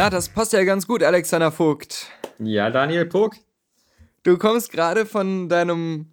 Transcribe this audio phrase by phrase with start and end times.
[0.00, 2.06] Na, das passt ja ganz gut, Alexander Vogt.
[2.38, 3.36] Ja, Daniel Puck.
[4.22, 6.06] Du kommst gerade von deinem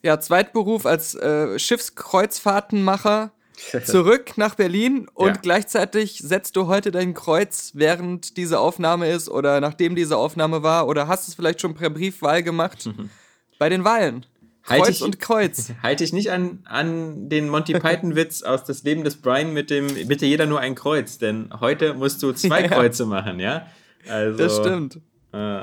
[0.00, 3.32] ja, Zweitberuf als äh, Schiffskreuzfahrtenmacher
[3.84, 5.40] zurück nach Berlin und Ja.
[5.42, 10.86] gleichzeitig setzt du heute dein Kreuz, während diese Aufnahme ist oder nachdem diese Aufnahme war
[10.86, 12.88] oder hast es vielleicht schon per Briefwahl gemacht
[13.58, 14.24] bei den Wahlen.
[14.68, 15.72] Halt Kreuz ich- und Kreuz.
[15.82, 19.86] Halte ich nicht an, an den Monty Python-Witz aus Das Leben des Brian mit dem
[20.08, 22.68] Bitte jeder nur ein Kreuz, denn heute musst du zwei Ja.
[22.68, 23.66] Kreuze machen, ja?
[24.08, 25.00] Also, Das stimmt.
[25.32, 25.62] Äh,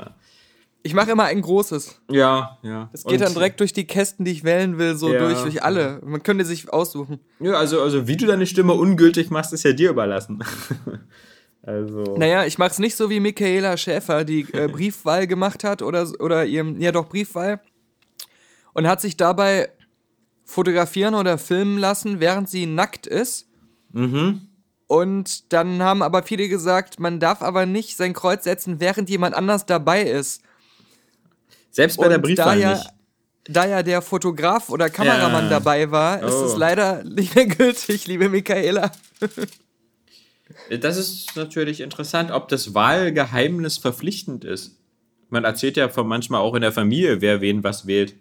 [0.82, 2.00] Ich mache immer ein großes.
[2.10, 2.88] ja, ja.
[2.92, 5.18] Es geht Und- dann direkt durch die Kästen, die ich wählen will, so Ja.
[5.20, 6.00] durch, durch alle.
[6.04, 7.20] Man könnte sich aussuchen.
[7.40, 10.42] Ja, also, also wie du deine Stimme ungültig machst, ist ja dir überlassen.
[11.62, 12.16] also.
[12.18, 16.44] Naja, ich mach's nicht so wie Michaela Schäfer, die äh, Briefwahl gemacht hat oder, oder
[16.44, 17.60] ihrem, ja doch, Briefwahl.
[18.74, 19.70] Und hat sich dabei
[20.44, 23.48] fotografieren oder filmen lassen, während sie nackt ist.
[23.92, 24.42] Mhm.
[24.86, 29.34] Und dann haben aber viele gesagt, man darf aber nicht sein Kreuz setzen, während jemand
[29.34, 30.42] anders dabei ist.
[31.70, 32.90] Selbst bei der Und Briefwahl da ja, nicht.
[33.44, 35.50] da ja der Fotograf oder Kameramann Ja.
[35.50, 36.44] dabei war, ist Oh.
[36.44, 38.92] es leider nicht mehr gültig, liebe Michaela.
[40.80, 44.76] Das ist natürlich interessant, ob das Wahlgeheimnis verpflichtend ist.
[45.30, 48.14] Man erzählt ja von manchmal auch in der Familie, wer wen was wählt.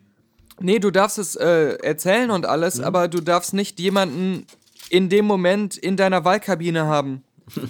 [0.60, 2.84] Nee, du darfst es äh, erzählen und alles, Mhm.
[2.84, 4.46] aber du darfst nicht jemanden
[4.90, 7.24] in dem Moment in deiner Wahlkabine haben.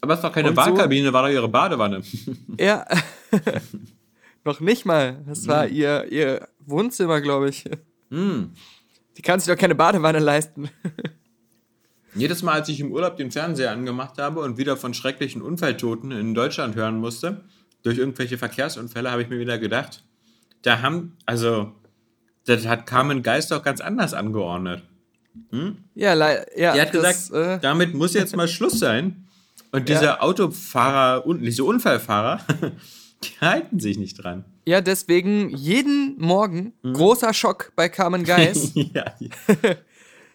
[0.00, 2.02] Aber es war keine Und so- Wahlkabine, war doch ihre Badewanne.
[2.60, 2.84] Ja.
[4.44, 5.22] Noch nicht mal.
[5.26, 7.64] Das war ihr, ihr Wohnzimmer, glaube ich.
[8.10, 8.50] Hm.
[9.16, 10.68] Die kann sich doch keine Badewanne leisten.
[12.14, 16.10] Jedes Mal, als ich im Urlaub den Fernseher angemacht habe und wieder von schrecklichen Unfalltoten
[16.12, 17.40] in Deutschland hören musste,
[17.82, 20.04] durch irgendwelche Verkehrsunfälle, habe ich mir wieder gedacht,
[20.64, 21.72] da haben, also,
[22.46, 24.82] das hat Carmen Geist doch ganz anders angeordnet.
[25.94, 29.26] Ja, lei- ja Die hat das, gesagt, äh, damit muss jetzt mal Schluss sein.
[29.72, 29.98] Und Ja.
[29.98, 32.40] diese Autofahrer, und diese Unfallfahrer,
[33.24, 34.44] die halten sich nicht dran.
[34.66, 36.92] ja, deswegen jeden Morgen Mhm.
[36.94, 38.72] großer Schock bei Carmen Geis.
[38.74, 39.04] ja,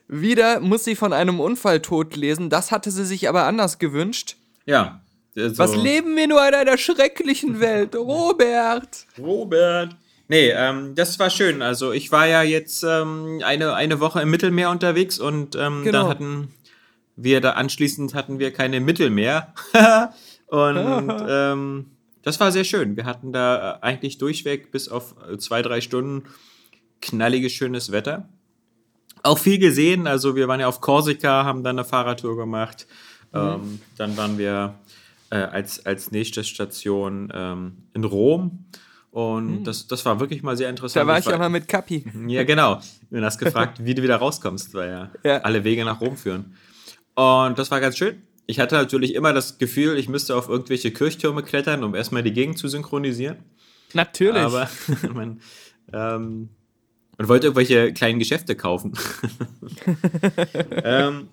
[0.07, 2.49] Wieder muss sie von einem Unfalltod lesen.
[2.49, 4.35] Das hatte sie sich aber anders gewünscht.
[4.65, 5.01] ja.
[5.37, 9.05] Also, Was leben wir nur in einer schrecklichen Welt, Robert?
[9.17, 9.95] Robert.
[10.29, 11.63] Nee, ähm, das war schön.
[11.63, 16.03] Also ich war ja jetzt ähm, eine, eine Woche im Mittelmeer unterwegs und ähm, Genau.
[16.03, 16.53] da hatten
[17.15, 19.53] wir da anschließend hatten wir keine Mittel mehr.
[20.47, 21.85] und ähm,
[22.21, 22.95] das war sehr schön.
[22.95, 26.23] Wir hatten da äh, eigentlich durchweg bis auf äh, zwei, drei Stunden
[27.01, 28.29] knalliges, schönes Wetter.
[29.23, 30.05] Auch viel gesehen.
[30.05, 32.85] Also wir waren ja auf Korsika, haben dann eine Fahrradtour gemacht.
[33.33, 33.39] Mhm.
[33.39, 34.75] Ähm, dann waren wir
[35.31, 38.65] äh, als, als nächste Station ähm, in Rom.
[39.11, 41.03] Und das, das war wirklich mal sehr interessant.
[41.03, 42.05] Da war ich ja mal mit Kapi.
[42.27, 42.79] Ja, genau.
[43.09, 45.37] Du hast gefragt, wie du wieder rauskommst, weil ja, Ja.
[45.39, 46.55] alle Wege nach Rom führen.
[47.15, 48.21] Und das war ganz schön.
[48.45, 52.33] Ich hatte natürlich immer das Gefühl, ich müsste auf irgendwelche Kirchtürme klettern, um erstmal die
[52.33, 53.37] Gegend zu synchronisieren.
[53.93, 54.41] Natürlich.
[54.41, 54.69] Aber
[55.13, 55.41] man,
[55.91, 56.49] ähm,
[57.17, 58.93] wollte irgendwelche kleinen Geschäfte kaufen.
[60.83, 61.27] ähm,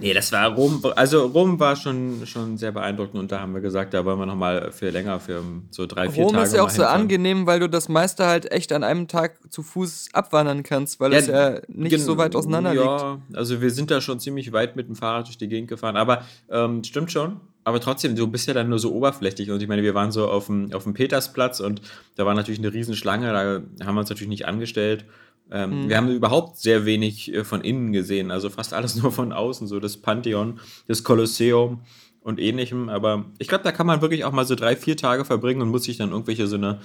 [0.00, 0.82] nee, das war Rom.
[0.96, 4.26] Also Rom war schon, schon sehr beeindruckend und da haben wir gesagt, da wollen wir
[4.26, 6.44] nochmal für länger, für so drei, vier Rom Tage.
[6.46, 7.02] ist ja auch so hinfahren.
[7.02, 11.12] angenehm, weil du das meiste halt echt an einem Tag zu Fuß abwandern kannst, weil
[11.12, 12.84] es ja nicht so weit auseinander liegt.
[12.84, 15.96] Ja, also wir sind da schon ziemlich weit mit dem Fahrrad durch die Gegend gefahren,
[15.96, 17.40] aber ähm, stimmt schon.
[17.64, 19.50] Aber trotzdem, du bist ja dann nur so oberflächlich.
[19.50, 21.80] Und ich meine, wir waren so auf dem, auf dem Petersplatz und
[22.14, 25.06] da war natürlich eine Riesenschlange, da haben wir uns natürlich nicht angestellt.
[25.54, 25.88] Ähm, Mhm.
[25.88, 29.66] Wir haben überhaupt sehr wenig äh, von innen gesehen, also fast alles nur von außen,
[29.68, 30.58] so das Pantheon,
[30.88, 31.80] das Kolosseum
[32.20, 32.88] und ähnlichem.
[32.88, 35.68] Aber ich glaube, da kann man wirklich auch mal so drei, vier Tage verbringen und
[35.68, 36.80] muss sich dann irgendwelche so eine,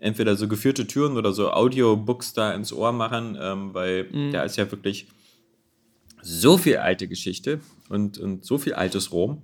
[0.00, 4.32] entweder so geführte Türen oder so Audiobooks da ins Ohr machen, ähm, weil Mhm.
[4.32, 5.06] da ist ja wirklich
[6.22, 7.60] so viel alte Geschichte
[7.90, 9.42] und, und so viel altes Rom.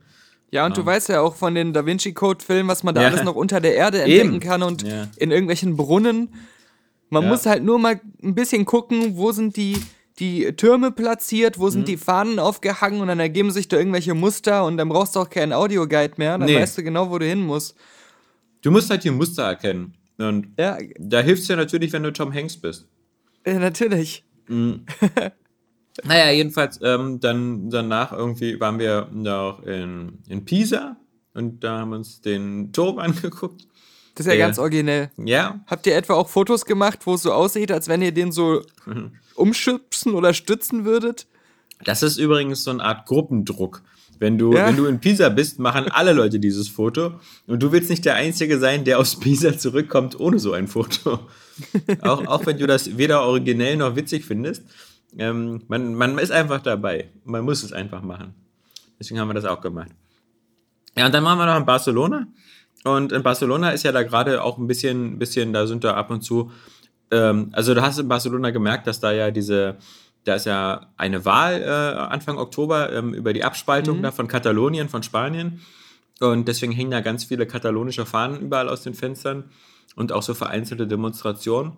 [0.52, 3.02] Ja, und du weißt ja auch von den Da Vinci Code Filmen, was man da
[3.02, 3.08] Ja.
[3.08, 4.40] alles noch unter der Erde entdecken Eben.
[4.40, 5.06] kann und Ja.
[5.16, 6.30] in irgendwelchen Brunnen.
[7.10, 7.28] Man Ja.
[7.28, 9.76] muss halt nur mal ein bisschen gucken, wo sind die,
[10.18, 11.70] die Türme platziert, wo Mhm.
[11.70, 15.20] sind die Fahnen aufgehangen und dann ergeben sich da irgendwelche Muster und dann brauchst du
[15.20, 16.56] auch keinen Audioguide mehr, dann Nee.
[16.56, 17.74] weißt du genau, wo du hin musst.
[18.62, 19.94] Du musst halt die Muster erkennen.
[20.18, 22.86] Und Ja, da hilft es ja natürlich, wenn du Tom Hanks bist.
[23.44, 24.22] äh, natürlich.
[26.04, 30.96] Naja, jedenfalls, ähm, dann danach irgendwie waren wir noch in, in Pisa
[31.34, 33.66] und da haben wir uns den Turm angeguckt.
[34.14, 35.10] Das ist ja Der- ganz originell.
[35.16, 38.32] Ja, Habt ihr etwa auch Fotos gemacht, wo es so aussieht, als wenn ihr den
[38.32, 38.62] so
[39.34, 41.26] umschubsen oder stützen würdet?
[41.84, 43.82] das ist übrigens so eine Art Gruppendruck.
[44.18, 44.66] Wenn du, Ja.
[44.66, 47.12] wenn du in Pisa bist, machen alle Leute dieses Foto
[47.46, 51.20] und du willst nicht der Einzige sein, der aus Pisa zurückkommt ohne so ein Foto.
[52.02, 54.62] auch, auch wenn du das weder originell noch witzig findest.
[55.16, 57.08] Ähm, man, man ist einfach dabei.
[57.24, 58.34] Man muss es einfach machen.
[58.98, 59.90] Deswegen haben wir das auch gemacht.
[60.98, 62.26] Ja, und dann waren wir noch in Barcelona.
[62.84, 66.10] Und in Barcelona ist ja da gerade auch ein bisschen, bisschen, da sind da ab
[66.10, 66.50] und zu,
[67.10, 69.76] ähm, also du hast in Barcelona gemerkt, dass da ja diese,
[70.24, 74.88] da ist ja eine Wahl äh, Anfang Oktober ähm, über die Abspaltung da von Katalonien,
[74.88, 75.60] von Spanien.
[76.20, 79.44] Und deswegen hängen da ganz viele katalonische Fahnen überall aus den Fenstern
[79.96, 81.72] und auch so vereinzelte Demonstrationen.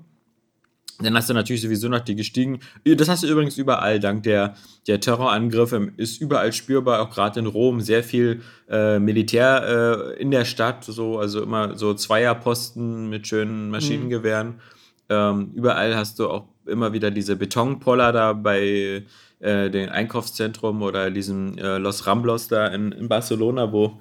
[1.00, 2.60] Dann hast du natürlich sowieso noch die gestiegen.
[2.84, 4.54] Das hast du übrigens überall, dank der,
[4.86, 10.30] der Terrorangriffe ist überall spürbar, auch gerade in Rom, sehr viel äh, Militär äh, in
[10.30, 14.60] der Stadt, so, also immer so Zweierposten mit schönen Maschinengewehren.
[15.08, 19.04] Ähm, überall hast du auch immer wieder diese Betonpoller da bei
[19.40, 23.98] äh, dem Einkaufszentrum oder diesem äh, Los Ramblos da in, in Barcelona, wo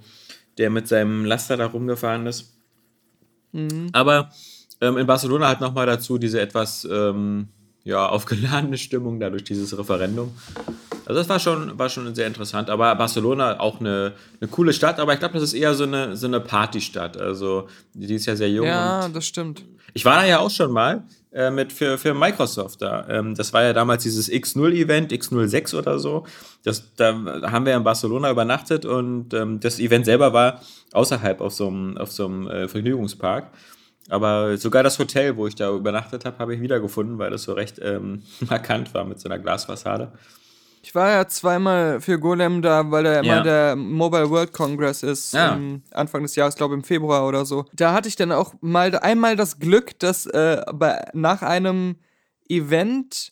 [0.57, 2.53] der mit seinem Laster da rumgefahren ist.
[3.93, 4.29] Aber
[4.81, 7.47] ähm, in Barcelona halt nochmal dazu diese etwas ähm,
[7.83, 10.31] ja, aufgeladene Stimmung dadurch dieses Referendum.
[11.05, 12.69] Also das war schon, war schon sehr interessant.
[12.69, 16.15] Aber Barcelona auch eine, eine coole Stadt, aber ich glaube, das ist eher so eine,
[16.15, 17.17] so eine Partystadt.
[17.17, 18.67] Also die ist ja sehr jung.
[18.67, 19.63] Ja, das stimmt.
[19.93, 23.07] ich war da ja auch schon mal äh, mit für, für Microsoft da.
[23.09, 26.25] Ähm, das war ja damals dieses X0-Event, X06 oder so.
[26.63, 27.13] Das, da
[27.43, 30.61] haben wir in Barcelona übernachtet und ähm, das Event selber war
[30.93, 33.47] außerhalb auf so einem, auf so einem äh, Vergnügungspark.
[34.09, 37.53] Aber sogar das Hotel, wo ich da übernachtet habe, habe ich wiedergefunden, weil das so
[37.53, 40.11] recht ähm, markant war mit so einer Glasfassade.
[40.83, 43.43] Ich war ja zweimal für Golem da, weil da immer Ja.
[43.43, 45.31] der Mobile World Congress ist.
[45.33, 45.59] Ja.
[45.91, 47.65] Anfang des Jahres, glaube im Februar oder so.
[47.73, 51.97] Da hatte ich dann auch mal einmal das Glück, dass äh, bei, nach einem
[52.49, 53.31] Event,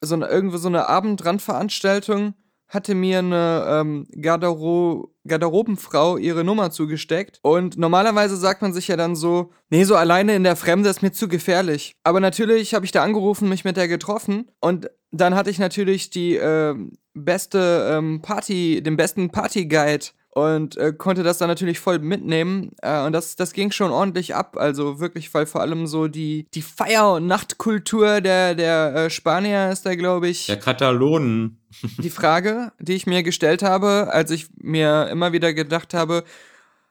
[0.00, 2.34] so eine, irgendwo so eine Abendrandveranstaltung,
[2.68, 7.38] hatte mir eine ähm, Gardero Garderobenfrau ihre Nummer zugesteckt.
[7.42, 11.02] Und normalerweise sagt man sich ja dann so, nee, so alleine in der Fremde ist
[11.02, 11.96] mir zu gefährlich.
[12.04, 14.50] Aber natürlich habe ich da angerufen, mich mit der getroffen.
[14.60, 20.92] Und dann hatte ich natürlich die ähm, beste ähm, Party, den besten Partyguide und äh,
[20.92, 22.72] konnte das dann natürlich voll mitnehmen.
[22.82, 24.56] Äh, und das, das ging schon ordentlich ab.
[24.58, 29.70] Also wirklich, weil vor allem so die, die Feier- und Nachtkultur der, der äh, Spanier
[29.70, 31.60] ist da, glaube ich, Der Katalonen.
[31.98, 36.24] die Frage, die ich mir gestellt habe, als ich mir immer wieder gedacht habe,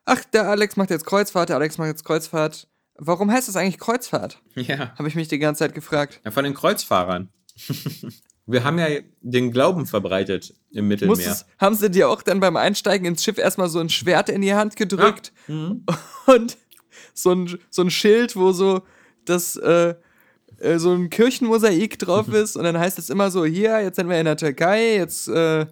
[0.06, 2.68] ach, der Alex macht jetzt Kreuzfahrt, der Alex macht jetzt Kreuzfahrt.
[2.98, 4.42] Warum heißt das eigentlich Kreuzfahrt?
[4.56, 4.94] Ja.
[4.98, 6.22] Habe ich mich die ganze Zeit gefragt.
[6.24, 7.30] ja, von den Kreuzfahrern.
[8.46, 8.88] wir haben ja
[9.22, 11.16] den Glauben verbreitet im Mittelmeer.
[11.16, 14.42] Musstest, haben sie dir auch dann beim Einsteigen ins Schiff erstmal so ein Schwert in
[14.42, 16.58] die Hand gedrückt und
[17.14, 18.82] so ein, so ein Schild, wo so
[19.26, 19.96] das äh,
[20.64, 24.10] äh, so ein Kirchenmosaik drauf ist und dann heißt es immer so, hier, jetzt sind
[24.10, 25.66] wir in der Türkei, jetzt äh,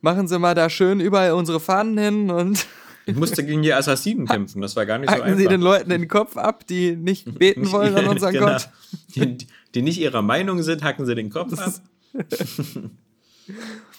[0.00, 2.66] machen sie mal da schön überall unsere Fahnen hin und
[3.06, 5.36] Ich musste gegen die Assassinen kämpfen, das war gar nicht so einfach.
[5.36, 8.46] sie den Leuten den Kopf ab, die nicht beten wollen an unseren Genau.
[8.46, 8.68] Gott.
[9.14, 9.36] Die,
[9.74, 11.72] die nicht ihrer Meinung sind, hacken sie den Kopf ab.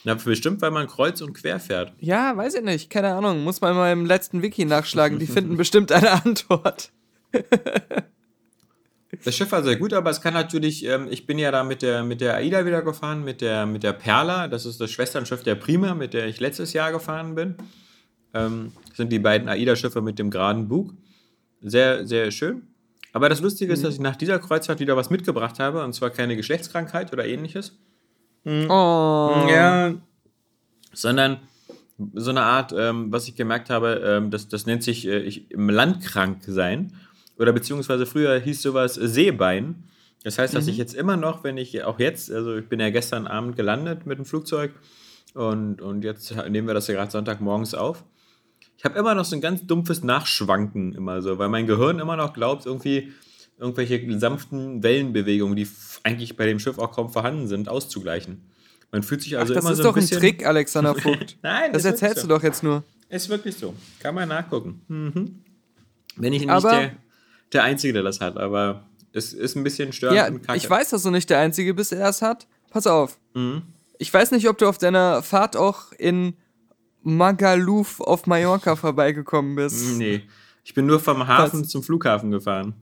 [0.04, 1.94] Na, bestimmt, weil man kreuz und quer fährt.
[2.00, 5.58] Ja, weiß ich nicht, keine Ahnung, muss man mal im letzten Wiki nachschlagen, die finden
[5.58, 6.92] bestimmt eine Antwort.
[9.24, 11.82] Das Schiff war sehr gut, aber es kann natürlich, ähm, ich bin ja da mit
[11.82, 15.44] der, mit der AIDA wieder gefahren, mit der, mit der Perla, das ist das Schwesternschiff
[15.44, 17.56] der Prima, mit der ich letztes Jahr gefahren bin.
[18.34, 20.94] Ähm, das sind die beiden AIDA-Schiffe mit dem geraden Bug.
[21.62, 22.68] Sehr, sehr schön.
[23.16, 26.10] Aber das Lustige ist, dass ich nach dieser Kreuzfahrt wieder was mitgebracht habe, und zwar
[26.10, 27.72] keine Geschlechtskrankheit oder ähnliches.
[28.46, 29.48] Oh.
[29.50, 29.94] Ja.
[30.92, 31.38] Sondern
[32.14, 35.50] so eine Art, ähm, was ich gemerkt habe, ähm, das, das nennt sich äh, ich,
[35.50, 36.92] im Land krank sein.
[37.40, 39.86] Oder beziehungsweise früher hieß sowas Seebein.
[40.26, 42.90] Das heißt, dass ich jetzt immer noch, wenn ich auch jetzt, also ich bin ja
[42.90, 44.74] gestern Abend gelandet mit dem Flugzeug
[45.34, 48.04] und, und jetzt nehmen wir das ja gerade Sonntagmorgens auf.
[48.86, 52.16] Ich habe immer noch so ein ganz dumpfes Nachschwanken immer so, weil mein Gehirn immer
[52.16, 53.12] noch glaubt, irgendwie
[53.58, 55.68] irgendwelche sanften Wellenbewegungen, die
[56.04, 58.44] eigentlich bei dem Schiff auch kaum vorhanden sind, auszugleichen.
[58.92, 60.20] Man fühlt sich also das immer ist so doch ein bisschen.
[60.20, 61.36] Trick, Alexander Vogt.
[61.42, 62.84] Nein, das ist erzählst wirklich du doch jetzt nur.
[63.10, 63.74] Ist wirklich so.
[64.00, 64.82] Kann man nachgucken.
[64.88, 65.40] Mhm.
[66.18, 66.92] Wenn ich nicht Aber- der,
[67.54, 70.58] der Einzige, der das hat, aber es ist ein bisschen störend Ja, und kacke.
[70.60, 72.46] ich weiß, dass du nicht der Einzige bist, der das hat.
[72.70, 73.18] Pass auf.
[73.34, 73.64] Mhm.
[73.98, 76.36] Ich weiß nicht, ob du auf deiner Fahrt auch in
[77.06, 79.98] Magaluf auf Mallorca vorbeigekommen bist.
[79.98, 80.24] Nee.
[80.64, 82.74] Ich bin nur vom Hafen zum Flughafen gefahren.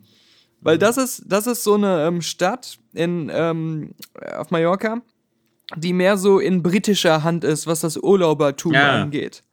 [0.62, 3.94] Weil das ist, das ist so eine ähm, Stadt in, ähm,
[4.38, 5.02] auf Mallorca.
[5.76, 9.02] die mehr so in britischer Hand ist, was das Urlaubertum Ja.
[9.02, 9.44] angeht.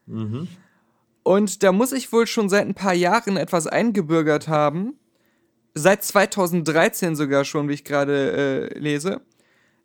[1.23, 4.95] Und da muss ich wohl schon seit ein paar Jahren etwas eingebürgert haben.
[5.75, 9.21] Seit 2013 sogar schon, wie ich gerade äh, lese.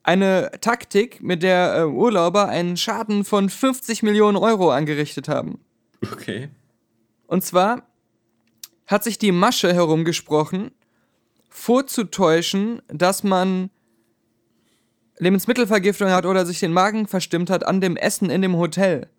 [0.06, 5.60] Eine Taktik, mit der äh, Urlauber einen Schaden von 50 Millionen Euro angerichtet haben.
[6.14, 6.50] Okay.
[7.26, 7.82] Und zwar
[8.86, 10.70] hat sich die Masche herumgesprochen,
[11.50, 13.72] vorzutäuschen, dass man
[15.18, 19.10] Lebensmittelvergiftung hat oder sich den Magen verstimmt hat an dem Essen in dem Hotel.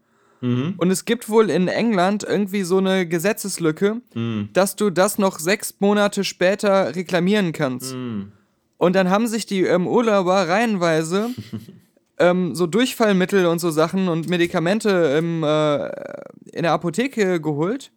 [0.78, 4.02] Und es gibt wohl in England irgendwie so eine Gesetzeslücke,
[4.52, 7.96] dass du das noch sechs Monate später reklamieren kannst.
[8.78, 11.30] Und dann haben sich die ähm, Urlauber reihenweise
[12.18, 15.86] ähm, so Durchfallmittel und so Sachen und Medikamente im, äh,
[16.52, 17.92] in der Apotheke geholt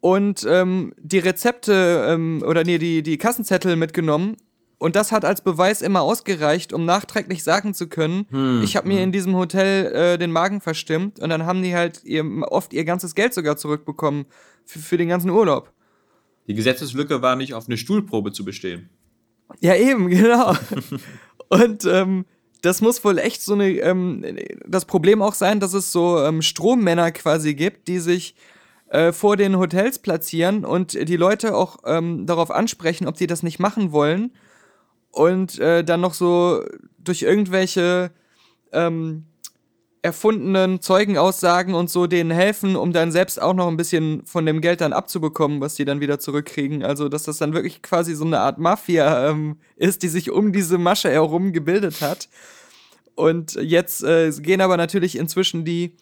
[0.00, 4.36] und ähm, die Rezepte ähm, oder nee, die, die Kassenzettel mitgenommen.
[4.80, 9.02] Und das hat als Beweis immer ausgereicht, um nachträglich sagen zu können, ich habe mir
[9.02, 11.18] in diesem Hotel äh, den Magen verstimmt.
[11.18, 14.26] Und dann haben die halt ihr, oft ihr ganzes Geld sogar zurückbekommen
[14.64, 15.72] für, für den ganzen Urlaub.
[16.46, 18.88] Die Gesetzeslücke war nicht auf eine Stuhlprobe zu bestehen.
[19.60, 20.54] Ja, eben, genau.
[21.48, 22.24] Und ähm,
[22.62, 24.24] das muss wohl echt so eine, ähm,
[24.66, 28.34] das Problem auch sein, dass es so ähm, Strommänner quasi gibt, die sich
[28.88, 33.42] äh, vor den Hotels platzieren und die Leute auch ähm, darauf ansprechen, ob die das
[33.42, 34.32] nicht machen wollen.
[35.10, 36.62] Und äh, dann noch so
[36.98, 38.10] durch irgendwelche
[38.72, 39.26] ähm,
[40.02, 44.60] erfundenen Zeugenaussagen und so denen helfen, um dann selbst auch noch ein bisschen von dem
[44.60, 46.84] Geld dann abzubekommen, was die dann wieder zurückkriegen.
[46.84, 50.52] Also, dass das dann wirklich quasi so eine Art Mafia ähm, ist, die sich um
[50.52, 52.28] diese Masche herum gebildet hat.
[53.14, 55.96] Und jetzt äh, gehen aber natürlich inzwischen die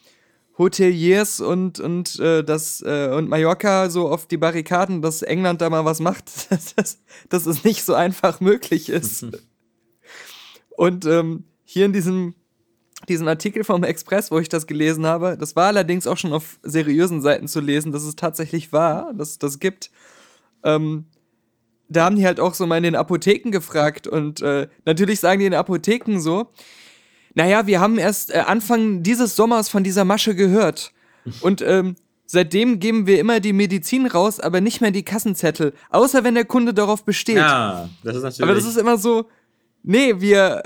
[0.57, 5.69] Hoteliers und, und, äh, das, äh, und Mallorca so auf die Barrikaden, dass England da
[5.69, 6.99] mal was macht, dass,
[7.29, 9.25] dass es nicht so einfach möglich ist.
[10.77, 12.35] und ähm, hier in diesem
[13.07, 16.59] diesen Artikel vom Express, wo ich das gelesen habe, das war allerdings auch schon auf
[16.63, 19.91] seriösen Seiten zu lesen, dass es tatsächlich war, dass es das gibt.
[20.63, 21.05] Ähm,
[21.89, 25.39] da haben die halt auch so mal in den Apotheken gefragt und äh, natürlich sagen
[25.39, 26.51] die in den Apotheken so,
[27.33, 30.91] naja, wir haben erst äh, Anfang dieses Sommers von dieser Masche gehört
[31.41, 36.23] und ähm, seitdem geben wir immer die Medizin raus, aber nicht mehr die Kassenzettel, außer
[36.23, 37.37] wenn der Kunde darauf besteht.
[37.37, 38.43] Ja, das ist natürlich.
[38.43, 39.29] Aber das ist immer so,
[39.83, 40.63] nee, wir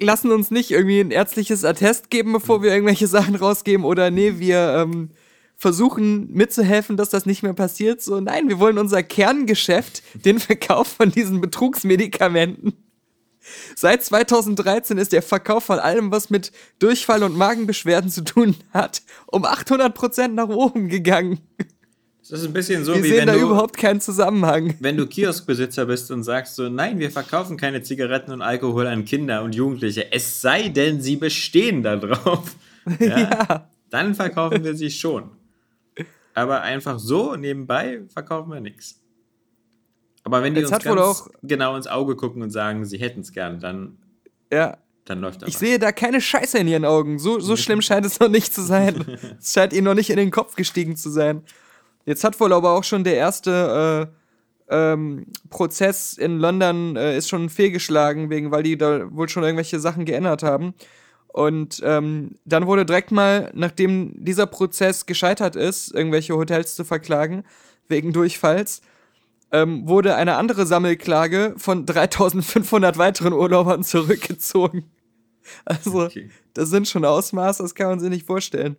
[0.00, 4.34] lassen uns nicht irgendwie ein ärztliches Attest geben, bevor wir irgendwelche Sachen rausgeben oder nee,
[4.38, 5.10] wir ähm,
[5.56, 8.00] versuchen mitzuhelfen, dass das nicht mehr passiert.
[8.00, 12.72] So, nein, wir wollen unser Kerngeschäft, den Verkauf von diesen Betrugsmedikamenten.
[13.76, 19.02] Seit 2013 ist der Verkauf von allem, was mit Durchfall und Magenbeschwerden zu tun hat,
[19.26, 21.40] um 800% nach oben gegangen.
[22.28, 24.74] Das ist ein bisschen so, Wir wie sehen wenn da du, überhaupt keinen Zusammenhang.
[24.80, 29.04] wenn du Kioskbesitzer bist und sagst so, nein, wir verkaufen keine Zigaretten und Alkohol an
[29.04, 32.54] Kinder und Jugendliche, es sei denn, sie bestehen da drauf.
[32.98, 33.68] Ja, Ja.
[33.90, 35.30] Dann verkaufen wir sie schon.
[36.32, 39.00] Aber einfach so nebenbei verkaufen wir nichts.
[40.22, 43.32] Aber wenn die Jetzt uns ganz genau ins Auge gucken und sagen, sie hätten es
[43.32, 43.98] gern, dann,
[44.52, 44.78] Ja.
[45.04, 45.48] dann läuft das.
[45.48, 47.18] Ich sehe da keine Scheiße in ihren Augen.
[47.18, 49.04] So, so schlimm scheint es noch nicht zu sein.
[49.40, 51.42] es scheint ihnen noch nicht in den Kopf gestiegen zu sein.
[52.06, 54.20] Jetzt hat wohl aber auch schon der erste äh,
[54.70, 59.80] ähm, Prozess in London äh, ist schon fehlgeschlagen, wegen, weil die da wohl schon irgendwelche
[59.80, 60.74] Sachen geändert haben.
[61.28, 67.44] Und ähm, dann wurde direkt mal, nachdem dieser Prozess gescheitert ist, irgendwelche Hotels zu verklagen,
[67.88, 68.82] wegen Durchfalls,
[69.52, 74.90] ähm, wurde eine andere Sammelklage von 3500 weiteren Urlaubern zurückgezogen.
[75.64, 76.30] Also, Okay.
[76.54, 78.76] das sind schon Ausmaße, das kann man sich nicht vorstellen.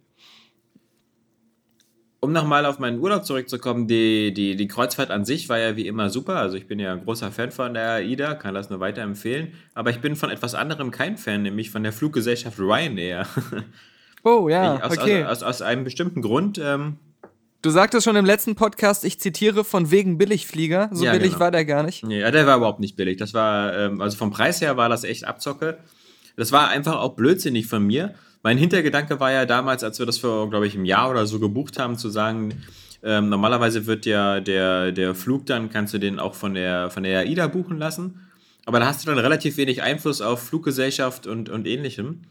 [2.23, 5.87] Um nochmal auf meinen Urlaub zurückzukommen, die, die, die Kreuzfahrt an sich war ja wie
[5.87, 6.35] immer super.
[6.35, 9.53] Also ich bin ja ein großer Fan von der AIDA, kann das nur weiterempfehlen.
[9.73, 13.25] Aber ich bin von etwas anderem kein Fan, nämlich von der Fluggesellschaft Ryanair.
[14.23, 15.23] Oh ja, aus, okay.
[15.23, 16.61] aus, aus, aus einem bestimmten Grund.
[16.63, 16.97] Ähm,
[17.63, 20.89] du sagtest schon im letzten Podcast, ich zitiere von wegen Billigflieger.
[20.91, 21.39] So Ja, billig genau.
[21.39, 22.03] war der gar nicht.
[22.07, 23.17] ja, der war überhaupt nicht billig.
[23.17, 25.79] Das war, ähm, also vom Preis her war das echt Abzocke.
[26.37, 28.13] Das war einfach auch blödsinnig von mir.
[28.43, 31.39] Mein Hintergedanke war ja damals, als wir das vor, glaube ich, einem Jahr oder so
[31.39, 32.63] gebucht haben, zu sagen,
[33.03, 37.03] ähm, normalerweise wird ja der, der Flug dann, kannst du den auch von der, von
[37.03, 38.27] der AIDA buchen lassen.
[38.65, 42.21] Aber da hast du dann relativ wenig Einfluss auf Fluggesellschaft und, und ähnlichem.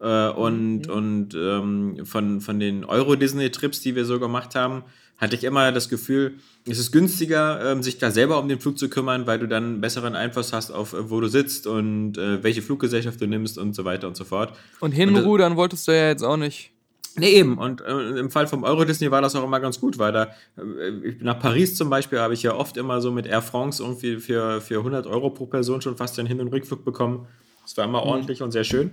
[0.00, 4.84] Äh, und und ähm, von, von den Euro-Disney-Trips, die wir so gemacht haben,
[5.18, 8.78] hatte ich immer das Gefühl, es ist günstiger, ähm, sich da selber um den Flug
[8.78, 12.42] zu kümmern, weil du dann besseren Einfluss hast auf, äh, wo du sitzt und äh,
[12.42, 14.52] welche Fluggesellschaft du nimmst und so weiter und so fort.
[14.80, 16.70] Und hinrudern wolltest du ja jetzt auch nicht.
[17.16, 17.58] Nee, eben.
[17.58, 20.24] Und äh, im Fall vom Euro Disney war das auch immer ganz gut, weil da,
[20.56, 24.18] äh, nach Paris zum Beispiel habe ich ja oft immer so mit Air France irgendwie
[24.18, 27.26] für, für 100 Euro pro Person schon fast den Hin- und Rückflug bekommen.
[27.64, 28.92] Es war immer ordentlich und sehr schön.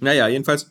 [0.00, 0.70] Naja, jedenfalls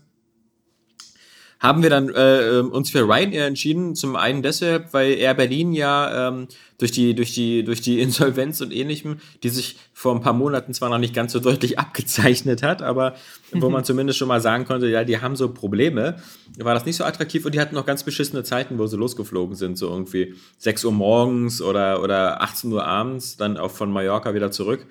[1.60, 3.96] haben wir dann äh, ähm, uns für Ryanair entschieden.
[3.96, 8.62] Zum einen deshalb, weil Air Berlin ja ähm, durch, die, durch, die, durch die Insolvenz
[8.62, 12.62] und ähnlichem, die sich vor ein paar Monaten zwar noch nicht ganz so deutlich abgezeichnet
[12.62, 13.16] hat, aber
[13.52, 16.18] wo man zumindest schon mal sagen konnte, ja, die haben so Probleme,
[16.60, 19.56] war das nicht so attraktiv und die hatten noch ganz beschissene Zeiten, wo sie losgeflogen
[19.56, 24.36] sind, so irgendwie 6 Uhr morgens oder, oder 18 Uhr abends, dann auch von Mallorca
[24.36, 24.86] wieder zurück,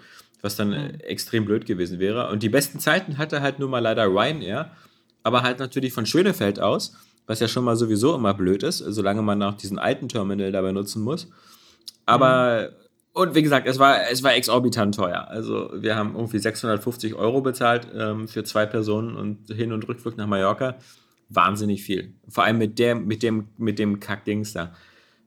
[0.47, 2.31] was dann äh, extrem blöd gewesen wäre.
[2.31, 4.71] Und die besten Zeiten hatte halt nur mal leider Ryanair
[5.27, 6.93] aber halt natürlich von Schönefeld aus,
[7.27, 10.71] was ja schon mal sowieso immer blöd ist, solange man noch diesen alten Terminal dabei
[10.71, 11.29] nutzen muss.
[12.07, 13.23] Aber, mhm.
[13.23, 15.27] und wie gesagt, es war, es war exorbitant teuer.
[15.27, 20.17] Also wir haben irgendwie 650 Euro bezahlt ähm, für zwei Personen und Hin- und Rückflug
[20.17, 20.77] nach Mallorca.
[21.29, 22.15] Wahnsinnig viel.
[22.29, 24.75] Vor allem mit, der, mit dem, mit dem Kackdings da.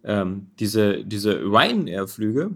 [0.06, 2.52] Ähm, diese, diese Ryanair-Flüge,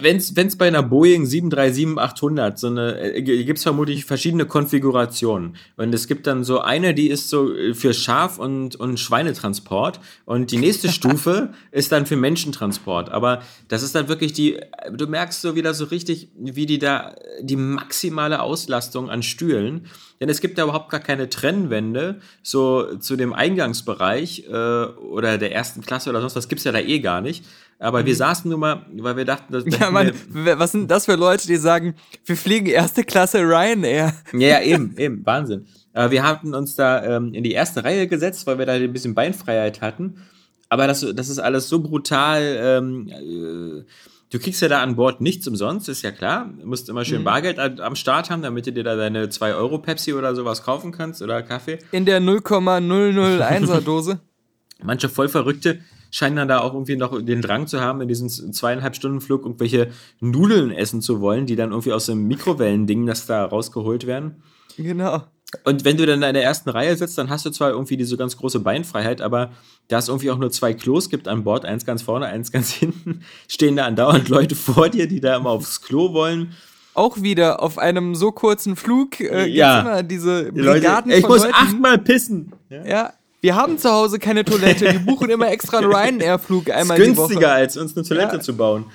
[0.00, 5.56] wenn es bei einer Boeing 737-800 so eine, äh, gibt es vermutlich verschiedene Konfigurationen.
[5.76, 10.00] Und es gibt dann so eine, die ist so äh, für Schaf- und, und Schweinetransport.
[10.24, 13.10] Und die nächste Stufe ist dann für Menschentransport.
[13.10, 14.58] Aber das ist dann wirklich die,
[14.92, 19.86] du merkst so wieder so richtig, wie die da, die maximale Auslastung an Stühlen.
[20.20, 25.52] Denn es gibt da überhaupt gar keine Trennwände, so zu dem Eingangsbereich äh, oder der
[25.52, 27.44] ersten Klasse oder sonst was gibt es ja da eh gar nicht.
[27.78, 28.06] Aber mhm.
[28.06, 29.64] wir saßen nur mal, weil wir dachten, dass.
[29.66, 34.14] Ja, Mann, was sind das für Leute, die sagen, wir fliegen erste Klasse Ryanair?
[34.32, 35.66] Ja, ja, eben, eben, Wahnsinn.
[35.92, 38.92] Aber wir hatten uns da ähm, in die erste Reihe gesetzt, weil wir da ein
[38.92, 40.22] bisschen Beinfreiheit hatten.
[40.68, 42.42] Aber das, das ist alles so brutal.
[42.42, 43.84] Ähm, äh,
[44.30, 46.50] du kriegst ja da an Bord nichts umsonst, ist ja klar.
[46.58, 47.24] Du musst immer schön mhm.
[47.24, 50.92] Bargeld am Start haben, damit du dir da deine 2 Euro Pepsi oder sowas kaufen
[50.92, 51.78] kannst oder Kaffee.
[51.92, 54.20] In der 0,001er Dose.
[54.82, 55.80] Manche Vollverrückte
[56.10, 59.44] scheinen dann da auch irgendwie noch den Drang zu haben, in diesem zweieinhalb Stunden Flug
[59.44, 64.42] irgendwelche Nudeln essen zu wollen, die dann irgendwie aus dem Mikrowellending, das da rausgeholt werden.
[64.76, 65.22] Genau.
[65.64, 68.16] Und wenn du dann in der ersten Reihe sitzt, dann hast du zwar irgendwie diese
[68.16, 69.50] ganz große Beinfreiheit, aber
[69.88, 72.70] da es irgendwie auch nur zwei Klos gibt an Bord, eins ganz vorne, eins ganz
[72.72, 76.54] hinten, stehen da andauernd Leute vor dir, die da immer aufs Klo wollen.
[76.94, 80.02] Auch wieder auf einem so kurzen Flug äh, ja.
[80.02, 81.54] diese Brigaden Leute, Ich muss Leuten.
[81.54, 82.52] achtmal pissen.
[82.70, 82.86] Ja.
[82.86, 83.12] ja.
[83.46, 84.86] Wir haben zu Hause keine Toilette.
[84.86, 88.40] Wir buchen immer extra einen Ryanair-Flug einmal ist günstiger, als uns eine Toilette ja.
[88.40, 88.86] zu bauen.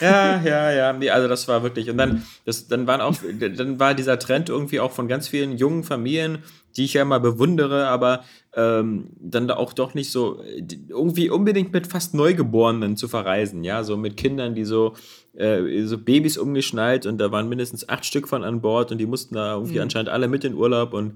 [0.00, 0.92] Ja, ja, ja.
[0.92, 1.88] Nee, also das war wirklich.
[1.88, 3.14] Und dann, das, dann waren auch,
[3.56, 6.38] dann war dieser Trend irgendwie auch von ganz vielen jungen Familien,
[6.76, 8.24] die ich ja immer bewundere, aber
[8.56, 10.42] ähm, dann auch doch nicht so
[10.88, 14.94] irgendwie unbedingt mit fast Neugeborenen zu verreisen, ja, so mit Kindern, die so
[15.34, 19.06] äh, so Babys umgeschnallt und da waren mindestens acht Stück von an Bord und die
[19.06, 19.82] mussten da irgendwie mhm.
[19.82, 21.12] anscheinend alle mit in Urlaub und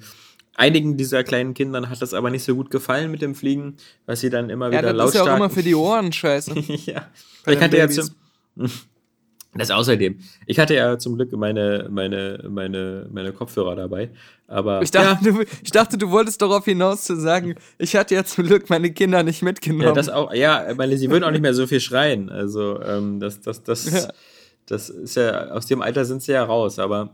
[0.58, 4.16] Einigen dieser kleinen Kindern hat das aber nicht so gut gefallen mit dem Fliegen, weil
[4.16, 4.98] sie dann immer ja, wieder lautstark...
[4.98, 6.52] Ja, das ist ja auch immer für die Ohren scheiße.
[6.86, 7.06] ja.
[7.46, 8.08] Ich hatte ja zum...
[9.54, 10.18] Das außerdem.
[10.46, 14.10] Ich hatte ja zum Glück meine, meine, meine, meine Kopfhörer dabei.
[14.46, 15.32] Aber ich dachte, ja.
[15.32, 18.92] du, ich dachte, du wolltest darauf hinaus zu sagen, ich hatte ja zum Glück meine
[18.92, 19.86] Kinder nicht mitgenommen.
[19.86, 22.28] Ja, das auch, ja, meine, sie würden auch nicht mehr so viel schreien.
[22.28, 24.08] Also, ähm, das, das, das, ja.
[24.66, 27.10] das ist ja, aus dem Alter sind sie ja raus, aber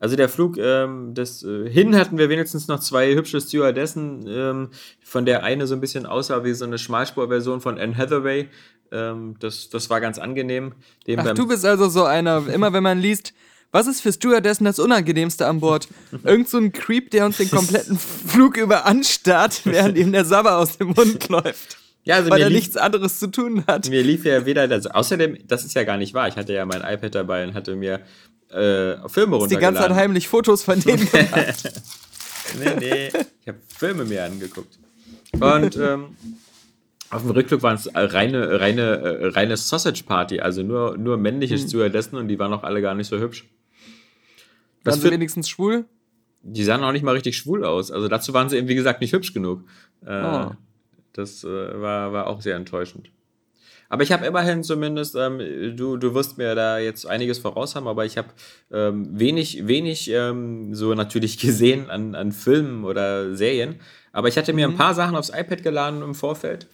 [0.00, 4.68] also der Flug ähm, des, äh, hin hatten wir wenigstens noch zwei hübsche Stewardessen, ähm,
[5.02, 8.48] von der eine so ein bisschen aussah wie so eine Schmalspurversion von Anne Hathaway.
[8.92, 10.72] Ähm, das, das war ganz angenehm.
[11.06, 13.34] Dem Ach, du bist also so einer, immer wenn man liest,
[13.70, 15.88] was ist für Stewardessen das Unangenehmste an Bord?
[16.24, 20.58] Irgend so ein Creep, der uns den kompletten Flug über anstarrt, während ihm der Sabber
[20.58, 21.76] aus dem Mund läuft.
[22.04, 23.90] Ja, also weil er lief, nichts anderes zu tun hat.
[23.90, 24.86] Mir lief ja weder das.
[24.86, 26.28] Außerdem, das ist ja gar nicht wahr.
[26.28, 28.00] Ich hatte ja mein iPad dabei und hatte mir
[28.50, 29.48] äh, Filme runtergeladen.
[29.48, 31.72] die ganze Zeit heimlich Fotos von denen gemacht.
[32.58, 33.08] nee, nee.
[33.42, 34.78] Ich habe Filme mir angeguckt.
[35.32, 36.16] Und ähm,
[37.10, 41.56] auf dem Rückflug waren es reine, reine, äh, reine Sausage Party, also nur, nur männliche
[41.56, 41.68] hm.
[41.68, 43.48] Stewardessen und die waren auch alle gar nicht so hübsch.
[44.84, 45.84] Waren sie wenigstens schwul?
[46.42, 47.90] Die sahen auch nicht mal richtig schwul aus.
[47.90, 49.64] Also dazu waren sie eben, wie gesagt, nicht hübsch genug.
[50.06, 50.50] Äh, oh.
[51.12, 53.10] Das äh, war, war auch sehr enttäuschend.
[53.88, 55.38] Aber ich habe immerhin zumindest, ähm,
[55.76, 58.28] du, du wirst mir da jetzt einiges voraus haben, aber ich habe
[58.70, 63.76] ähm, wenig, wenig ähm, so natürlich gesehen an, an Filmen oder Serien.
[64.12, 64.74] Aber ich hatte mir mhm.
[64.74, 66.66] ein paar Sachen aufs iPad geladen im Vorfeld.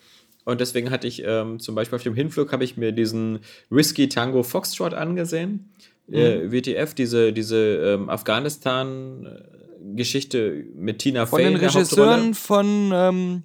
[0.45, 3.39] Und deswegen hatte ich ähm, zum Beispiel auf dem Hinflug habe ich mir diesen
[3.71, 5.71] Risky Tango Foxtrot angesehen.
[6.07, 6.15] Mhm.
[6.15, 11.45] Äh, WTF, diese, diese ähm, Afghanistan-Geschichte mit Tina Fey.
[11.45, 13.45] Von den Regisseuren von ähm,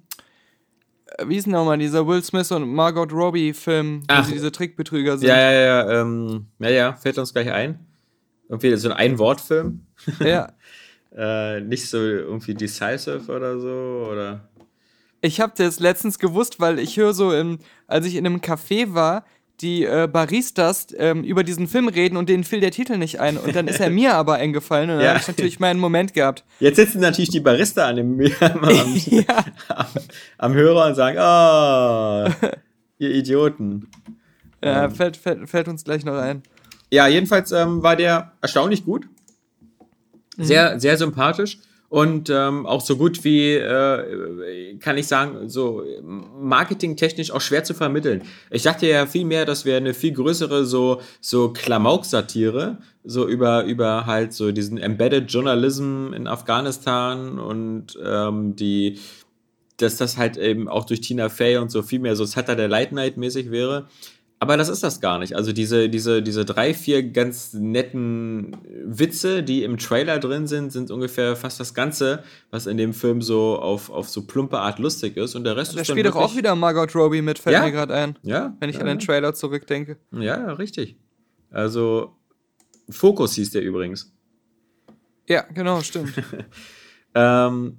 [1.26, 5.28] wie ist denn nochmal dieser Will Smith und Margot Robbie-Film, wo sie diese Trickbetrüger sind?
[5.28, 7.78] Ja, ja, ja, ähm, ja, ja, fällt uns gleich ein.
[8.48, 9.86] Irgendwie so ein Ein-Wort-Film.
[10.20, 10.52] Ja.
[11.16, 14.48] äh, nicht so irgendwie Decisive oder so, oder?
[15.20, 18.94] Ich habe das letztens gewusst, weil ich höre so, im, als ich in einem Café
[18.94, 19.24] war,
[19.60, 23.36] die äh, Baristas ähm, über diesen Film reden und denen fiel der Titel nicht ein.
[23.36, 25.10] Und dann ist er mir aber eingefallen und dann Ja.
[25.10, 26.44] habe ich natürlich meinen Moment gehabt.
[26.60, 29.44] Jetzt sitzen natürlich die Barista an dem, am, am, Ja.
[29.68, 29.86] am,
[30.38, 32.30] am Hörer und sagen, ah,
[32.98, 33.88] ihr Idioten.
[34.64, 36.42] Ja, fällt, fällt, fällt uns gleich noch ein.
[36.90, 39.06] Ja, jedenfalls ähm, war der erstaunlich gut.
[40.36, 41.58] Sehr, sehr sympathisch.
[41.90, 47.74] Und ähm, auch so gut wie, äh, kann ich sagen, so marketingtechnisch auch schwer zu
[47.74, 48.22] vermitteln.
[48.48, 53.64] Ich dachte ja viel mehr, das wäre eine viel größere so, so Klamauk-Satire, so über,
[53.64, 59.00] über halt so diesen Embedded Journalism in Afghanistan und ähm, die,
[59.76, 62.92] dass das halt eben auch durch Tina Fey und so viel mehr so Saturday Light
[62.92, 63.88] Night mäßig wäre.
[64.42, 65.36] Aber das ist das gar nicht.
[65.36, 70.90] Also diese, diese, diese drei, vier ganz netten Witze, die im Trailer drin sind, sind
[70.90, 75.18] ungefähr fast das Ganze, was in dem Film so auf, auf so plumpe Art lustig
[75.18, 75.34] ist.
[75.34, 77.64] Und der Rest Da ist dann spielt doch auch wieder Margot Robbie mit, fällt Ja.
[77.64, 78.18] mir gerade ein.
[78.22, 79.98] Ja, Wenn ich ja, an den Trailer zurückdenke.
[80.10, 80.96] ja, ja, richtig.
[81.50, 82.16] Also
[82.88, 84.10] Fokus hieß der übrigens.
[85.28, 86.14] Ja, genau, stimmt.
[87.12, 87.78] Ähm,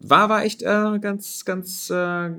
[0.00, 2.30] war war echt äh, ganz, ganz, äh,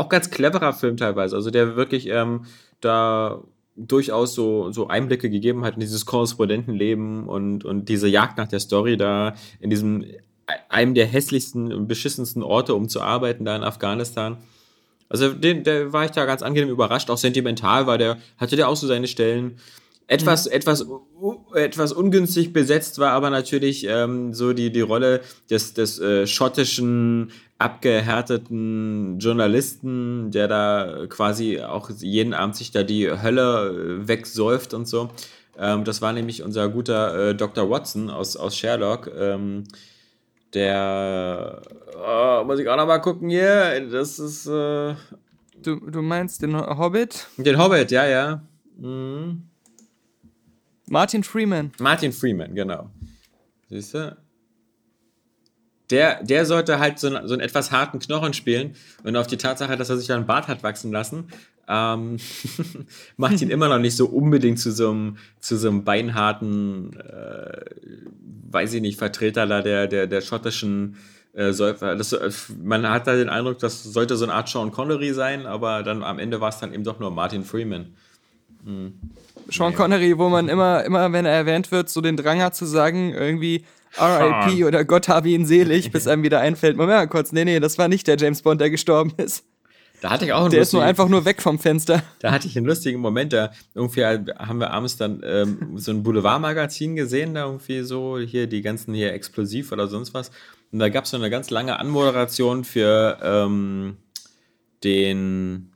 [0.00, 1.36] auch ganz cleverer Film teilweise.
[1.36, 2.46] Also der wirklich ähm,
[2.80, 3.42] da
[3.76, 8.60] durchaus so, so Einblicke gegeben hat in dieses Korrespondentenleben und, und diese Jagd nach der
[8.60, 10.04] Story da in diesem
[10.68, 14.38] einem der hässlichsten und beschissensten Orte, um zu arbeiten, da in Afghanistan.
[15.08, 17.10] Also den, der war ich da ganz angenehm überrascht.
[17.10, 19.58] Auch sentimental war der, hatte der auch so seine Stellen.
[20.12, 25.72] Etwas, etwas, u- etwas ungünstig besetzt war aber natürlich ähm, so die, die Rolle des,
[25.74, 34.00] des äh, schottischen, abgehärteten Journalisten, der da quasi auch jeden Abend sich da die Hölle
[34.02, 35.10] äh, wegsäuft und so.
[35.58, 37.68] Ähm, das war nämlich unser guter äh, Dr.
[37.70, 39.10] Watson aus, aus Sherlock.
[39.16, 39.64] Ähm,
[40.54, 41.62] der,
[41.96, 44.94] oh, muss ich auch noch mal gucken hier, das ist, äh,
[45.62, 47.26] Du, du meinst den Hobbit?
[47.36, 48.42] den Hobbit, ja, ja.
[48.78, 49.42] Mhm.
[50.90, 51.70] Martin Freeman.
[51.78, 52.90] Martin Freeman, genau.
[53.68, 54.16] Siehst du?
[55.90, 58.74] Der, der sollte halt so, einen- so einen etwas harten Knochen spielen
[59.04, 61.28] und auf die Tatsache, dass er sich einen Bart hat wachsen lassen,
[61.68, 62.16] ähm,
[63.16, 67.64] macht ihn immer noch nicht so unbedingt zu so einem, zu so einem beinharten, äh,
[68.50, 70.96] weiß ich nicht, Vertreter der, der, der schottischen
[71.34, 71.94] äh, Säufer.
[71.94, 75.46] Das, äh, man hat da den Eindruck, das sollte so eine Art Sean Connery sein,
[75.46, 77.94] aber dann am Ende war es dann eben doch nur Martin Freeman.
[79.50, 82.66] Sean Connery, wo man immer, immer, wenn er erwähnt wird, so den Drang hat zu
[82.66, 83.64] sagen, irgendwie
[83.98, 87.60] RIP oder Gott habe ihn selig, bis einem wieder einfällt, Moment mal kurz, nee, nee,
[87.60, 89.44] das war nicht der James Bond, der gestorben ist.
[90.00, 92.02] Da hatte ich auch einen Der ist nur einfach nur weg vom Fenster.
[92.20, 96.02] Da hatte ich einen lustigen Moment, da irgendwie haben wir abends dann ähm, so ein
[96.02, 100.30] Boulevardmagazin gesehen, da irgendwie so, hier die ganzen hier Explosiv oder sonst was.
[100.72, 103.98] Und da gab es so eine ganz lange Anmoderation für ähm,
[104.84, 105.72] den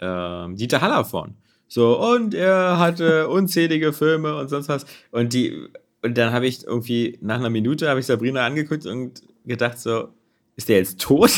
[0.00, 1.36] ähm, Dieter Hallervorn.
[1.68, 4.86] So, und er hatte unzählige Filme und sonst was.
[5.10, 5.68] Und die,
[6.02, 10.08] und dann habe ich irgendwie, nach einer Minute habe ich Sabrina angeguckt und gedacht so,
[10.56, 11.30] ist der jetzt tot?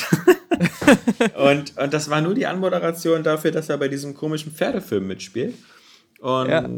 [1.37, 5.55] und, und das war nur die Anmoderation dafür, dass er bei diesem komischen Pferdefilm mitspielt.
[6.21, 6.69] Und Ja.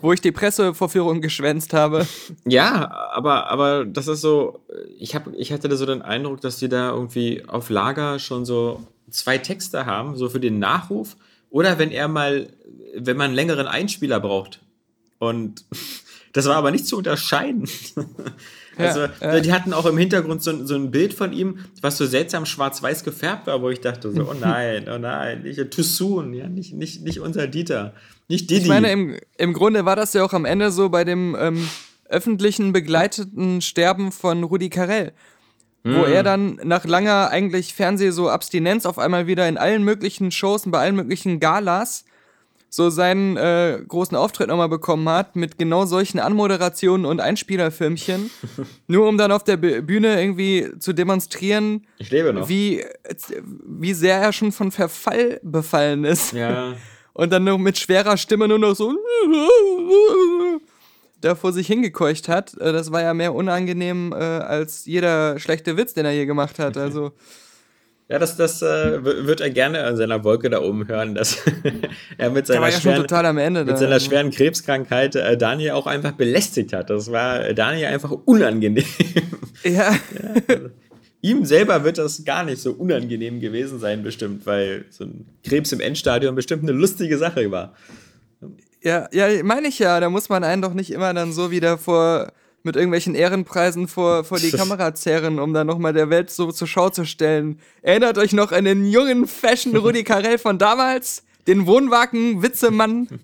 [0.00, 2.06] Wo ich die Pressevorführung geschwänzt habe.
[2.44, 4.60] ja, aber, aber das ist so,
[4.98, 8.44] ich, hab, ich hatte da so den Eindruck, dass die da irgendwie auf Lager schon
[8.44, 11.16] so zwei Texte haben, so für den Nachruf.
[11.50, 12.48] Oder wenn er mal,
[12.96, 14.60] wenn man einen längeren Einspieler braucht.
[15.18, 15.64] Und
[16.32, 17.68] das war aber nicht zu unterscheiden.
[18.80, 19.40] Also, ja.
[19.40, 22.46] die hatten auch im Hintergrund so, ein- so ein Bild von ihm, was so seltsam
[22.46, 26.46] schwarz-weiß gefärbt war, wo ich dachte so, oh nein, oh nein, nicht too soon, ja,
[26.46, 27.92] nicht, nicht, nicht unser Dieter,
[28.28, 28.62] nicht Didi.
[28.62, 31.68] Ich meine, im, im Grunde war das ja auch am Ende so bei dem ähm,
[32.08, 35.12] öffentlichen begleiteten Sterben von Rudi Carell.
[35.94, 36.12] Wo Hm.
[36.12, 40.66] er dann nach langer eigentlich Fernseh so Abstinenz auf einmal wieder in allen möglichen Shows
[40.66, 42.04] und bei allen möglichen Galas
[42.70, 48.30] so seinen äh, großen Auftritt nochmal bekommen hat mit genau solchen Anmoderationen und Einspielerfilmchen,
[48.88, 52.48] nur um dann auf der Bühne irgendwie zu demonstrieren, noch.
[52.50, 52.84] wie,
[53.66, 56.32] wie sehr er schon von Verfall befallen ist.
[56.32, 56.74] Ja,
[57.14, 58.94] Und dann nur mit schwerer Stimme nur noch so
[61.20, 62.54] da vor sich hingekeucht hat.
[62.60, 66.58] Äh, Das war ja mehr unangenehm äh, als jeder schlechte Witz, den er je gemacht
[66.58, 66.76] hat.
[66.76, 67.12] Also,
[68.08, 71.38] ja das, das äh, wird er gerne an seiner Wolke da oben hören, dass
[72.18, 73.64] er mit seiner, ja schon schweren, total am Ende.
[73.64, 73.76] mit Da.
[73.76, 76.88] seiner schweren Krebskrankheit äh, Daniel auch einfach belästigt hat.
[76.90, 78.84] Das war äh, Daniel einfach unangenehm.
[79.64, 79.94] Ja,
[81.20, 85.72] Ihm selber wird das gar nicht so unangenehm gewesen sein, bestimmt, weil so ein Krebs
[85.72, 87.74] im Endstadium bestimmt eine lustige Sache war.
[88.82, 90.00] Ja, ja, meine ich ja.
[90.00, 92.32] Da muss man einen doch nicht immer dann so wieder vor
[92.64, 96.66] mit irgendwelchen Ehrenpreisen vor, vor die Kamera zerren, um dann nochmal der Welt so zur
[96.66, 97.60] Schau zu stellen.
[97.82, 101.22] Erinnert euch noch an den jungen Fashion Rudi Carell von damals?
[101.48, 103.08] den Wohnwagen-Witzemann.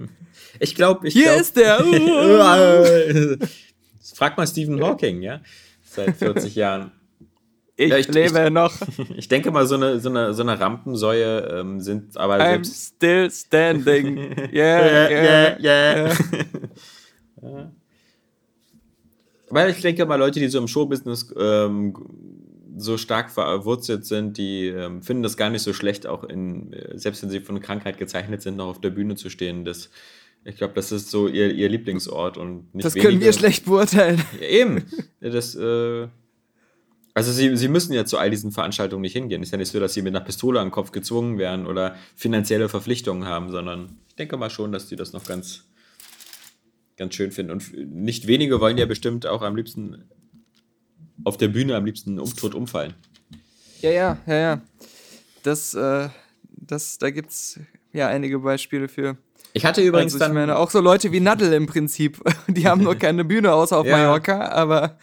[0.60, 1.84] Ich glaube, ich Hier glaub, ist der.
[4.14, 5.40] Frag mal Stephen Hawking, ja?
[5.82, 6.92] Seit 40 Jahren.
[7.76, 8.72] Ich, Ja, ich- lebe noch.
[9.16, 12.94] Ich denke mal, so eine, so eine, so eine Rampensäue ähm, sind aber I'm selbst.
[12.96, 14.16] still standing.
[14.52, 16.12] Yeah, yeah, yeah.
[17.42, 17.70] Ja.
[19.50, 21.94] Weil ich denke mal, Leute, die so im Showbusiness ähm,
[22.76, 26.98] so stark verwurzelt sind, die ähm, finden das gar nicht so schlecht, auch in, äh,
[26.98, 29.64] selbst wenn sie von Krankheit gezeichnet sind, noch auf der Bühne zu stehen.
[29.64, 29.90] Das,
[30.44, 33.66] ich glaube, das ist so ihr, ihr Lieblingsort und nicht Das können wir wenige- schlecht
[33.66, 34.20] beurteilen.
[34.40, 34.84] Ja, eben.
[35.20, 36.08] Das, äh,
[37.14, 39.42] also sie, sie müssen ja zu all diesen Veranstaltungen nicht hingehen.
[39.42, 42.68] Ist ja nicht so, dass sie mit einer Pistole am Kopf gezwungen werden oder finanzielle
[42.68, 45.64] Verpflichtungen haben, sondern ich denke mal schon, dass die das noch ganz,
[46.96, 47.52] ganz schön finden.
[47.52, 50.04] Und nicht wenige wollen ja bestimmt auch am liebsten
[51.22, 52.94] auf der Bühne am liebsten um, tot umfallen.
[53.80, 54.60] Ja, ja, ja, ja.
[55.44, 56.08] Das, äh,
[56.50, 57.60] das, da gibt's
[57.92, 59.16] ja einige Beispiele für.
[59.52, 60.34] Ich hatte übrigens Also ich dann.
[60.34, 62.20] meine, auch so Leute wie Nadel im Prinzip.
[62.48, 63.96] Die haben nur keine Bühne außer auf Ja.
[63.98, 64.98] Mallorca, aber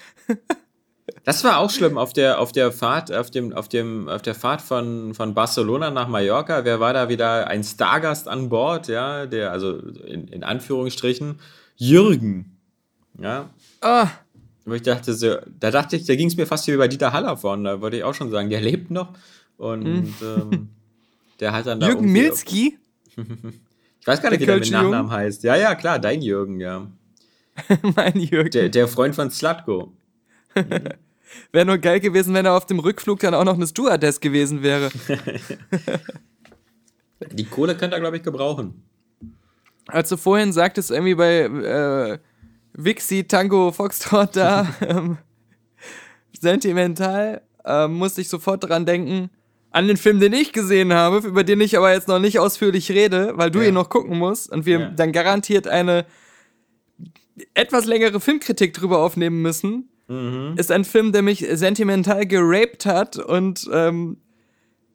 [1.23, 4.35] Das war auch schlimm auf der, auf der Fahrt, auf dem, auf dem, auf der
[4.35, 6.65] Fahrt von, von Barcelona nach Mallorca.
[6.65, 11.39] Wer war da wieder ein Stargast an Bord, ja, der, also in, in Anführungsstrichen,
[11.75, 12.57] Jürgen.
[13.19, 13.49] Ja.
[13.81, 14.07] ah,
[14.65, 17.13] Wo ich dachte, so, da dachte ich, da ging es mir fast wie bei Dieter
[17.13, 19.13] Haller vorne, da wollte ich auch schon sagen, der lebt noch.
[19.57, 20.69] Und ähm,
[21.39, 21.87] der hat dann da.
[21.87, 22.77] Jürgen Milski?
[24.01, 24.71] Ich weiß gar nicht, wie Der der mit?
[24.71, 25.43] Nachnamen heißt.
[25.43, 26.87] Ja, ja, klar, dein Jürgen, ja.
[27.95, 28.49] mein Jürgen.
[28.49, 29.93] Der, der Freund von Slatko.
[31.51, 34.63] Wäre nur geil gewesen, wenn er auf dem Rückflug dann auch noch eine Stewardess gewesen
[34.63, 34.89] wäre.
[37.31, 38.83] Die Kohle könnte er, glaube ich, gebrauchen.
[39.87, 42.19] Als du vorhin sagtest, irgendwie bei äh,
[42.73, 45.17] Vixi Tango Foxtrot da, ähm,
[46.39, 49.29] sentimental, ähm, musste ich sofort dran denken,
[49.71, 52.91] an den Film, den ich gesehen habe, über den ich aber jetzt noch nicht ausführlich
[52.91, 53.67] rede, weil du Ja.
[53.69, 54.89] ihn noch gucken musst und wir Ja.
[54.89, 56.05] dann garantiert eine
[57.53, 59.89] etwas längere Filmkritik drüber aufnehmen müssen.
[60.11, 60.55] Mhm.
[60.57, 64.17] Ist ein Film, der mich sentimental geraped hat und ähm,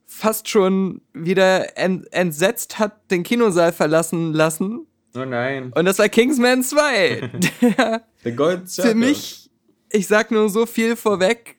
[0.06, 4.86] fast schon wieder ent entsetzt hat, den Kinosaal verlassen lassen.
[5.16, 5.72] Oh nein.
[5.74, 7.30] Und das war Kingsman 2.
[7.62, 8.90] der The Gold Circle.
[8.92, 9.50] für mich,
[9.90, 11.56] ich sag nur so viel vorweg,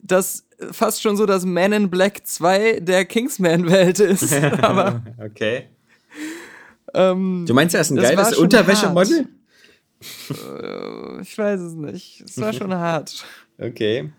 [0.00, 4.32] dass fast schon so das Man in Black 2 der Kingsman-Welt ist.
[4.60, 5.68] Aber Okay.
[6.94, 9.28] ähm, Du meinst, er ist ein geiles Unterwäschemodel?
[10.30, 12.22] Äh, ich weiß es nicht.
[12.26, 13.24] Es war schon hart.
[13.58, 14.10] Okay.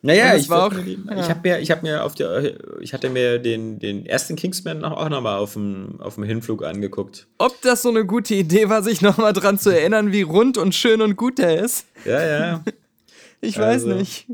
[0.00, 1.18] Naja, ich, war auch- ja.
[1.18, 4.78] ich habe mir, ich habe mir auf der, ich hatte mir den, den ersten Kingsman
[4.78, 7.26] noch, auch nochmal auf dem, auf dem Hinflug angeguckt.
[7.38, 10.72] Ob das so eine gute Idee war, sich nochmal dran zu erinnern, wie rund und
[10.76, 12.64] schön und gut der ist, Ja, ja.
[13.40, 13.88] ich weiß Also.
[13.94, 14.26] nicht.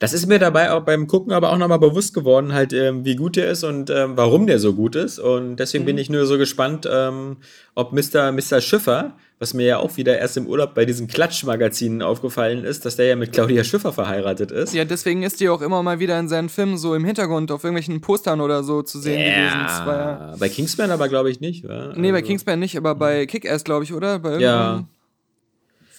[0.00, 3.14] Das ist mir dabei auch beim Gucken aber auch nochmal bewusst geworden, halt, ähm, wie
[3.14, 5.20] gut der ist und ähm, warum der so gut ist.
[5.20, 5.86] Und deswegen Mhm.
[5.86, 7.36] bin ich nur so gespannt, ähm,
[7.76, 8.32] ob Mr.
[8.32, 8.60] Mr.
[8.60, 12.96] Schiffer, was mir ja auch wieder erst im Urlaub bei diesen Klatschmagazinen aufgefallen ist, dass
[12.96, 14.74] der ja mit Claudia Schiffer verheiratet ist.
[14.74, 17.64] Ja, deswegen ist die auch immer mal wieder in seinen Filmen so im Hintergrund auf
[17.64, 19.58] irgendwelchen Postern oder so zu sehen gewesen.
[19.66, 21.66] Das war Bei Kingsman aber glaube ich nicht.
[21.66, 21.92] wa?
[21.96, 24.18] Nee, bei Also- Kingsman nicht, aber bei Kick-Ass, glaube ich, oder?
[24.18, 24.84] Bei Ja.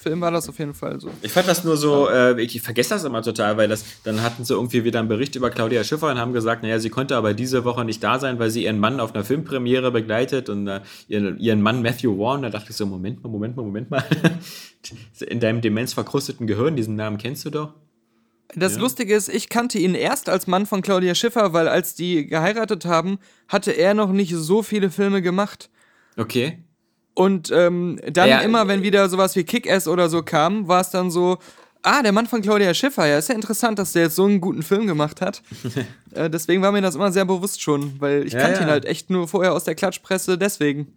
[0.02, 1.10] Film war das auf jeden Fall so.
[1.22, 4.44] Ich fand das nur so, äh, ich vergesse das immer total, weil das, dann hatten
[4.44, 7.34] sie irgendwie wieder einen Bericht über Claudia Schiffer und haben gesagt, naja, sie konnte aber
[7.34, 10.82] diese Woche nicht da sein, weil sie ihren Mann auf einer Filmpremiere begleitet und äh,
[11.08, 14.04] ihren, ihren Mann Matthew Warren, da dachte ich so, Moment mal, Moment mal, Moment mal.
[15.28, 17.74] In deinem demenzverkrusteten Gehirn, diesen Namen kennst du doch?
[18.56, 22.26] Das Lustige ist, ich kannte ihn erst als Mann von Claudia Schiffer, weil als die
[22.26, 25.70] geheiratet haben, hatte er noch nicht so viele Filme gemacht.
[26.18, 26.60] Okay.
[27.24, 30.90] Und ähm, dann Ja, immer, wenn wieder sowas wie Kick-Ass oder so kam, war es
[30.90, 31.38] dann so,
[31.84, 34.42] ah, der Mann von Claudia Schiffer, ja, ist ja interessant, dass der jetzt so einen
[34.42, 35.42] guten Film gemacht hat.
[36.14, 38.66] äh, deswegen war mir das immer sehr bewusst schon, weil ich Ja, kannte ja.
[38.66, 40.94] ihn halt echt nur vorher aus der Klatschpresse, deswegen.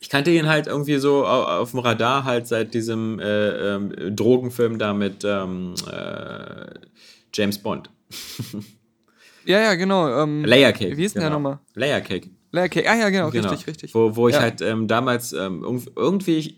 [0.00, 4.14] Ich kannte ihn halt irgendwie so au- auf dem Radar halt seit diesem äh, ähm,
[4.14, 6.66] Drogenfilm da mit ähm, äh,
[7.32, 7.90] James Bond.
[9.46, 10.22] Ja, ja, genau.
[10.22, 10.96] Ähm, Layer Cake.
[10.96, 11.38] Wie hieß denn der genau.
[11.38, 11.58] nochmal?
[11.74, 12.30] Layer Cake.
[12.54, 12.88] Layer Cake.
[12.90, 13.48] Ah ja, genau, Genau.
[13.50, 13.94] richtig, richtig.
[13.94, 14.42] Wo, wo ich Ja.
[14.42, 16.56] halt ähm, damals ähm, irgend- irgendwie,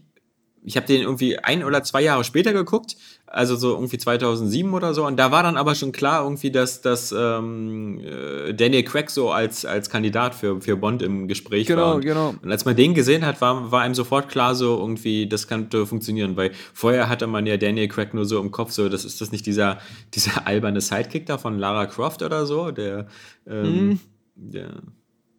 [0.65, 2.97] ich, habe den irgendwie ein oder zwei Jahre später geguckt,
[3.29, 5.07] also so irgendwie 2007 oder so.
[5.07, 9.31] Und da war dann aber schon klar irgendwie, dass, dass ähm, äh, Daniel Craig so
[9.31, 11.95] als, als Kandidat für, für Bond im Gespräch Genau, war.
[11.97, 12.35] Und, genau.
[12.43, 15.87] Und als man den gesehen hat, war, war einem sofort klar so irgendwie, das könnte
[15.87, 16.37] funktionieren.
[16.37, 19.31] Weil vorher hatte man ja Daniel Craig nur so im Kopf, so, das ist das
[19.33, 19.79] nicht dieser,
[20.15, 23.07] dieser alberne Sidekick da von Lara Croft oder so, der,
[23.47, 24.01] ähm, Mhm.
[24.35, 24.71] der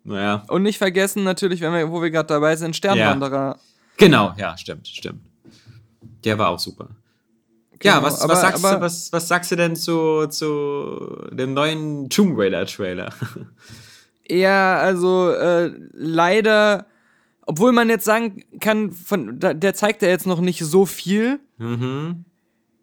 [0.08, 3.60] naja, Und nicht vergessen natürlich, wenn wir, wo wir gerade dabei sind, Sternwanderer.
[3.98, 5.22] Genau, ja, stimmt, stimmt.
[6.24, 6.88] Der war auch super.
[7.84, 11.28] ja, Genau, was, aber- was, sagst aber- du, was, was sagst du denn zu, zu
[11.32, 13.14] dem neuen Tomb Raider Trailer?
[14.30, 16.86] Ja, also äh, leider,
[17.46, 21.40] obwohl man jetzt sagen kann, von, der zeigt ja jetzt noch nicht so viel.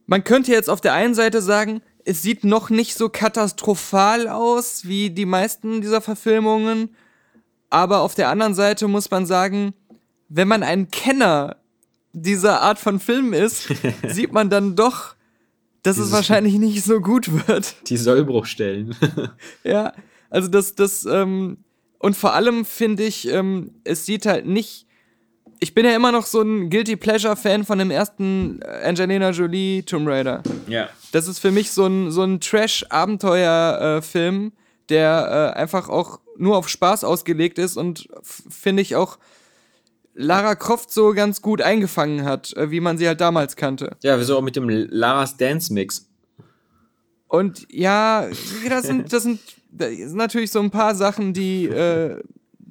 [0.07, 4.87] Man könnte jetzt auf der einen Seite sagen, es sieht noch nicht so katastrophal aus
[4.87, 6.95] wie die meisten dieser Verfilmungen.
[7.75, 9.75] Aber auf der anderen Seite muss man sagen,
[10.29, 11.57] wenn man ein Kenner
[12.13, 13.67] dieser Art von Film ist,
[14.09, 15.17] sieht man dann doch,
[15.83, 17.75] dass es Dieses- wahrscheinlich nicht so gut wird.
[17.89, 18.95] Die Sollbruchstellen.
[19.65, 19.93] Ja,
[20.31, 21.59] also das, das, ähm,
[21.99, 24.87] und vor allem finde ich, ähm, es sieht halt nicht.
[25.61, 29.83] Ich bin ja immer noch so ein Guilty Pleasure-Fan von dem ersten äh, Angelina Jolie
[29.85, 30.43] Tomb Raider.
[30.69, 30.89] ja.
[31.13, 34.53] Das ist für mich so ein, so ein Trash-Abenteuer-Film,
[34.89, 39.19] der äh, einfach auch nur auf Spaß ausgelegt ist und finde ich auch
[40.15, 43.97] Lara Croft so ganz gut eingefangen hat, äh, wie man sie halt damals kannte.
[44.03, 46.09] Ja, wieso auch mit dem Lara's Dance Mix.
[47.27, 48.29] Und ja,
[48.69, 52.23] das sind, das sind, das sind natürlich so ein paar Sachen, die äh,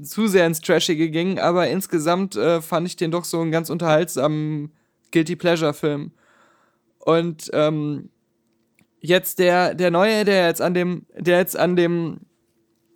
[0.01, 3.69] zu sehr ins Trashige gingen, aber insgesamt äh, fand ich den doch so einen ganz
[3.69, 4.71] unterhaltsamen
[5.11, 6.11] Guilty Pleasure-Film.
[6.99, 8.09] Und ähm,
[9.01, 12.21] jetzt der, der neue, der jetzt an dem, der jetzt an dem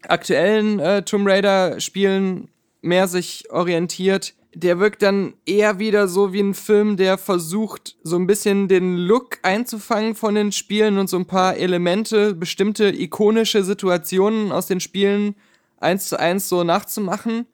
[0.08, 2.50] aktuellen äh, Tomb Raider-Spielen
[2.82, 8.15] mehr sich orientiert, der wirkt dann eher wieder so wie ein Film, der versucht, so
[8.15, 13.63] ein bisschen den Look einzufangen von den Spielen und so ein paar Elemente, bestimmte ikonische
[13.63, 15.36] Situationen aus den Spielen
[15.80, 17.46] eins zu eins so nachzumachen.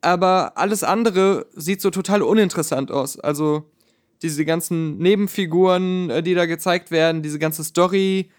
[0.00, 3.20] Aber alles andere sieht so total uninteressant aus.
[3.20, 3.70] Also
[4.22, 8.30] diese ganzen Nebenfiguren, äh, die da gezeigt werden, diese ganze Story,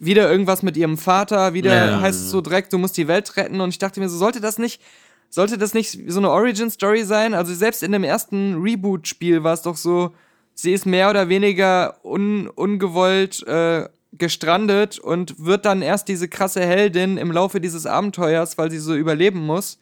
[0.00, 2.00] wieder irgendwas mit ihrem Vater, wieder Ja.
[2.00, 3.60] heißt es so direkt, du musst die Welt retten.
[3.60, 4.80] Und ich dachte mir so, sollte das nicht,
[5.28, 7.34] sollte das nicht so eine Origin-Story sein?
[7.34, 10.12] Also selbst in dem ersten Reboot-Spiel war es doch so,
[10.54, 16.60] sie ist mehr oder weniger un, ungewollt äh, gestrandet und wird dann erst diese krasse
[16.60, 19.78] Heldin im Laufe dieses Abenteuers, weil sie so überleben muss.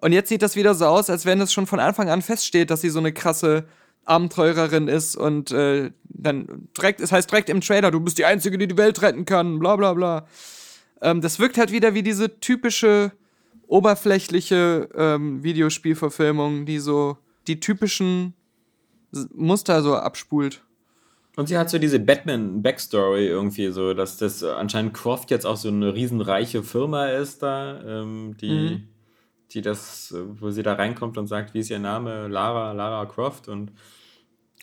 [0.00, 2.70] Und jetzt sieht das wieder so aus, als wenn es schon von Anfang an feststeht,
[2.70, 3.64] dass sie so eine krasse
[4.06, 8.56] Abenteurerin ist und äh, dann direkt, es heißt direkt im Trailer, du bist die Einzige,
[8.56, 10.26] die die Welt retten kann, bla bla bla.
[11.02, 13.12] Ähm, das wirkt halt wieder wie diese typische
[13.66, 18.34] oberflächliche ähm, Videospielverfilmung, die so die typischen
[19.34, 20.62] Muster so abspult.
[21.36, 25.68] Und sie hat so diese Batman-Backstory irgendwie so, dass das anscheinend Croft jetzt auch so
[25.68, 28.88] eine riesenreiche Firma ist da, ähm, die, Mhm.
[29.52, 32.28] Die das, äh, wo sie da reinkommt und sagt, wie ist ihr Name?
[32.28, 33.72] Lara, Lara Croft und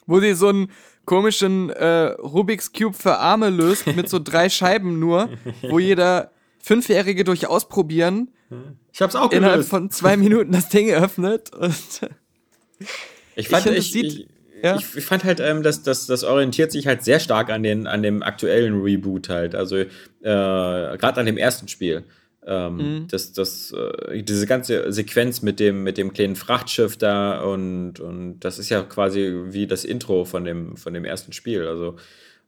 [0.05, 0.71] Wo sie so einen
[1.05, 5.29] komischen äh, Rubik's Cube für Arme löst mit so drei Scheiben nur,
[5.69, 8.29] wo jeder Fünfjährige durch Ausprobieren
[8.91, 9.69] ich hab's auch innerhalb gelöst.
[9.69, 11.53] von zwei Minuten das Ding öffnet.
[11.55, 11.73] Und
[13.35, 14.27] Ich fand, ich, es sieht- ich,
[14.63, 14.75] ja.
[14.75, 17.87] ich, ich fand halt, ähm, dass das, das orientiert sich halt sehr stark an, den,
[17.87, 19.55] an dem aktuellen Reboot halt.
[19.55, 19.87] Also äh,
[20.21, 22.03] gerade an dem ersten Spiel.
[22.45, 23.07] Ähm, Mhm.
[23.09, 28.39] das, das, äh, diese ganze Sequenz mit dem, mit dem kleinen Frachtschiff da und, und
[28.41, 31.65] das ist ja quasi wie das Intro von dem, von dem ersten Spiel.
[31.67, 31.95] Also,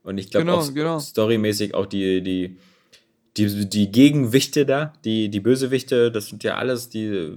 [0.03, 0.99] und ich glaube Genau, auch genau.
[0.99, 2.57] storymäßig auch die, die,
[3.37, 7.33] die, die Gegenwichte da, die, die Bösewichte, das sind ja alles die.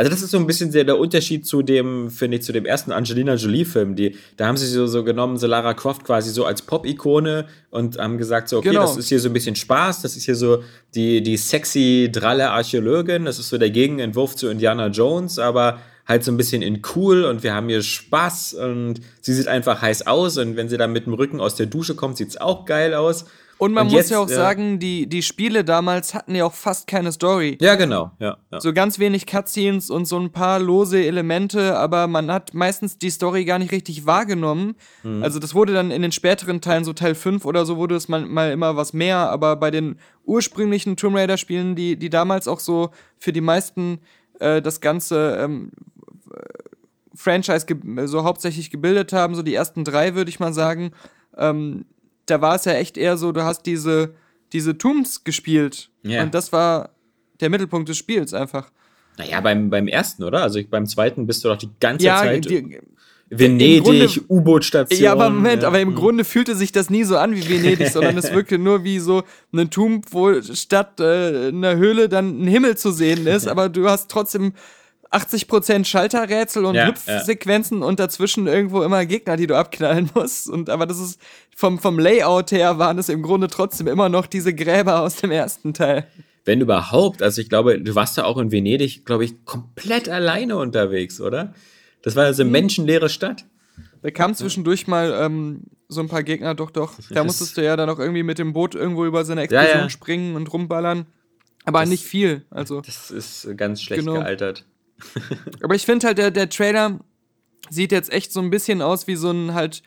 [0.00, 2.90] Also, das ist so ein bisschen der, Unterschied zu dem, finde ich, zu dem ersten
[2.90, 3.96] Angelina Jolie-Film.
[3.96, 7.98] Die, da haben sie so, so genommen, so Lara Croft quasi so als Pop-Ikone und
[7.98, 8.80] haben gesagt, so, okay, Genau.
[8.80, 12.48] das ist hier so ein bisschen Spaß, das ist hier so die, die sexy, dralle
[12.48, 16.80] Archäologin, das ist so der Gegenentwurf zu Indiana Jones, aber halt so ein bisschen in
[16.96, 20.78] cool und wir haben hier Spaß und sie sieht einfach heiß aus und wenn sie
[20.78, 23.26] dann mit dem Rücken aus der Dusche kommt, sieht es auch geil aus.
[23.60, 24.36] Und man Und muss jetzt, ja auch ja.
[24.36, 27.58] sagen, die, die Spiele damals hatten ja auch fast keine Story.
[27.60, 28.38] Ja, genau, ja.
[28.50, 28.58] ja.
[28.58, 33.10] So ganz wenig Cutscenes und so ein paar lose Elemente, aber man hat meistens die
[33.10, 34.76] Story gar nicht richtig wahrgenommen.
[35.02, 35.22] Mhm.
[35.22, 38.08] Also das wurde dann in den späteren Teilen, so Teil 5 oder so, wurde es
[38.08, 42.60] mal, mal immer was mehr, aber bei den ursprünglichen Tomb Raider-Spielen, die, die damals auch
[42.60, 44.00] so für die meisten
[44.38, 45.70] äh, das ganze ähm,
[47.14, 47.66] Franchise
[48.04, 50.92] so hauptsächlich gebildet haben, so die ersten drei, würde ich mal sagen,
[51.36, 51.84] ähm,
[52.30, 54.14] da war es ja echt eher so, du hast diese,
[54.52, 55.90] diese Tombs gespielt.
[56.02, 56.22] Ja.
[56.22, 56.90] Und das war
[57.40, 58.70] der Mittelpunkt des Spiels einfach.
[59.18, 60.42] Naja, beim, beim ersten, oder?
[60.42, 62.78] Also beim zweiten bist du doch die ganze Ja, Zeit die,
[63.30, 65.00] Venedig, U-Boot-Station.
[65.00, 65.68] ja, aber Moment, ja.
[65.68, 68.82] aber im Grunde fühlte sich das nie so an wie Venedig, sondern es wirkte nur
[68.82, 69.22] wie so
[69.52, 73.88] ein Tomb, wo statt äh, einer Höhle dann ein Himmel zu sehen ist, aber du
[73.88, 74.52] hast trotzdem
[75.12, 80.48] 80% Schalterrätsel und Ja, Hüpfsequenzen und dazwischen irgendwo immer Gegner, die du abknallen musst.
[80.48, 81.20] Und aber das ist
[81.56, 85.30] vom, vom Layout her waren es im Grunde trotzdem immer noch diese Gräber aus dem
[85.30, 86.06] ersten Teil.
[86.44, 90.56] Wenn überhaupt, also ich glaube, du warst ja auch in Venedig, glaube ich, komplett alleine
[90.56, 91.54] unterwegs, oder?
[92.02, 92.28] Das war Mhm.
[92.28, 93.44] also eine menschenleere Stadt.
[94.02, 96.94] Da kam zwischendurch mal ähm, so ein paar Gegner, doch, doch.
[97.10, 99.42] Da Das- musstest du ja dann auch irgendwie mit dem Boot irgendwo über so eine
[99.42, 99.90] Explosion ja.
[99.90, 101.04] springen und rumballern.
[101.66, 102.46] Aber nicht viel.
[102.50, 104.14] Also, Das ist ganz schlecht Genau.
[104.14, 104.64] gealtert.
[105.62, 106.98] aber ich finde halt, der, der Trailer
[107.68, 109.82] sieht jetzt echt so ein bisschen aus wie so ein halt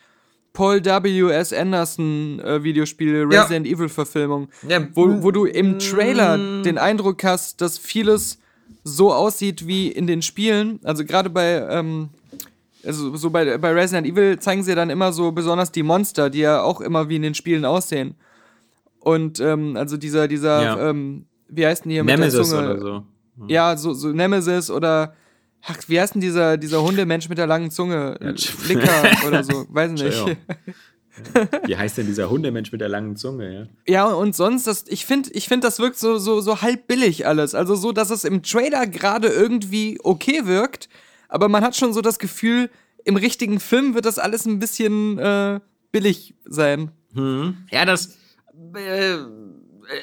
[0.52, 1.52] Paul W.S.
[1.52, 3.40] Anderson äh, Videospiel, Ja.
[3.42, 4.48] Resident Evil Verfilmung.
[4.68, 8.38] Ja, Wo, wo du im Trailer den Eindruck hast, dass vieles
[8.84, 10.78] so aussieht wie in den Spielen.
[10.84, 12.10] Also gerade bei, ähm,
[12.84, 16.40] also so bei, bei Resident Evil zeigen sie dann immer so besonders die Monster, die
[16.40, 18.14] ja auch immer wie in den Spielen aussehen.
[19.00, 20.90] Und ähm, also dieser, dieser, Ja.
[20.90, 22.70] ähm, wie heißt denn hier Nemesis mit der Zunge?
[22.72, 23.02] oder so.
[23.48, 25.14] Ja, so, so Nemesis oder
[25.62, 28.18] ach, wie heißt denn dieser, dieser Hundemensch mit der langen Zunge?
[28.68, 30.36] Licker oder so, weiß nicht.
[31.66, 33.66] Wie heißt denn dieser Hundemensch mit der langen Zunge, ja?
[33.86, 37.24] Ja, und sonst, das, ich finde, ich find, das wirkt so, so, so halb billig
[37.24, 37.54] alles.
[37.54, 40.88] Also so, dass es im Trailer gerade irgendwie okay wirkt,
[41.28, 42.68] aber man hat schon so das Gefühl,
[43.04, 45.60] im richtigen Film wird das alles ein bisschen äh,
[45.92, 46.90] billig sein.
[47.70, 48.18] Ja, das
[48.74, 49.18] äh,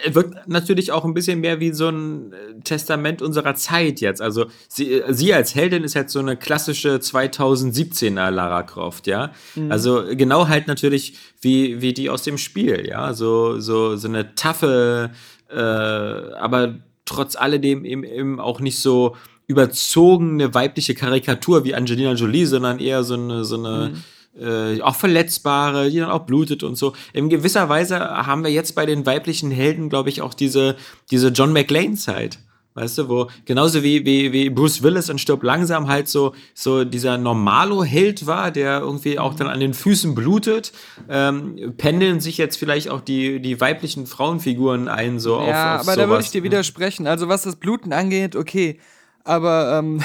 [0.07, 4.21] wirkt natürlich auch ein bisschen mehr wie so ein äh, Testament unserer Zeit jetzt.
[4.21, 9.31] Also sie, äh, sie als Heldin ist halt so eine klassische 2017er Lara Croft, ja.
[9.69, 13.13] Also genau halt natürlich wie, wie die aus dem Spiel, ja.
[13.13, 15.11] So, so, so eine taffe,
[15.49, 16.75] äh, aber
[17.05, 19.15] trotz alledem eben, eben auch nicht so
[19.47, 23.91] überzogene weibliche Karikatur wie Angelina Jolie, sondern eher so eine, so eine
[24.39, 26.93] äh, auch verletzbare, die dann auch blutet und so.
[27.13, 30.75] In gewisser Weise haben wir jetzt bei den weiblichen Helden, glaube ich, auch diese,
[31.09, 32.39] diese John McLean-Zeit.
[32.73, 36.85] Weißt du, wo genauso wie, wie, wie Bruce Willis in Stirb langsam halt so, so
[36.85, 40.71] dieser Normalo-Held war, der irgendwie auch dann an den Füßen blutet,
[41.09, 45.81] ähm, pendeln sich jetzt vielleicht auch die, die weiblichen Frauenfiguren ein, so auf, ja, auf
[45.81, 46.25] aber da würde sowas.
[46.27, 47.07] ich dir widersprechen.
[47.07, 48.79] Also was das Bluten angeht, okay.
[49.25, 50.01] Aber ähm,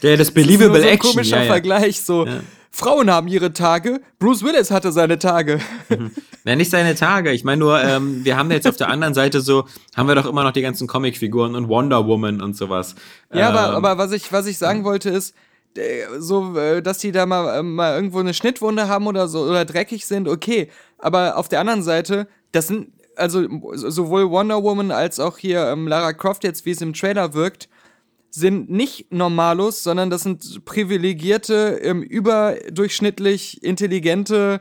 [0.00, 0.98] Ja, das das ist so ein Action.
[1.12, 1.50] komischer Ja, ja.
[1.50, 2.00] Vergleich.
[2.00, 2.26] So,
[2.76, 5.60] Frauen haben ihre Tage, Bruce Willis hatte seine Tage.
[6.44, 7.32] Na, nicht seine Tage.
[7.32, 9.64] Ich meine nur, ähm, wir haben jetzt auf der anderen Seite so,
[9.96, 12.94] haben wir doch immer noch die ganzen Comicfiguren und Wonder Woman und sowas.
[13.32, 15.34] Ja, aber, Ähm, aber was ich, was ich sagen wollte ist,
[15.74, 19.40] äh, so, äh, dass die da mal, äh, mal irgendwo eine Schnittwunde haben oder so
[19.44, 20.70] oder dreckig sind, okay.
[20.98, 25.66] Aber auf der anderen Seite, das sind, also so- sowohl Wonder Woman als auch hier
[25.68, 27.70] ähm, Lara Croft jetzt, wie es im Trailer wirkt,
[28.36, 34.60] sind nicht Normalos, sondern das sind privilegierte, ähm, überdurchschnittlich intelligente,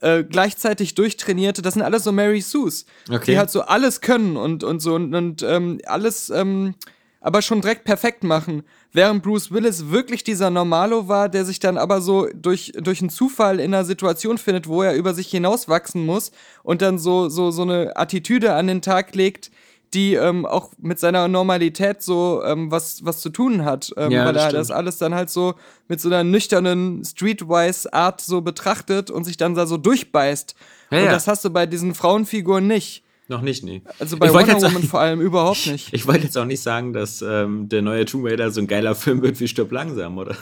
[0.00, 3.32] äh, gleichzeitig durchtrainierte, das sind alles so Mary Sues, Okay.
[3.32, 6.74] die halt so alles können und, und so und, und ähm, alles ähm,
[7.20, 8.62] aber schon direkt perfekt machen.
[8.92, 13.10] Während Bruce Willis wirklich dieser Normalo war, der sich dann aber so durch, durch einen
[13.10, 16.30] Zufall in einer Situation findet, wo er über sich hinauswachsen muss
[16.62, 19.50] und dann so, so, so eine Attitüde an den Tag legt,
[19.96, 23.92] die ähm, auch mit seiner Normalität so ähm, was, was zu tun hat.
[23.96, 24.60] Ähm, Ja, weil das er stimmt.
[24.60, 25.54] das alles dann halt so
[25.88, 30.54] mit so einer nüchternen Streetwise Art so betrachtet und sich dann da so durchbeißt.
[30.90, 31.10] Ja, und ja.
[31.10, 33.02] das hast du bei diesen Frauenfiguren nicht.
[33.28, 33.82] noch nicht, nee.
[33.98, 35.92] Also bei Wonder jetzt- Woman vor allem überhaupt nicht.
[35.92, 38.94] Ich wollte jetzt auch nicht sagen, dass ähm, der neue Tomb Raider so ein geiler
[38.94, 40.36] Film wird wie Stirb langsam, oder?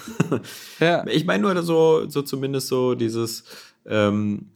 [0.80, 1.02] Ja.
[1.09, 3.44] Ich meine nur so, so zumindest so dieses,
[3.86, 4.50] ähm,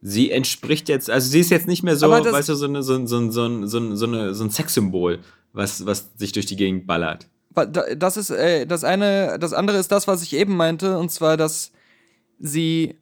[0.00, 3.04] sie entspricht jetzt, also sie ist jetzt nicht mehr so, weißt du, so, eine, so,
[3.06, 5.18] so, so, so, so, eine, so ein Sexsymbol,
[5.52, 7.26] was, was sich durch die Gegend ballert.
[7.96, 11.36] Das ist äh, das eine, das andere ist das, was ich eben meinte, und zwar,
[11.36, 11.72] dass
[12.38, 12.96] sie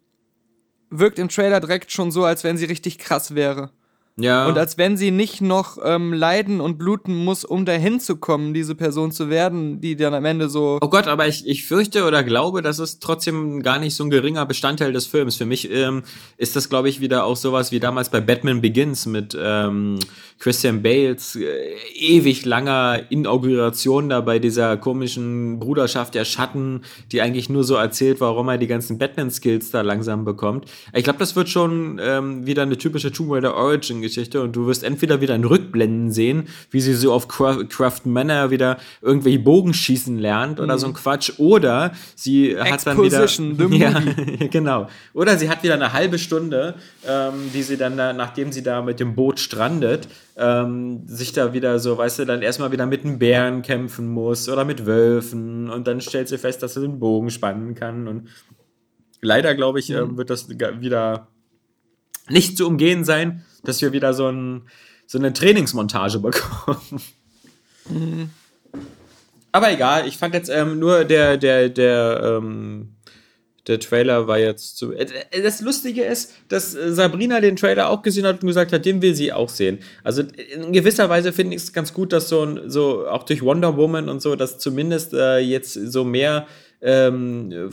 [0.89, 3.71] wirkt im Trailer direkt schon so, als wenn sie richtig krass wäre.
[4.19, 4.47] Ja.
[4.47, 8.55] Und als wenn sie nicht noch ähm, leiden und bluten muss, um dahin zu kommen,
[8.55, 10.79] diese Person zu werden, die dann am Ende so.
[10.81, 14.11] Oh Gott, aber ich, ich fürchte oder glaube, das ist trotzdem gar nicht so ein
[14.11, 15.37] geringer Bestandteil des Films.
[15.37, 16.03] Für mich ähm,
[16.39, 19.99] ist das, glaube ich, wieder auch sowas wie damals bei Batman Begins mit ähm,
[20.39, 27.51] Christian Bales äh, ewig langer Inauguration da bei dieser komischen Bruderschaft der Schatten, die eigentlich
[27.51, 30.71] nur so erzählt, warum er die ganzen Batman-Skills da langsam bekommt.
[30.95, 33.55] Ich glaube, das wird schon ähm, wieder eine typische Tomb Raider
[34.07, 38.03] Origin-Geschichte und du wirst entweder wieder in Rückblenden sehen, wie sie so auf Cra- Craft
[38.05, 43.23] Manor wieder irgendwelche Bogen schießen lernt oder so ein Quatsch, oder sie hat dann wieder.
[43.23, 44.03] Exposition, ja,
[44.51, 44.89] genau.
[45.13, 46.75] Oder sie hat wieder eine halbe Stunde,
[47.07, 51.53] ähm, die sie dann, da, nachdem sie da mit dem Boot strandet, ähm, sich da
[51.53, 55.71] wieder so, weißt du, dann erstmal wieder mit einem Bären kämpfen muss oder mit Wölfen
[55.71, 58.29] und dann stellt sie fest, dass sie den Bogen spannen kann und
[59.21, 61.29] leider, glaube ich, ähm, wird das wieder
[62.29, 64.63] nicht zu umgehen sein, dass wir wieder so, ein,
[65.07, 67.03] so eine Trainingsmontage bekommen.
[69.53, 72.97] Aber egal, ich fand jetzt ähm, nur der, der, der, ähm,
[73.67, 74.93] der Trailer war jetzt zu.
[74.93, 78.73] Äh, äh, Das Lustige ist, dass äh, Sabrina den Trailer auch gesehen hat und gesagt
[78.73, 79.79] hat, den will sie auch sehen.
[80.05, 83.77] Also in gewisser Weise finde ich es ganz gut, dass so, so auch durch Wonder
[83.77, 86.47] Woman und so, dass zumindest äh, jetzt so mehr
[86.83, 87.71] ähm,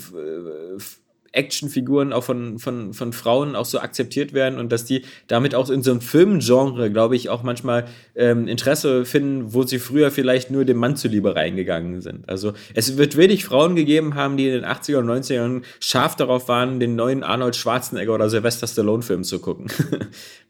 [1.33, 5.69] Actionfiguren auch von, von, von Frauen auch so akzeptiert werden und dass die damit auch
[5.69, 10.51] in so einem Filmgenre, glaube ich, auch manchmal ähm, Interesse finden, wo sie früher vielleicht
[10.51, 12.29] nur dem Mann zuliebe reingegangen sind.
[12.29, 16.15] Also es wird wenig Frauen gegeben haben, die in den 80er und 90er Jahren scharf
[16.15, 19.67] darauf waren, den neuen Arnold Schwarzenegger oder Sylvester Stallone-Film zu gucken.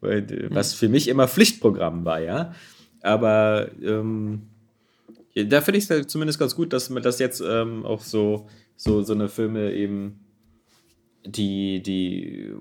[0.50, 2.54] Was für mich immer Pflichtprogramm war, ja.
[3.02, 4.42] Aber ähm,
[5.34, 9.02] da finde ich es zumindest ganz gut, dass man das jetzt ähm, auch so, so,
[9.02, 10.23] so eine Filme eben,
[11.24, 12.52] die, die,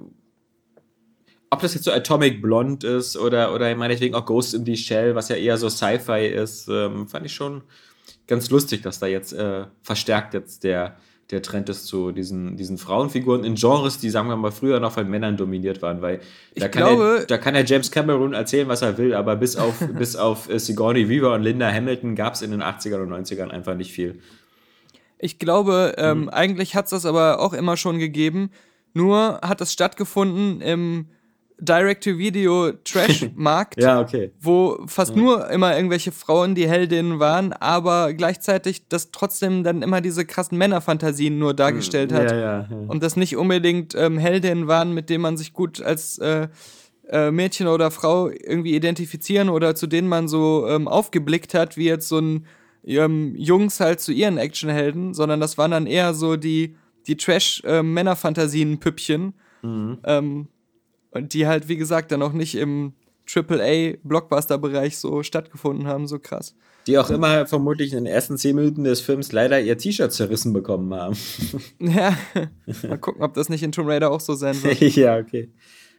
[1.49, 5.15] ob das jetzt so Atomic Blonde ist oder, oder meinetwegen auch Ghost in the Shell,
[5.15, 7.61] was ja eher so Sci-Fi ist, ähm, fand ich schon
[8.27, 10.97] ganz lustig, dass da jetzt äh, verstärkt jetzt der,
[11.29, 14.93] der Trend ist zu diesen, diesen Frauenfiguren in Genres, die, sagen wir mal, früher noch
[14.93, 16.21] von Männern dominiert waren, weil
[16.55, 19.55] da kann, glaube- er, da kann er James Cameron erzählen, was er will, aber bis
[19.55, 23.11] auf, bis auf äh, Sigourney Weaver und Linda Hamilton gab es in den 80ern und
[23.11, 24.19] 90ern einfach nicht viel.
[25.23, 28.51] Ich glaube, ähm, eigentlich hat es das aber auch immer schon gegeben.
[28.93, 31.07] Nur hat es stattgefunden im
[31.59, 34.33] Direct-to-Video-Trash-Markt, Ja, okay.
[34.41, 40.01] wo fast nur immer irgendwelche Frauen die Heldinnen waren, aber gleichzeitig das trotzdem dann immer
[40.01, 42.31] diese krassen Männerfantasien nur dargestellt hat.
[42.31, 42.77] Ja, ja, ja.
[42.87, 46.49] Und das nicht unbedingt ähm, Heldinnen waren, mit denen man sich gut als äh,
[47.07, 51.85] äh, Mädchen oder Frau irgendwie identifizieren oder zu denen man so ähm, aufgeblickt hat, wie
[51.85, 52.45] jetzt so ein
[52.85, 56.75] ähm, Jungs halt zu ihren Actionhelden, sondern das waren dann eher so die,
[57.07, 59.33] die Trash-Männerfantasien-Püppchen.
[59.63, 60.47] Ähm,
[61.11, 62.93] und die halt, wie gesagt, dann auch nicht im
[63.33, 66.55] AAA-Blockbuster-Bereich so stattgefunden haben, so krass.
[66.87, 70.51] Die auch immer vermutlich in den ersten zehn Minuten des Films leider ihr T-Shirt zerrissen
[70.51, 71.15] bekommen haben.
[71.79, 72.17] Ja,
[72.87, 74.81] mal gucken, ob das nicht in Tomb Raider auch so sein wird.
[74.95, 75.49] ja, okay.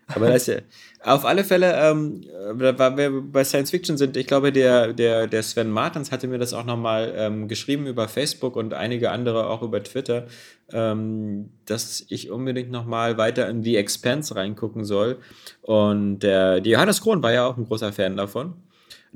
[0.08, 0.60] Aber das ist ja.
[1.02, 5.26] Auf alle Fälle, ähm, äh, weil wir bei Science Fiction sind, ich glaube, der, der,
[5.26, 9.48] der Sven Martens hatte mir das auch nochmal ähm, geschrieben über Facebook und einige andere
[9.48, 10.26] auch über Twitter,
[10.72, 15.18] ähm, dass ich unbedingt nochmal weiter in The Expanse reingucken soll.
[15.62, 18.54] Und der, die Johannes Krohn war ja auch ein großer Fan davon.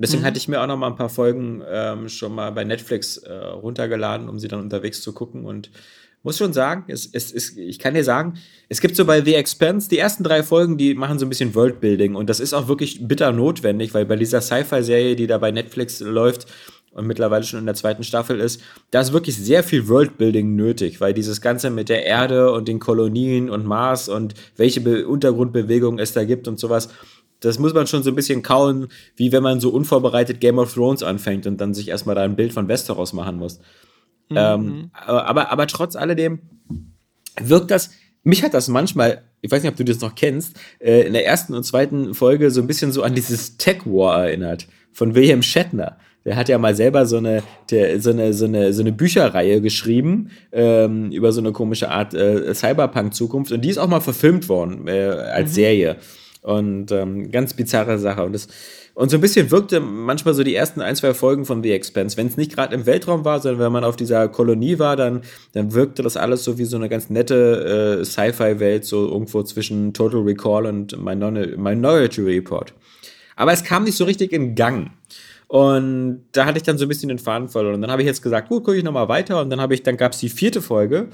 [0.01, 3.17] Deswegen hatte ich mir auch noch mal ein paar Folgen ähm, schon mal bei Netflix
[3.17, 5.45] äh, runtergeladen, um sie dann unterwegs zu gucken.
[5.45, 5.71] Und
[6.23, 8.33] muss schon sagen, es, es, es, ich kann dir sagen,
[8.67, 11.55] es gibt so bei The Expanse, die ersten drei Folgen, die machen so ein bisschen
[11.55, 12.15] Worldbuilding.
[12.15, 15.99] Und das ist auch wirklich bitter notwendig, weil bei dieser Sci-Fi-Serie, die da bei Netflix
[15.99, 16.47] läuft,
[16.91, 18.61] und mittlerweile schon in der zweiten Staffel ist,
[18.91, 22.79] da ist wirklich sehr viel Worldbuilding nötig, weil dieses Ganze mit der Erde und den
[22.79, 26.89] Kolonien und Mars und welche Be Untergrundbewegungen es da gibt und sowas,
[27.41, 30.73] das muss man schon so ein bisschen kauen, wie wenn man so unvorbereitet Game of
[30.73, 33.59] Thrones anfängt und dann sich erstmal da ein Bild von Westeros machen muss.
[34.35, 36.39] Ähm, aber, aber trotz alledem
[37.41, 37.91] wirkt das,
[38.23, 41.25] mich hat das manchmal, ich weiß nicht, ob du das noch kennst, äh, in der
[41.25, 45.41] ersten und zweiten Folge so ein bisschen so an dieses Tech War erinnert von William
[45.41, 45.97] Shatner.
[46.25, 49.61] Der hat ja mal selber so eine, der, so eine, so eine, so eine Bücherreihe
[49.61, 54.49] geschrieben ähm, über so eine komische Art äh, Cyberpunk-Zukunft und die ist auch mal verfilmt
[54.49, 55.95] worden äh, als Serie.
[56.41, 58.23] Und ähm, ganz bizarre Sache.
[58.23, 58.47] Und, das,
[58.99, 62.17] und so ein bisschen wirkte manchmal so die ersten ein, zwei Folgen von The Expanse.
[62.17, 65.21] Wenn es nicht gerade im Weltraum war, sondern wenn man auf dieser Kolonie war, dann,
[65.53, 69.93] dann wirkte das alles so wie so eine ganz nette äh, Sci-Fi-Welt, so irgendwo zwischen
[69.93, 72.73] Total Recall und Minor Minority Report.
[73.37, 74.91] Aber es kam nicht so richtig in Gang.
[75.47, 77.75] Und da hatte ich dann so ein bisschen den Faden verloren.
[77.75, 79.39] Und dann habe ich jetzt gesagt, gut, gucke ich nochmal weiter.
[79.39, 81.07] Und dann habe ich, dann gab es die vierte Folge.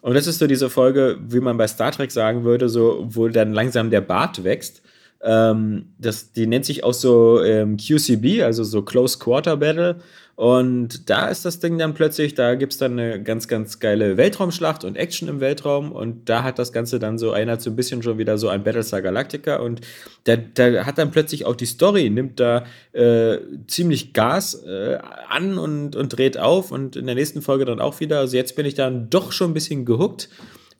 [0.00, 3.28] Und das ist so diese Folge, wie man bei Star Trek sagen würde, so, wo
[3.28, 4.80] dann langsam der Bart wächst.
[5.22, 9.96] Ähm, das, die nennt sich auch so ähm, QCB, also so Close Quarter Battle.
[10.40, 14.16] Und da ist das Ding dann plötzlich, da gibt es dann eine ganz, ganz geile
[14.16, 15.92] Weltraumschlacht und Action im Weltraum.
[15.92, 18.64] Und da hat das Ganze dann so, erinnert so ein bisschen schon wieder so an
[18.64, 19.56] Battlestar Galactica.
[19.56, 19.82] Und
[20.24, 24.96] da, da hat dann plötzlich auch die Story, nimmt da äh, ziemlich Gas äh,
[25.28, 26.72] an und, und dreht auf.
[26.72, 28.20] Und in der nächsten Folge dann auch wieder.
[28.20, 30.30] Also jetzt bin ich dann doch schon ein bisschen gehuckt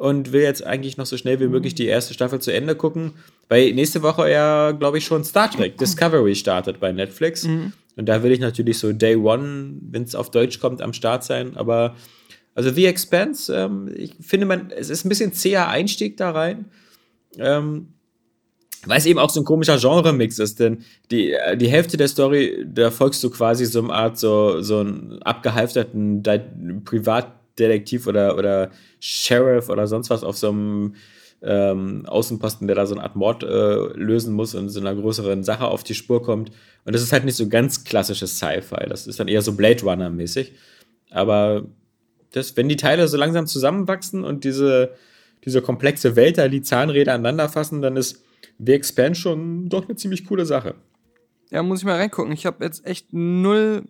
[0.01, 3.13] und will jetzt eigentlich noch so schnell wie möglich die erste Staffel zu Ende gucken.
[3.51, 7.45] Weil nächste Woche ja, glaube ich, schon Star Trek Discovery startet bei Netflix.
[7.97, 11.23] Und da will ich natürlich so Day One, wenn es auf Deutsch kommt, am Start
[11.23, 11.55] sein.
[11.55, 11.97] Aber
[12.55, 16.65] also The Expanse, ähm, ich finde, man, es ist ein bisschen zäher Einstieg da rein.
[17.37, 17.89] Ähm,
[18.87, 20.79] weil es eben auch so ein komischer Genre-Mix ist, denn
[21.11, 24.79] die, äh, die Hälfte der Story, da folgst du quasi so eine Art so, so
[24.79, 26.41] einen abgehalfterten Di
[27.61, 30.95] Privatdetektiv oder, oder Sheriff oder sonst was auf so einem
[31.43, 35.43] ähm, Außenposten, der da so eine Art Mord äh, lösen muss und so einer größeren
[35.45, 36.51] Sache auf die Spur kommt.
[36.85, 38.89] Und das ist halt nicht so ganz klassisches Sci-Fi.
[38.89, 40.53] Das ist dann eher so Blade Runner-mäßig.
[41.11, 41.67] Aber
[42.33, 44.95] das, wenn die Teile so langsam zusammenwachsen und diese,
[45.45, 48.23] diese komplexe Welt da die Zahnräder aneinander fassen, dann ist
[48.59, 50.75] The Expanse schon doch eine ziemlich coole Sache.
[51.51, 52.33] Ja, muss ich mal reingucken.
[52.33, 53.85] Ich habe jetzt echt null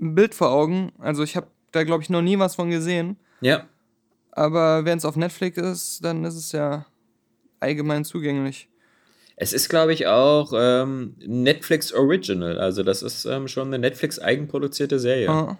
[0.00, 0.92] Bild vor Augen.
[0.98, 3.16] Also ich habe da, glaube ich, noch nie was von gesehen.
[3.40, 3.66] Ja.
[4.32, 6.86] aber wenn es auf Netflix ist, dann ist es ja
[7.60, 8.68] allgemein zugänglich.
[9.36, 12.58] Es ist, glaube ich, auch ähm, Netflix Original.
[12.58, 15.28] Also, das ist ähm, schon eine Netflix-eigenproduzierte Serie.
[15.28, 15.58] Ah.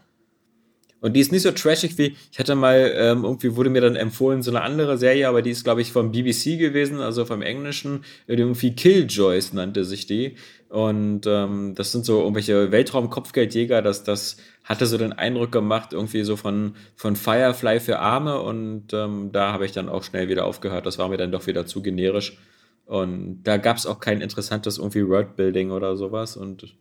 [1.06, 3.94] Und die ist nicht so trashig wie, ich hatte mal, ähm, irgendwie wurde mir dann
[3.94, 7.42] empfohlen, so eine andere Serie, aber die ist, glaube ich, vom BBC gewesen, also vom
[7.42, 10.34] Englischen, irgendwie Killjoys nannte sich die.
[10.68, 16.24] Und ähm, das sind so irgendwelche Weltraum-Kopfgeldjäger, das, das hatte so den Eindruck gemacht, irgendwie
[16.24, 18.40] so von, von Firefly für Arme.
[18.40, 20.86] Und ähm, da habe ich dann auch schnell wieder aufgehört.
[20.86, 22.36] Das war mir dann doch wieder zu generisch.
[22.84, 26.36] Und da gab es auch kein interessantes irgendwie Worldbuilding oder sowas.
[26.36, 26.74] Und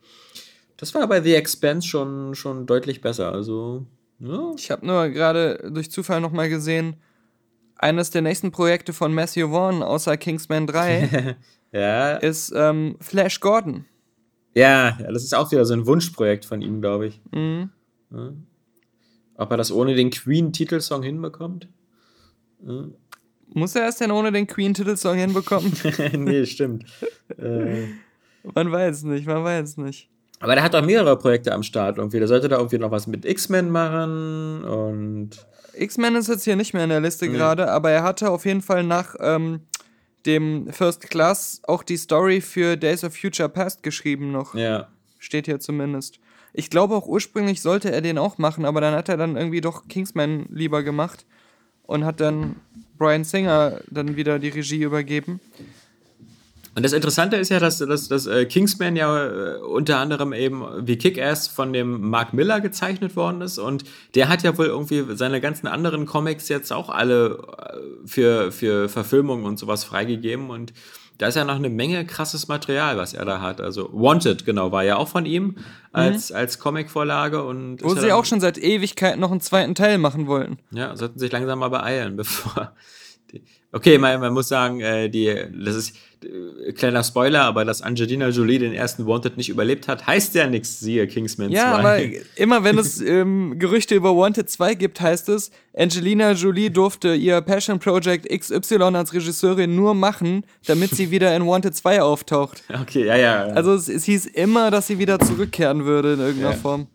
[0.78, 3.32] das war bei The Expanse schon, schon deutlich besser.
[3.32, 3.86] Also,
[4.20, 4.52] ja.
[4.58, 6.96] Ich habe nur gerade durch Zufall nochmal gesehen,
[7.78, 11.36] eines der nächsten Projekte von Matthew Vaughn außer Kingsman 3
[11.72, 13.86] Ja, ist ähm, Flash Gordon.
[14.54, 17.22] ja, ja, das ist auch wieder so ein Wunschprojekt von ihm, glaube ich.
[17.32, 17.70] Mhm.
[18.12, 18.34] Ja.
[19.38, 21.68] Ob er das ohne den Queen-Titelsong hinbekommt?
[23.54, 25.74] Muss er es denn ohne den Queen-Titelsong hinbekommen?
[26.14, 26.86] nee, stimmt.
[27.38, 27.88] äh,
[28.54, 30.10] man weiß nicht, man weiß nicht.
[30.46, 32.20] Aber der hat auch mehrere Projekte am Start irgendwie.
[32.20, 35.32] Der sollte da irgendwie noch was mit X-Men machen und.
[35.74, 38.62] X-Men ist jetzt hier nicht mehr in der Liste gerade, aber er hatte auf jeden
[38.62, 39.62] Fall nach ähm,
[40.28, 44.54] dem First Class auch die Story für Days of Future Past geschrieben noch.
[44.54, 44.88] Ja.
[45.18, 46.20] Steht hier zumindest.
[46.54, 49.62] Ich glaube auch ursprünglich sollte er den auch machen, aber dann hat er dann irgendwie
[49.62, 51.26] doch Kingsman lieber gemacht
[51.88, 52.58] und hat dann
[53.00, 55.40] Brian Singer dann wieder die Regie übergeben.
[56.76, 60.66] Und das Interessante ist ja, dass, dass, dass äh, Kingsman ja äh, unter anderem eben
[60.86, 63.58] wie Kick-Ass von dem Mark Miller gezeichnet worden ist.
[63.58, 68.52] Und der hat ja wohl irgendwie seine ganzen anderen Comics jetzt auch alle äh, für,
[68.52, 70.50] für Verfilmungen und sowas freigegeben.
[70.50, 70.74] Und
[71.18, 73.62] da ist ja noch eine Menge krasses Material, was er da hat.
[73.62, 75.56] Also Wanted, genau, war ja auch von ihm
[75.94, 77.42] als, als Comicvorlage.
[77.42, 80.58] Und Wo ja sie auch schon seit Ewigkeiten noch einen zweiten Teil machen wollten.
[80.72, 82.74] Ja, sollten sich langsam mal beeilen, bevor.
[83.32, 85.96] Die, okay, man, man muss sagen, die, das ist
[86.68, 90.48] äh, kleiner Spoiler, aber dass Angelina Jolie den ersten Wanted nicht überlebt hat, heißt ja
[90.48, 91.80] nichts, siehe Kingsman Ja, 2.
[91.80, 92.00] aber
[92.36, 97.42] immer wenn es ähm, Gerüchte über Wanted 2 gibt, heißt es, Angelina Jolie durfte ihr
[97.42, 102.64] Passion Project XY als Regisseurin nur machen, damit sie wieder in Wanted 2 auftaucht.
[102.82, 103.44] Okay, ja, ja.
[103.48, 106.58] Also es, es hieß immer, dass sie wieder zurückkehren würde in irgendeiner Ja.
[106.58, 106.88] Form.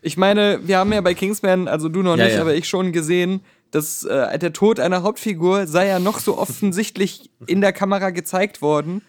[0.00, 2.40] Ich meine, wir haben ja bei Kingsman, also du noch Ja, nicht, ja.
[2.40, 3.40] aber ich schon gesehen,
[3.72, 8.62] dass äh, der Tod einer Hauptfigur sei ja noch so offensichtlich in der Kamera gezeigt
[8.62, 9.02] worden,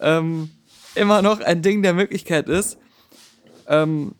[0.00, 0.50] ähm,
[0.94, 2.78] immer noch ein Ding der Möglichkeit ist.
[3.68, 4.14] Ähm,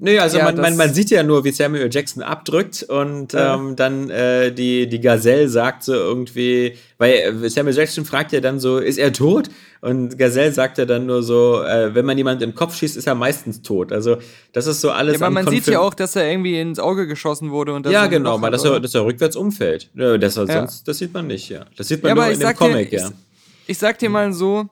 [0.00, 3.32] Nee, also Ja, man, man, das- man sieht ja nur, wie Samuel Jackson abdrückt und
[3.32, 3.56] Ja.
[3.56, 8.40] ähm, dann äh, die, die Gazelle sagt so irgendwie, weil äh, Samuel Jackson fragt ja
[8.40, 9.48] dann so, ist er tot?
[9.80, 13.08] Und Gazelle sagt ja dann nur so, äh, wenn man jemand im Kopf schießt, ist
[13.08, 13.90] er meistens tot.
[13.92, 14.18] Also
[14.52, 16.60] das ist so alles ja, aber an man sieht Konfirm- ja auch, dass er irgendwie
[16.60, 17.74] ins Auge geschossen wurde.
[17.74, 19.90] Und dass Ja, er ein genau, mal, dass er, dass er rückwärts umfällt.
[19.94, 20.46] Ja, das, Ja.
[20.46, 21.64] sonst, das sieht man nicht, ja.
[21.76, 23.08] Das sieht man Ja, nur in dem Comic, dir, ja.
[23.08, 24.66] ich, ich sag dir mal so,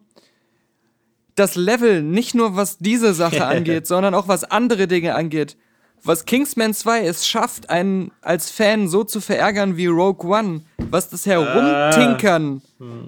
[1.36, 5.56] das Level, nicht nur was diese Sache angeht, sondern auch was andere Dinge angeht,
[6.02, 11.08] was Kingsman 2 es schafft, einen als Fan so zu verärgern wie Rogue One, was
[11.08, 12.62] das Herumtinkern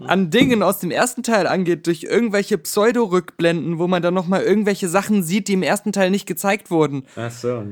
[0.06, 4.88] an Dingen aus dem ersten Teil angeht, durch irgendwelche Pseudo-Rückblenden, wo man dann nochmal irgendwelche
[4.88, 7.62] Sachen sieht, die im ersten Teil nicht gezeigt wurden Ach so.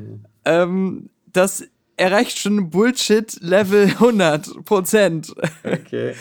[0.45, 1.65] ähm, das
[1.97, 5.35] erreicht schon Bullshit-Level 100%.
[5.65, 6.15] Okay.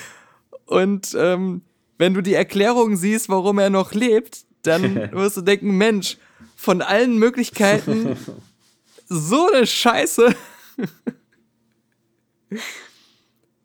[0.65, 1.61] Und ähm,
[1.97, 6.17] wenn du die Erklärung siehst, warum er noch lebt, dann wirst du denken, Mensch,
[6.55, 8.15] von allen Möglichkeiten
[9.07, 10.33] so eine Scheiße,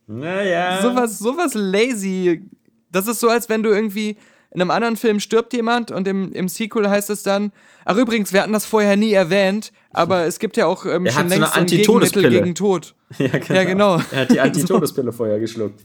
[0.07, 0.83] Naja.
[0.83, 2.43] sowas, sowas lazy.
[2.91, 4.17] Das ist so, als wenn du irgendwie
[4.53, 7.53] in einem anderen Film stirbt jemand und im, im Sequel heißt es dann,
[7.85, 11.13] ach übrigens, wir hatten das vorher nie erwähnt, aber es gibt ja auch ähm, Er
[11.13, 11.91] schon so eine längst so ein Gegenmittel
[12.25, 12.31] Antitodespille.
[12.43, 12.95] gegen Tod.
[13.19, 13.55] Ja, genau.
[13.55, 14.01] Ja, genau.
[14.13, 15.85] Er hat die Antitodespille vorher geschluckt.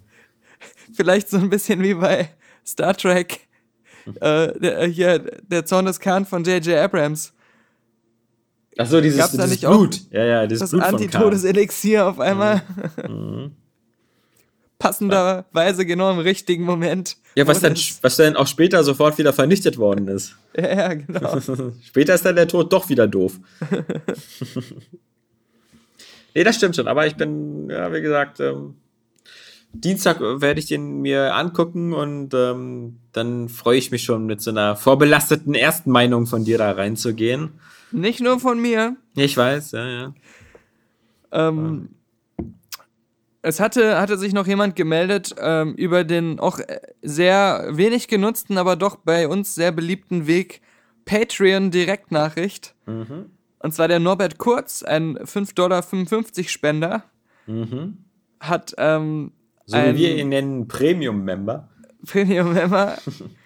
[0.93, 2.29] Vielleicht so ein bisschen wie bei
[2.65, 3.47] Star Trek.
[4.07, 6.77] Äh, der, äh, hier, der Zorn des Khan von J.J.
[6.77, 7.33] Abrams.
[8.77, 10.01] Ach so, dieses, Gab's da dieses auch Blut.
[10.11, 10.93] Ja, ja, dieses Das Blut Khan.
[10.95, 12.61] Antitodeselixier auf einmal.
[13.07, 13.51] Mhm.
[14.77, 17.15] Passenderweise genau im richtigen Moment.
[17.35, 20.35] Ja, was dann, das- was dann auch später sofort wieder vernichtet worden ist.
[20.57, 21.39] Ja, ja, genau.
[21.83, 23.39] Später ist dann der Tod doch wieder doof.
[26.33, 26.87] nee, das stimmt schon.
[26.87, 28.75] Aber ich bin, ja, wie gesagt, ähm,
[29.81, 34.51] Dienstag werde ich den mir angucken und ähm, dann freue ich mich schon mit so
[34.51, 37.59] einer vorbelasteten ersten Meinung von dir da reinzugehen.
[37.91, 38.95] Nicht nur von mir.
[39.15, 40.13] Ich weiß, ja, ja.
[41.31, 41.89] Ähm,
[43.41, 48.57] es hatte, hatte sich noch jemand gemeldet ähm, über den auch äh, sehr wenig genutzten,
[48.57, 50.61] aber doch bei uns sehr beliebten Weg
[51.05, 52.73] Patreon Direktnachricht.
[53.59, 55.83] Und zwar der Norbert Kurz, ein 5,55 Dollar
[56.47, 57.03] Spender,
[58.39, 59.31] hat ähm,
[59.65, 61.69] So ein wie wir ihn nennen, Premium-Member.
[62.05, 62.97] Premium-Member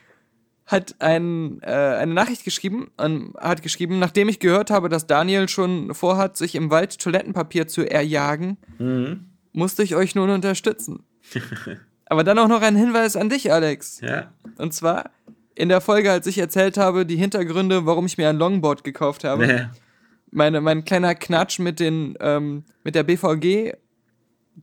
[0.65, 5.47] hat ein, äh, eine Nachricht geschrieben und hat geschrieben, nachdem ich gehört habe, dass Daniel
[5.49, 8.57] schon vorhat, sich im Wald Toilettenpapier zu erjagen,
[9.53, 11.03] musste ich euch nun unterstützen.
[12.05, 14.01] Aber dann auch noch ein Hinweis an dich, Alex.
[14.01, 14.31] Ja.
[14.57, 15.11] Und zwar
[15.55, 19.23] in der Folge, als ich erzählt habe, die Hintergründe, warum ich mir ein Longboard gekauft
[19.23, 19.47] habe.
[19.47, 19.71] Ja.
[20.31, 23.73] Meine, mein kleiner Knatsch mit, den, ähm, mit der BVG,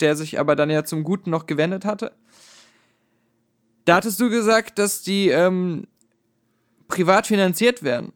[0.00, 2.12] der sich aber dann ja zum Guten noch gewendet hatte.
[3.84, 5.86] Da hattest du gesagt, dass die ähm,
[6.88, 8.12] privat finanziert werden.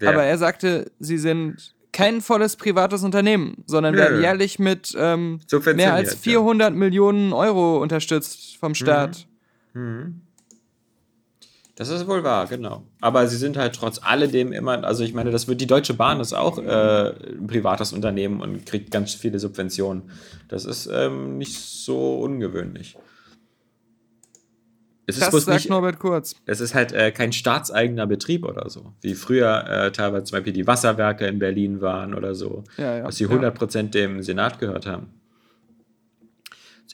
[0.00, 0.10] Ja.
[0.10, 4.00] Aber er sagte, sie sind kein volles privates Unternehmen, sondern Nö.
[4.00, 5.40] werden jährlich mit ähm,
[5.74, 6.18] mehr als ja.
[6.18, 9.26] 400 Millionen Euro unterstützt vom Staat.
[11.74, 12.82] Das ist wohl wahr, genau.
[13.00, 16.20] Aber sie sind halt trotz alledem immer, also ich meine, das wird die Deutsche Bahn
[16.20, 20.10] ist auch äh, ein privates Unternehmen und kriegt ganz viele Subventionen.
[20.48, 22.96] Das ist ähm, nicht so ungewöhnlich.
[25.06, 26.36] Es ist Das sagt nicht, Norbert Kurz.
[26.46, 30.52] es ist halt äh, kein staatseigener Betrieb oder so, wie früher äh, teilweise zum Beispiel
[30.52, 33.04] die Wasserwerke in Berlin waren oder so, Ja, ja.
[33.04, 33.30] dass sie Ja.
[33.30, 35.08] 100% dem Senat gehört haben.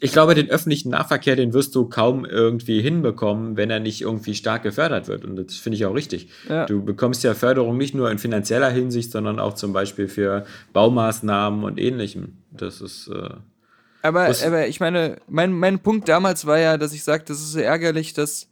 [0.01, 4.35] Ich glaube, den öffentlichen Nahverkehr, den wirst du kaum irgendwie hinbekommen, wenn er nicht irgendwie
[4.35, 5.25] stark gefördert wird.
[5.25, 6.29] Und das finde ich auch richtig.
[6.49, 6.67] Ja.
[6.67, 11.65] Du bekommst ja Förderung nicht nur in finanzieller Hinsicht, sondern auch zum Beispiel für Baumaßnahmen
[11.65, 12.37] und ähnlichem.
[12.53, 13.09] Das ist.
[13.09, 13.31] Äh,
[14.03, 17.53] Aber, aber ich meine, mein, mein Punkt damals war ja, dass ich sagte, es ist
[17.53, 18.49] so ärgerlich, dass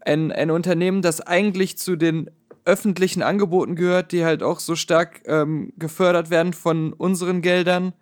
[0.00, 2.28] ein, ein Unternehmen, das eigentlich zu den
[2.64, 7.92] öffentlichen Angeboten gehört, die halt auch so stark ähm, gefördert werden von unseren Geldern,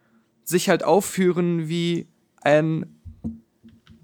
[0.45, 2.09] sich halt aufführen wie
[2.45, 2.87] ein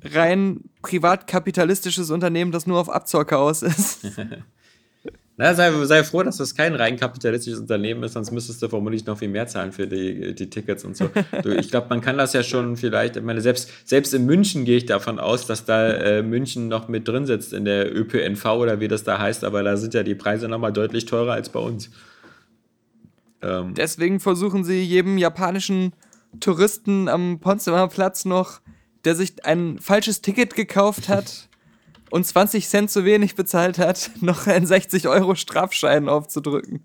[0.02, 4.00] rein privatkapitalistisches Unternehmen, das nur auf Abzocke aus ist.
[5.38, 9.06] na, sei, sei froh, dass das kein rein kapitalistisches Unternehmen ist, sonst müsstest du vermutlich
[9.06, 11.08] noch viel mehr zahlen für die, die Tickets und so.
[11.42, 14.64] Du, ich glaube, man kann das ja schon vielleicht, ich meine, selbst, selbst in München
[14.64, 18.44] gehe ich davon aus, dass da äh, München noch mit drin sitzt in der ÖPNV
[18.46, 21.50] oder wie das da heißt, aber da sind ja die Preise nochmal deutlich teurer als
[21.50, 21.90] bei uns.
[23.40, 25.92] Ähm, Deswegen versuchen sie jedem japanischen
[26.40, 28.60] Touristen am Potsdamer Platz noch,
[29.04, 31.48] der sich ein falsches Ticket gekauft hat
[32.10, 36.84] und 20 Cent zu wenig bezahlt hat, noch einen 60 Euro Strafschein aufzudrücken.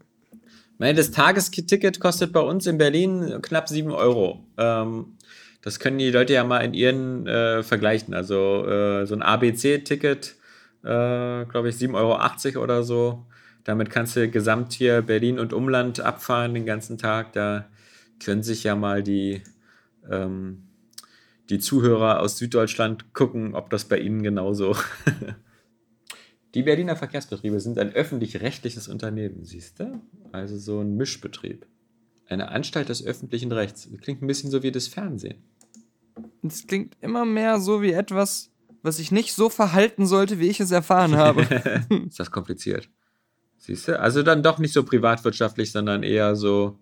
[0.80, 4.44] Meine, das Tagesticket kostet bei uns in Berlin knapp 7 Euro.
[4.58, 5.18] Ähm,
[5.62, 8.14] das können die Leute ja mal in ihren äh, vergleichen.
[8.14, 10.36] Also äh, so ein ABC-Ticket,
[10.84, 13.26] äh, glaube ich, 7,80 Euro oder so.
[13.64, 17.32] Damit kannst du gesamt hier Berlin und Umland abfahren den ganzen Tag.
[17.32, 17.66] Da
[18.24, 19.42] können sich ja mal die,
[20.10, 20.64] ähm,
[21.50, 24.76] die Zuhörer aus Süddeutschland gucken, ob das bei ihnen genauso.
[26.54, 30.02] Die Berliner Verkehrsbetriebe sind ein öffentlich-rechtliches Unternehmen, siehst du?
[30.32, 31.66] Also so ein Mischbetrieb.
[32.28, 33.90] Eine Anstalt des öffentlichen Rechts.
[34.02, 35.44] Klingt ein bisschen so wie das Fernsehen.
[36.44, 38.52] Es klingt immer mehr so wie etwas,
[38.84, 41.42] was sich nicht so verhalten sollte, wie ich es erfahren habe.
[42.08, 42.88] Ist das kompliziert?
[43.58, 44.00] Siehst du?
[44.00, 46.78] Also dann doch nicht so privatwirtschaftlich, sondern eher so.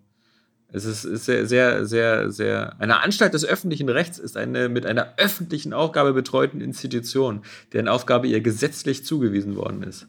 [0.72, 2.74] Es ist, ist sehr, sehr, sehr, sehr.
[2.80, 7.42] Eine Anstalt des öffentlichen Rechts ist eine mit einer öffentlichen Aufgabe betreuten Institution,
[7.72, 10.08] deren Aufgabe ihr gesetzlich zugewiesen worden ist.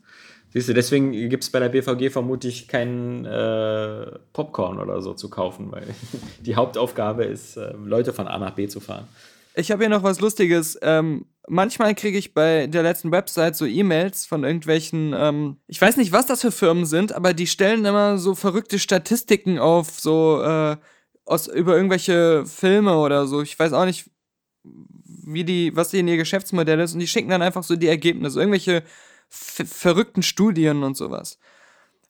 [0.53, 5.29] Siehst du, deswegen gibt es bei der BVG vermutlich keinen äh, Popcorn oder so zu
[5.29, 5.83] kaufen, weil
[6.39, 9.07] die Hauptaufgabe ist, äh, Leute von A nach B zu fahren.
[9.55, 10.77] Ich habe hier noch was Lustiges.
[10.81, 15.97] Ähm, manchmal kriege ich bei der letzten Website so E-Mails von irgendwelchen, ähm, ich weiß
[15.97, 20.41] nicht, was das für Firmen sind, aber die stellen immer so verrückte Statistiken auf, so
[20.41, 20.77] äh,
[21.25, 23.41] aus, über irgendwelche Filme oder so.
[23.41, 24.09] Ich weiß auch nicht,
[24.63, 26.93] wie die, was in ihr Geschäftsmodell ist.
[26.93, 28.83] Und die schicken dann einfach so die Ergebnisse, irgendwelche
[29.29, 31.39] verrückten Studien und sowas.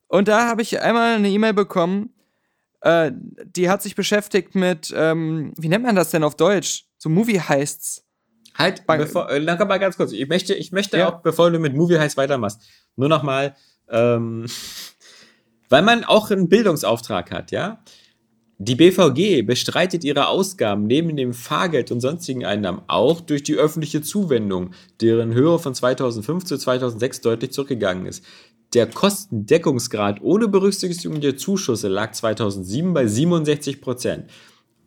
[0.08, 2.14] Und da habe ich einmal eine E-Mail bekommen,
[2.82, 3.12] äh,
[3.46, 6.86] die hat sich beschäftigt mit, ähm, wie nennt man das denn auf Deutsch?
[6.98, 8.06] So Movie-Heists.
[8.56, 10.12] Halt, Bei- bevor, äh, dann mal ganz kurz.
[10.12, 11.10] Ich möchte, ich möchte Ja.
[11.12, 12.62] auch, bevor du mit Movie Heiß weitermachst,
[12.96, 13.56] nur noch mal,
[13.90, 14.46] ähm,
[15.70, 17.84] weil man auch einen Bildungsauftrag hat, ja.
[18.60, 24.02] Die BVG bestreitet ihre Ausgaben neben dem Fahrgeld und sonstigen Einnahmen auch durch die öffentliche
[24.02, 28.24] Zuwendung, deren Höhe von 2005 zu 2006 deutlich zurückgegangen ist.
[28.74, 34.30] Der Kostendeckungsgrad ohne Berücksichtigung der Zuschüsse lag 2007 bei 67 Prozent.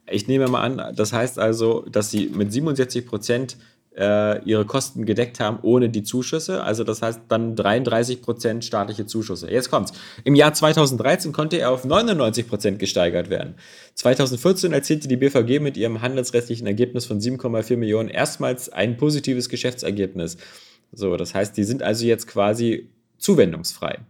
[0.08, 3.56] Ich nehme mal an, das heißt also, dass sie mit 67 Prozent
[3.96, 6.62] äh, ihre Kosten gedeckt haben ohne die Zuschüsse.
[6.62, 9.50] Also das heißt dann 33 Prozent staatliche Zuschüsse.
[9.50, 9.92] Jetzt kommt's.
[10.24, 13.54] Im Jahr 2013 konnte er auf 99 Prozent gesteigert werden.
[13.94, 20.36] 2014 erzielte die BVG mit ihrem handelsrechtlichen Ergebnis von 7,4 Millionen erstmals ein positives Geschäftsergebnis.
[20.92, 24.00] So, das heißt, die sind also jetzt quasi zuwendungsfrei.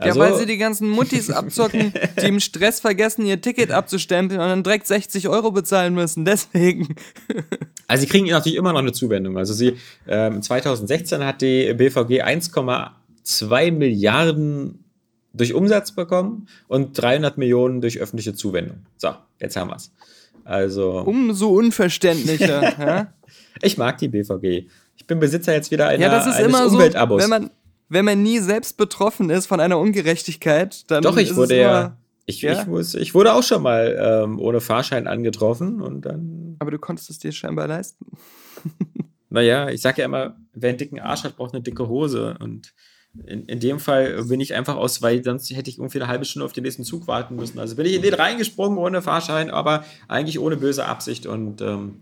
[0.00, 4.40] Also, ja, weil sie die ganzen Muttis abzocken, die im Stress vergessen, ihr Ticket abzustempeln
[4.40, 6.24] und dann direkt 60 Euro bezahlen müssen.
[6.24, 6.94] Deswegen.
[7.86, 9.36] also sie kriegen natürlich immer noch eine Zuwendung.
[9.36, 9.76] Also sie,
[10.08, 14.84] ähm, 2016 hat die BVG 1,2 Milliarden
[15.34, 18.78] durch Umsatz bekommen und 300 Millionen durch öffentliche Zuwendung.
[18.96, 19.92] So, jetzt haben wir's.
[20.44, 22.62] Also, Umso unverständlicher.
[22.78, 23.12] ja?
[23.62, 24.66] ich mag die BVG.
[24.96, 27.22] Ich bin Besitzer jetzt wieder einer, ja, das ist eines immer so, Umweltabos.
[27.22, 27.50] wenn man,
[27.90, 31.60] wenn man nie selbst betroffen ist von einer Ungerechtigkeit, dann Doch, ich ist wurde es
[31.60, 31.80] ja.
[31.80, 32.66] immer, Ich, Ja?
[32.78, 36.56] Ich, ich wurde auch schon mal ähm, ohne Fahrschein angetroffen und dann.
[36.60, 38.06] Aber du konntest es dir scheinbar leisten.
[39.32, 42.36] Naja, ich sag ja immer, wer einen dicken Arsch hat, braucht eine dicke Hose.
[42.40, 42.74] Und
[43.26, 46.24] in, in dem Fall bin ich einfach aus, weil sonst hätte ich irgendwie eine halbe
[46.24, 47.60] Stunde auf den nächsten Zug warten müssen.
[47.60, 52.00] Also bin ich in den reingesprungen ohne Fahrschein, aber eigentlich ohne böse Absicht und ähm,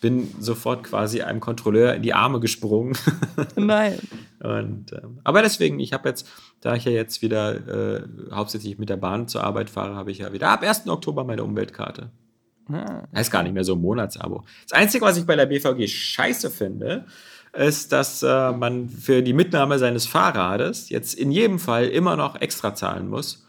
[0.00, 2.96] bin sofort quasi einem Kontrolleur in die Arme gesprungen.
[3.56, 3.98] Nein.
[4.40, 6.28] Und, ähm, aber deswegen, ich habe jetzt,
[6.60, 10.18] da ich ja jetzt wieder äh, hauptsächlich mit der Bahn zur Arbeit fahre, habe ich
[10.18, 10.88] ja wieder ab 1.
[10.88, 12.10] Oktober meine Umweltkarte.
[12.70, 13.04] Ah.
[13.14, 14.44] Heißt gar nicht mehr so ein Monatsabo.
[14.68, 17.06] Das Einzige, was ich bei der BVG scheiße finde,
[17.52, 22.40] ist, dass äh, man für die Mitnahme seines Fahrrades jetzt in jedem Fall immer noch
[22.40, 23.47] extra zahlen muss.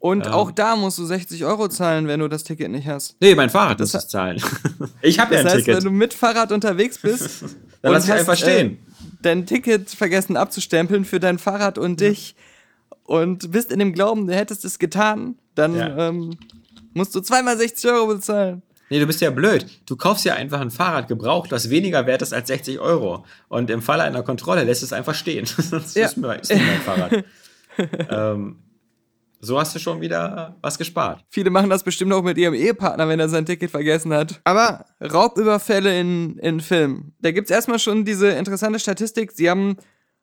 [0.00, 0.32] Und Ähm.
[0.32, 3.16] auch da musst du 60 Euro zahlen, wenn du das Ticket nicht hast.
[3.20, 4.42] Nee, mein Fahrrad muss Das es zahlen.
[5.02, 5.76] ich habe ja Das ein heißt, Ticket.
[5.76, 7.42] wenn du mit Fahrrad unterwegs bist,
[7.82, 8.72] Dann lass ich einfach stehen.
[8.72, 8.76] Äh,
[9.22, 12.34] dein Ticket vergessen abzustempeln für dein Fahrrad und dich
[13.04, 16.08] und bist in dem Glauben, du hättest es getan, dann Ja.
[16.08, 16.36] ähm,
[16.94, 18.62] musst du zweimal 60 Euro bezahlen.
[18.88, 19.66] Nee, du bist ja blöd.
[19.86, 23.24] Du kaufst ja einfach ein Fahrrad gebraucht, das weniger wert ist als 60 Euro.
[23.48, 25.46] Und im Falle einer Kontrolle lässt es einfach stehen.
[25.70, 26.06] das Ja.
[26.06, 27.24] ist, mir, ist mein Fahrrad.
[28.10, 28.56] ähm,
[29.40, 31.24] so hast du schon wieder was gespart.
[31.30, 34.40] Viele machen das bestimmt auch mit ihrem Ehepartner, wenn er sein Ticket vergessen hat.
[34.44, 37.14] Aber Raubüberfälle in, in Filmen.
[37.20, 39.32] Da gibt es erstmal schon diese interessante Statistik.
[39.32, 39.76] Sie haben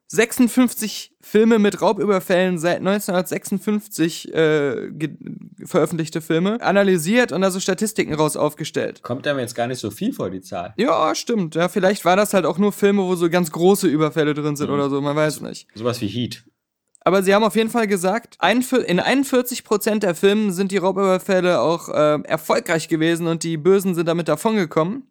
[0.10, 5.18] 56 Filme mit Raubüberfällen seit 1956 äh, ge-
[5.66, 9.02] veröffentlichte Filme analysiert und da so Statistiken raus aufgestellt.
[9.04, 10.74] Kommt einem jetzt gar nicht so viel vor, die Zahl.
[10.78, 11.56] Ja, stimmt.
[11.56, 14.70] Ja, vielleicht war das halt auch nur Filme, wo so ganz große Überfälle drin sind
[14.70, 15.68] oder so, man weiß nicht.
[15.76, 16.44] Sowas wie Heat.
[17.08, 21.88] Aber sie haben auf jeden Fall gesagt, in 41% der Filmen sind die Raubüberfälle auch
[21.88, 25.04] äh, erfolgreich gewesen und die Bösen sind damit davongekommen.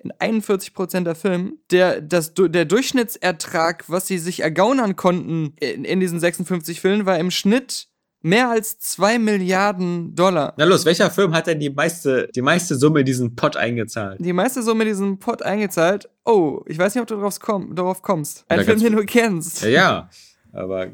[0.00, 1.60] In 41% der Filmen.
[1.70, 7.18] Der, das, der Durchschnittsertrag, was sie sich ergaunern konnten in, in diesen 56 Filmen, war
[7.18, 7.88] im Schnitt
[8.20, 10.52] mehr als 2 Milliarden Dollar.
[10.58, 14.18] Na los, welcher Film hat denn die meiste, die meiste Summe in diesen Pot eingezahlt?
[14.22, 16.10] Die meiste Summe in diesen Pot eingezahlt.
[16.26, 18.44] Oh, ich weiß nicht, ob du darauf, komm, darauf kommst.
[18.48, 19.62] Ein Film, den du kennst.
[19.62, 20.10] Ja, ja.
[20.52, 20.88] Aber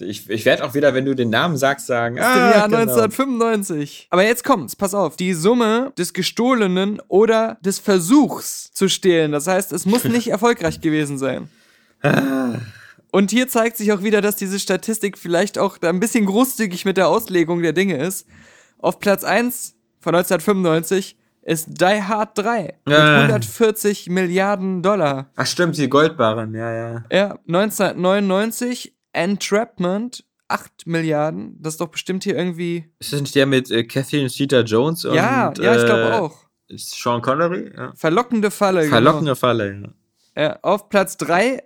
[0.00, 2.78] ich, ich werde auch wieder, wenn du den Namen sagst, sagen, Aus dem Jahr genau.
[2.78, 4.08] 1995.
[4.10, 5.16] Aber jetzt kommt's, pass auf.
[5.16, 9.32] Die Summe des Gestohlenen oder des Versuchs zu stehlen.
[9.32, 11.48] Das heißt, es muss nicht erfolgreich gewesen sein.
[13.10, 16.84] Und hier zeigt sich auch wieder, dass diese Statistik vielleicht auch da ein bisschen großzügig
[16.84, 18.26] mit der Auslegung der Dinge ist.
[18.78, 23.20] Auf Platz 1 von 1995 ist Die Hard 3 mit Ah.
[23.22, 25.30] 140 Milliarden Dollar.
[25.36, 27.04] Ach stimmt, die Goldbarren, ja, ja.
[27.10, 31.56] Ja, 1999 Entrapment 8 Milliarden.
[31.60, 32.92] Das ist doch bestimmt hier irgendwie.
[32.98, 36.36] Ist das nicht der mit äh, Catherine Zeta-Jones und ja, ja, ich glaube äh, auch.
[36.68, 37.72] Ist Sean Connery?
[37.76, 37.92] Ja.
[37.94, 38.84] Verlockende Falle.
[38.84, 39.72] Verlockende Falle, ja.
[39.72, 39.92] Genau.
[40.36, 41.62] Ja, auf Platz 3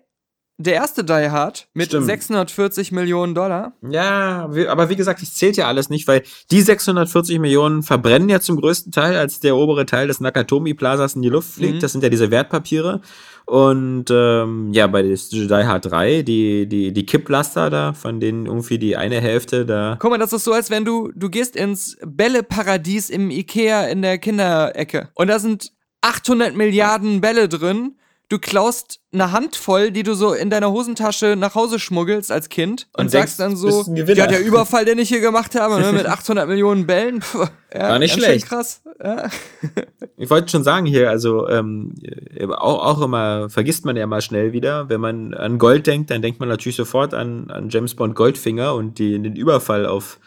[0.57, 2.07] der erste Die Hard mit Stimmt.
[2.07, 3.73] 640 Millionen Dollar.
[3.83, 8.39] Ja, aber wie gesagt, das zählt ja alles nicht, weil die 640 Millionen verbrennen ja
[8.41, 11.77] zum größten Teil, als der obere Teil des Nakatomi Plazas in die Luft fliegt.
[11.77, 11.81] Mhm.
[11.81, 13.01] Das sind ja diese Wertpapiere.
[13.47, 18.79] Und ähm, ja, bei Die Hard 3, die, die, die Kipplaster da, von denen irgendwie
[18.79, 19.97] die eine Hälfte da.
[19.99, 24.03] Guck mal, das ist so, als wenn du, du gehst ins Bälleparadies im Ikea in
[24.03, 25.11] der Kinderecke.
[25.15, 27.97] Und da sind 800 Milliarden Bälle drin.
[28.35, 32.89] Du klaust eine Handvoll, die du so in deiner Hosentasche nach Hause schmuggelst als Kind
[32.93, 35.93] und, Und sagst denkst, dann so, ja, der Überfall, den ich hier gemacht habe, ne,
[35.93, 38.49] mit 800 Millionen Bällen, pff, ja, War nicht schlecht.
[38.49, 38.82] krass.
[39.01, 39.28] Ja.
[40.16, 44.20] Ich wollte schon sagen hier, also ähm, äh, auch, auch immer, vergisst man ja mal
[44.20, 47.95] schnell wieder, wenn man an Gold denkt, dann denkt man natürlich sofort an, an James
[47.95, 50.18] Bond Goldfinger und die, den Überfall auf,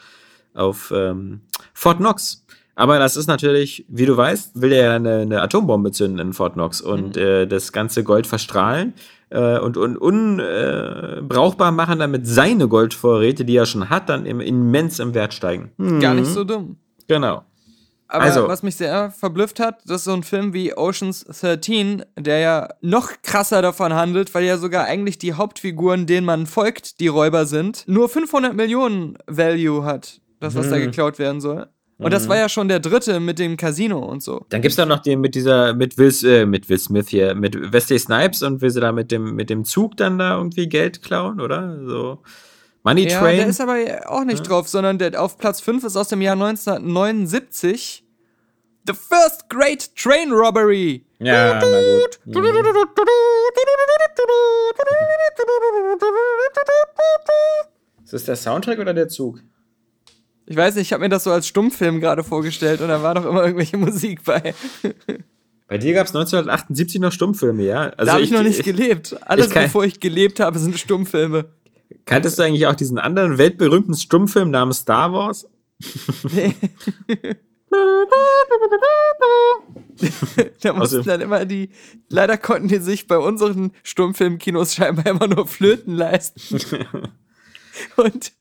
[0.54, 1.40] auf ähm,
[1.74, 2.44] Fort Knox.
[2.78, 6.32] Aber das ist natürlich, wie du weißt, will er ja eine, eine Atombombe zünden in
[6.32, 8.94] Fort Knox und äh, das ganze Gold verstrahlen
[9.30, 14.40] äh, und, unbrauchbar äh, brauchbar machen, damit seine Goldvorräte, die er schon hat, dann im,
[14.40, 15.72] immens im Wert steigen.
[16.00, 16.20] Gar Mhm.
[16.20, 16.76] nicht so dumm.
[17.08, 17.42] Genau.
[18.06, 22.04] Aber Also- was mich sehr verblüfft hat, das ist so ein Film wie Oceans 13,
[22.16, 27.00] der ja noch krasser davon handelt, weil ja sogar eigentlich die Hauptfiguren, denen man folgt,
[27.00, 30.70] die Räuber sind, nur 500 Millionen Value hat, das was Mhm.
[30.70, 31.66] da geklaut werden soll.
[31.98, 34.46] Und das war ja schon der dritte mit dem Casino und so.
[34.50, 37.72] Dann gibt's da noch den mit dieser, mit Will, äh, mit Will Smith hier, mit
[37.72, 41.02] Wesley Snipes und will sie da mit dem, mit dem Zug dann da irgendwie Geld
[41.02, 41.76] klauen, oder?
[41.84, 42.22] So.
[42.84, 43.38] Money Ja, Train.
[43.38, 43.76] der ist aber
[44.06, 48.04] auch nicht drauf, sondern der auf Platz 5 ist aus dem Jahr 1979.
[48.86, 51.04] The First Great Train Robbery.
[51.18, 52.18] ja, na gut.
[58.04, 59.40] Ist das der Soundtrack oder der Zug?
[60.50, 63.14] Ich weiß nicht, ich habe mir das so als Stummfilm gerade vorgestellt und da war
[63.14, 64.54] doch immer irgendwelche Musik bei.
[65.66, 67.80] Bei dir gab es 1978 noch Stummfilme, ja?
[67.90, 69.14] Also da habe ich, noch nicht gelebt.
[69.28, 71.44] Alles, ich kann- bevor ich gelebt habe, sind Stummfilme.
[72.06, 75.46] Kanntest du eigentlich auch diesen anderen weltberühmten Stummfilm namens Star Wars?
[80.60, 81.70] Da mussten dann immer die.
[82.08, 86.58] Leider konnten die sich bei unseren Stummfilmkinos scheinbar immer nur Flöten leisten.
[87.96, 88.32] Und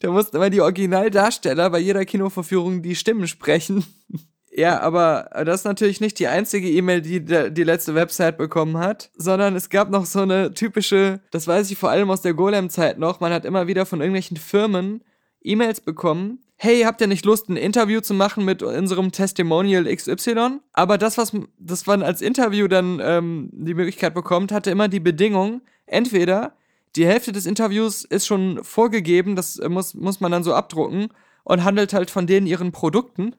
[0.00, 3.84] da mussten immer die Originaldarsteller bei jeder Kinoverführung die Stimmen sprechen.
[4.58, 9.10] Ja, aber das ist natürlich nicht die einzige E-Mail, die die letzte Website bekommen hat,
[9.14, 12.98] sondern es gab noch so eine typische, das weiß ich vor allem aus der Golem-Zeit
[12.98, 15.04] noch, man hat immer wieder von irgendwelchen Firmen
[15.42, 16.38] E-Mails bekommen.
[16.56, 20.60] Hey, habt ihr nicht Lust, ein Interview zu machen mit unserem Testimonial XY?
[20.72, 25.00] Aber das, was das man als Interview dann ähm, die Möglichkeit bekommt, hatte immer die
[25.00, 26.54] Bedingung, entweder
[26.96, 31.08] die Hälfte des Interviews ist schon vorgegeben, das äh, muss, muss man dann so abdrucken
[31.44, 33.34] und handelt halt von denen ihren Produkten.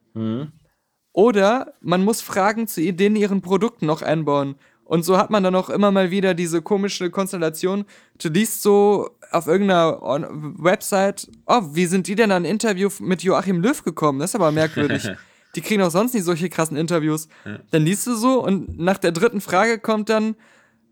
[1.12, 4.54] Oder man muss Fragen zu denen ihren Produkten noch einbauen.
[4.84, 7.84] Und so hat man dann auch immer mal wieder diese komische Konstellation.
[8.22, 13.22] Du liest so auf irgendeiner Website, oh, wie sind die denn an ein Interview mit
[13.22, 14.18] Joachim Löw gekommen?
[14.20, 15.10] Das ist aber merkwürdig.
[15.54, 17.28] die kriegen auch sonst nicht solche krassen Interviews.
[17.70, 20.36] Dann liest du so und nach der dritten Frage kommt dann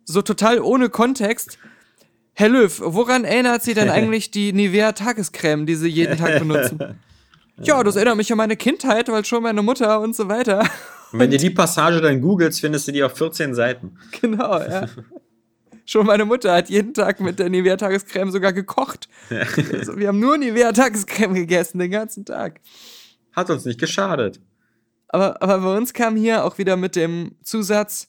[0.05, 1.59] so total ohne Kontext.
[2.39, 6.79] Herr Löw, woran erinnert Sie denn eigentlich die Nivea Tagescreme, die Sie jeden Tag benutzen?
[7.63, 10.61] Ja, das erinnert mich an meine Kindheit, weil schon meine Mutter und so weiter.
[11.11, 13.97] Und wenn du die Passage dann googelst, findest du die auf 14 Seiten.
[14.21, 14.87] Genau, ja.
[15.87, 19.09] Schon meine Mutter hat jeden Tag mit der Nivea Tagescreme sogar gekocht.
[19.73, 22.61] Also, wir haben nur Nivea Tagescreme gegessen den ganzen Tag.
[23.33, 24.39] Hat uns nicht geschadet.
[25.09, 28.09] Aber, aber bei uns kam hier auch wieder mit dem Zusatz,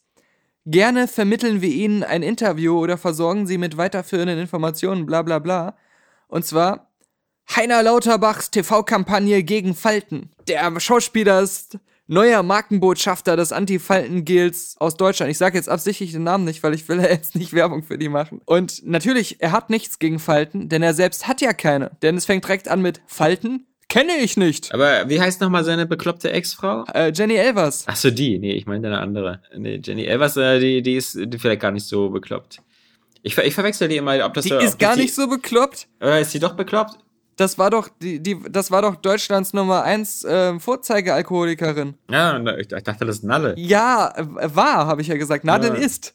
[0.68, 5.76] gerne vermitteln wir Ihnen ein Interview oder versorgen Sie mit weiterführenden Informationen, bla bla bla.
[6.28, 6.92] Und zwar
[7.56, 10.32] Heiner Lauterbachs TV-Kampagne gegen Falten.
[10.48, 15.32] Der Schauspieler ist neuer Markenbotschafter des Anti-Falten-Gels aus Deutschland.
[15.32, 17.98] Ich sage jetzt absichtlich den Namen nicht, weil ich will ja jetzt nicht Werbung für
[17.98, 18.42] die machen.
[18.46, 21.92] Und natürlich, er hat nichts gegen Falten, denn er selbst hat ja keine.
[22.02, 23.68] Denn es fängt direkt an mit Falten?
[23.98, 24.72] Kenne ich nicht.
[24.76, 26.86] Aber wie heißt nochmal seine bekloppte Ex-Frau?
[26.94, 27.84] Äh, Jenny Elvers.
[27.88, 28.38] Ach so, die.
[28.38, 29.42] Nee, ich meine eine andere.
[29.58, 32.60] Nee, Jenny Elvers, äh, die, die ist die vielleicht gar nicht so bekloppt.
[33.24, 35.88] Ich, ver ich verwechsel die immer, ob das Die ist gar die, nicht so bekloppt.
[36.00, 37.00] Äh, ist die doch bekloppt?
[37.38, 41.96] Das war doch die, die das war doch Deutschlands Nummer 1 äh, Vorzeigealkoholikerin.
[42.12, 43.56] Ja, ich, dachte, das ist Nalle.
[43.58, 45.44] Ja, war, habe ich ja gesagt.
[45.44, 45.76] Nadel Ja.
[45.76, 46.14] ist.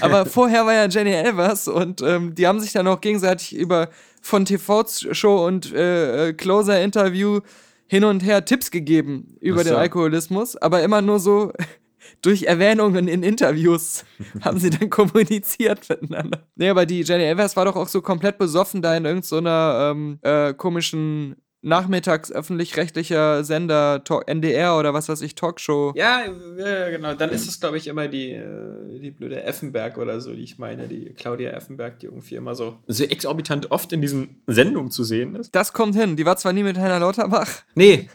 [0.00, 3.88] Aber vorher war ja Jenny Elvers und ähm, die haben sich dann auch gegenseitig über
[4.26, 7.40] von TV-Show und äh, äh, Closer-Interview
[7.86, 9.70] hin und her Tipps gegeben über so.
[9.70, 11.52] den Alkoholismus, aber immer nur so
[12.22, 14.04] durch Erwähnungen in Interviews
[14.40, 16.44] haben sie dann kommuniziert miteinander.
[16.56, 20.18] Nee, aber die Jenny Elvers war doch auch so komplett besoffen da in irgendeiner ähm,
[20.22, 21.36] äh, komischen
[21.66, 25.92] nachmittags öffentlich-rechtlicher Sender, Talk, NDR oder was weiß ich, Talkshow.
[25.96, 26.20] Ja,
[26.56, 27.14] ja, genau.
[27.14, 30.58] Dann ist es, glaube ich, immer die, äh, die blöde Effenberg oder so, die ich
[30.58, 35.02] meine, die Claudia Effenberg, die irgendwie immer so, so exorbitant oft in diesen Sendungen zu
[35.02, 35.54] sehen ist.
[35.54, 36.16] Das kommt hin.
[36.16, 37.50] Die war zwar nie mit Heiner Lauterbach.
[37.74, 38.08] Nee.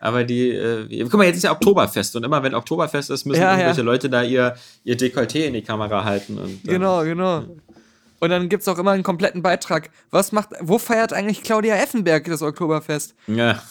[0.00, 3.40] Aber die, äh, guck mal, jetzt ist ja Oktoberfest und immer wenn Oktoberfest ist, müssen
[3.40, 3.84] Ja, irgendwelche ja.
[3.84, 4.54] Leute da ihr,
[4.84, 6.38] ihr Dekolleté in die Kamera halten.
[6.38, 7.44] Und, Genau, genau.
[8.20, 9.90] Und dann gibt's auch immer einen kompletten Beitrag.
[10.10, 13.14] Was macht, wo feiert eigentlich Claudia Effenberg das Oktoberfest?
[13.26, 13.62] Ja.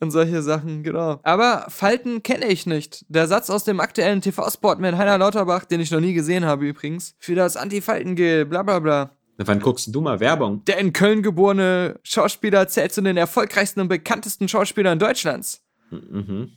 [0.00, 1.20] Und solche Sachen, genau.
[1.22, 3.04] Aber Falten kenne ich nicht.
[3.08, 6.66] Der Satz aus dem aktuellen TV-Spot mit Heiner Lauterbach, den ich noch nie gesehen habe
[6.66, 9.10] übrigens, für das Anti-Faltengel, bla bla bla.
[9.38, 10.64] Wann guckst du mal Werbung?
[10.64, 15.62] Der in Köln geborene Schauspieler zählt zu den erfolgreichsten und bekanntesten Schauspielern Deutschlands.
[15.90, 16.52] Mhm.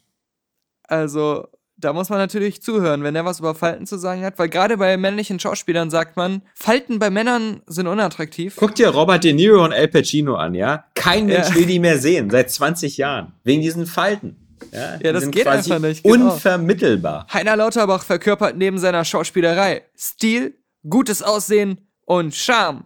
[0.83, 1.47] Also,
[1.79, 4.77] da muss man natürlich zuhören, wenn er was über Falten zu sagen hat, weil gerade
[4.77, 8.55] bei männlichen Schauspielern sagt man, Falten bei Männern sind unattraktiv.
[8.57, 10.85] Guck dir Robert De Niro und Al Pacino an, ja?
[10.95, 11.55] Kein Mensch Ja.
[11.55, 13.33] will die mehr sehen, seit 20 Jahren.
[13.43, 14.35] Wegen diesen Falten.
[14.73, 16.33] Ja, Die das geht einfach nicht, genau.
[16.33, 17.25] Unvermittelbar.
[17.33, 20.55] Heiner Lauterbach verkörpert neben seiner Schauspielerei Stil,
[20.87, 22.83] gutes Aussehen und Charme.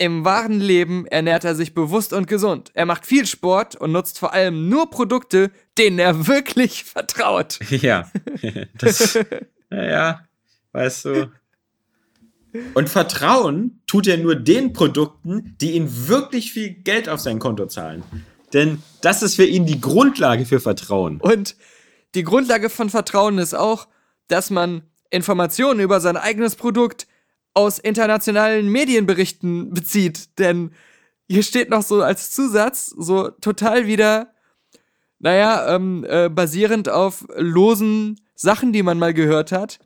[0.00, 2.70] Im wahren Leben ernährt er sich bewusst und gesund.
[2.72, 7.58] Er macht viel Sport und nutzt vor allem nur Produkte, denen er wirklich vertraut.
[7.68, 8.10] Ja.
[8.78, 9.18] Das,
[9.70, 10.22] ja,
[10.72, 11.30] weißt du.
[12.72, 17.66] Und Vertrauen tut er nur den Produkten, die ihn wirklich viel Geld auf sein Konto
[17.66, 18.02] zahlen.
[18.54, 21.20] Denn das ist für ihn die Grundlage für Vertrauen.
[21.20, 21.56] Und
[22.14, 23.86] die Grundlage von Vertrauen ist auch,
[24.28, 24.80] dass man
[25.10, 27.06] Informationen über sein eigenes Produkt
[27.54, 30.38] aus internationalen Medienberichten bezieht.
[30.38, 30.72] Denn
[31.28, 34.32] hier steht noch so als Zusatz, so total wieder,
[35.18, 39.78] naja, ähm, äh, basierend auf losen Sachen, die man mal gehört hat.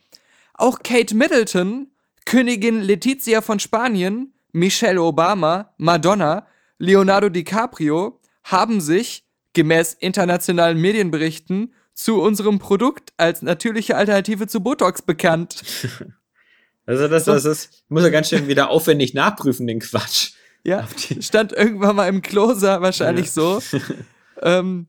[0.54, 1.90] Auch Kate Middleton,
[2.24, 6.46] Königin Letizia von Spanien, Michelle Obama, Madonna,
[6.78, 15.02] Leonardo DiCaprio haben sich, gemäß internationalen Medienberichten, zu unserem Produkt als natürliche Alternative zu Botox
[15.02, 15.62] bekannt.
[16.86, 20.32] Also das, das ist, muss ja ganz schön wieder aufwendig nachprüfen, den Quatsch.
[20.64, 20.86] Ja,
[21.20, 23.60] stand irgendwann mal im Closer wahrscheinlich so.
[24.42, 24.86] Ähm,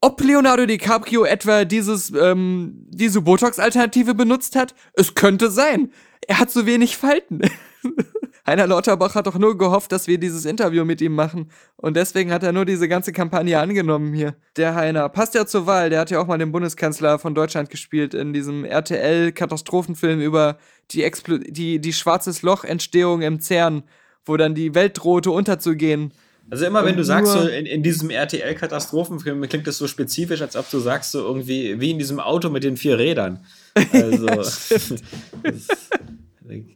[0.00, 4.74] ob Leonardo DiCaprio etwa dieses, ähm, diese Botox-Alternative benutzt hat?
[4.92, 5.92] Es könnte sein.
[6.26, 7.40] Er hat so wenig Falten.
[8.48, 11.50] Heiner Lauterbach hat doch nur gehofft, dass wir dieses Interview mit ihm machen.
[11.76, 14.36] Und deswegen hat er nur diese ganze Kampagne angenommen hier.
[14.56, 15.90] Der Heiner passt ja zur Wahl.
[15.90, 20.56] Der hat ja auch mal den Bundeskanzler von Deutschland gespielt in diesem RTL-Katastrophenfilm über
[20.92, 23.82] die, Explo die, die schwarzes Loch-Entstehung im CERN,
[24.24, 26.14] wo dann die Welt drohte unterzugehen.
[26.48, 30.56] Also immer wenn du sagst, so in, in diesem RTL-Katastrophenfilm klingt das so spezifisch, als
[30.56, 33.44] ob du sagst, so irgendwie wie in diesem Auto mit den vier Rädern.
[33.92, 34.26] Also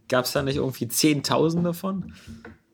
[0.09, 2.13] gab es da nicht irgendwie Zehntausend davon?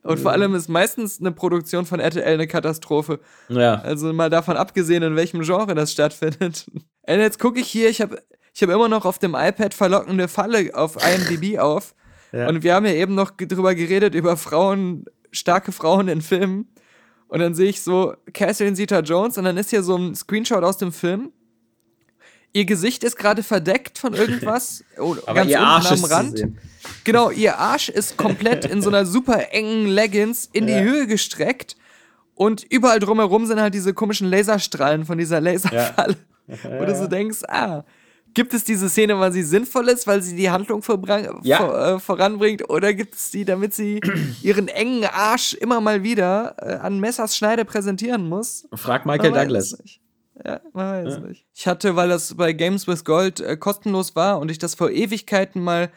[0.03, 3.21] Und vor allem ist meistens eine Produktion von RTL eine Katastrophe.
[3.49, 3.75] Ja.
[3.75, 6.67] Also mal davon abgesehen, in welchem Genre das stattfindet.
[6.73, 8.23] Und jetzt gucke ich hier, ich habe
[8.55, 11.95] ich hab immer noch auf dem iPad verlockende Falle auf IMDb auf.
[12.33, 12.49] Ja.
[12.49, 16.69] Und wir haben ja eben noch drüber geredet, über Frauen, starke Frauen in Filmen.
[17.29, 20.79] Und dann sehe ich so Catherine Zeta-Jones und dann ist hier so ein Screenshot aus
[20.79, 21.33] dem Film.
[22.53, 24.83] Ihr Gesicht ist gerade verdeckt von irgendwas.
[24.99, 26.45] Oh, Aber ganz ihr unten Arsch am Rand.
[27.05, 30.81] Genau, ihr Arsch ist komplett in so einer super engen Leggings in die Ja.
[30.81, 31.77] Höhe gestreckt
[32.35, 36.17] und überall drumherum sind halt diese komischen Laserstrahlen von dieser Laserfalle.
[36.47, 37.85] Wo du so denkst, ah,
[38.33, 40.83] gibt es diese Szene, weil sie sinnvoll ist, weil sie die Handlung
[41.43, 41.57] Ja.
[41.59, 44.01] vor, äh, voranbringt, oder gibt es die, damit sie
[44.43, 48.67] ihren engen Arsch immer mal wieder äh, an Messers Schneide präsentieren muss?
[48.73, 49.77] Frag Michael Douglas.
[49.79, 50.01] nicht.
[50.45, 51.45] Ja, man weiß nicht.
[51.55, 54.91] Ich hatte, weil das bei Games with Gold äh, kostenlos war und ich das vor
[54.91, 55.91] Ewigkeiten mal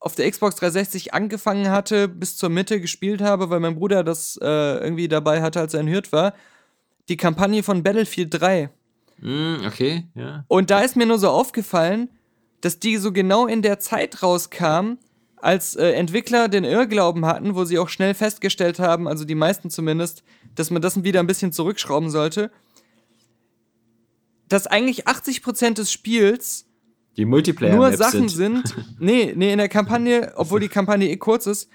[0.00, 4.38] auf der Xbox 360 angefangen hatte, bis zur Mitte gespielt habe, weil mein Bruder das
[4.40, 6.34] äh, irgendwie dabei hatte, als er in Hürth war,
[7.08, 8.70] die Kampagne von Battlefield 3.
[9.20, 10.44] Hm, okay, ja.
[10.46, 12.10] Und da ist mir nur so aufgefallen,
[12.60, 14.98] dass die so genau in der Zeit rauskam,
[15.40, 19.70] als äh, Entwickler den Irrglauben hatten, wo sie auch schnell festgestellt haben, also die meisten
[19.70, 20.22] zumindest,
[20.54, 22.50] dass man das wieder ein bisschen zurückschrauben sollte,
[24.48, 26.66] dass eigentlich 80% des Spiels
[27.16, 28.74] Die multiplayer nur Sachen sind.
[28.98, 31.68] Nee, nee, in der Kampagne, obwohl die Kampagne eh kurz ist,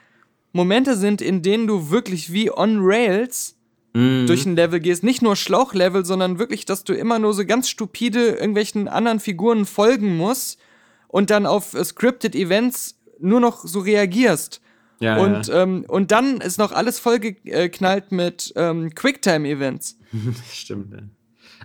[0.51, 3.55] Momente sind, in denen du wirklich wie on Rails
[3.95, 4.25] Mhm.
[4.25, 5.03] durch ein Level gehst.
[5.03, 9.65] Nicht nur Schlauchlevel, sondern wirklich, dass du immer nur so ganz stupide irgendwelchen anderen Figuren
[9.65, 10.59] folgen musst
[11.07, 14.61] und dann auf äh, scripted Events nur noch so reagierst.
[14.99, 15.61] Ja, und, ja.
[15.61, 19.97] ähm, und dann ist noch alles vollgeknallt mit ähm, Quicktime-Events.
[20.51, 20.91] Stimmt.
[20.93, 20.99] Ja.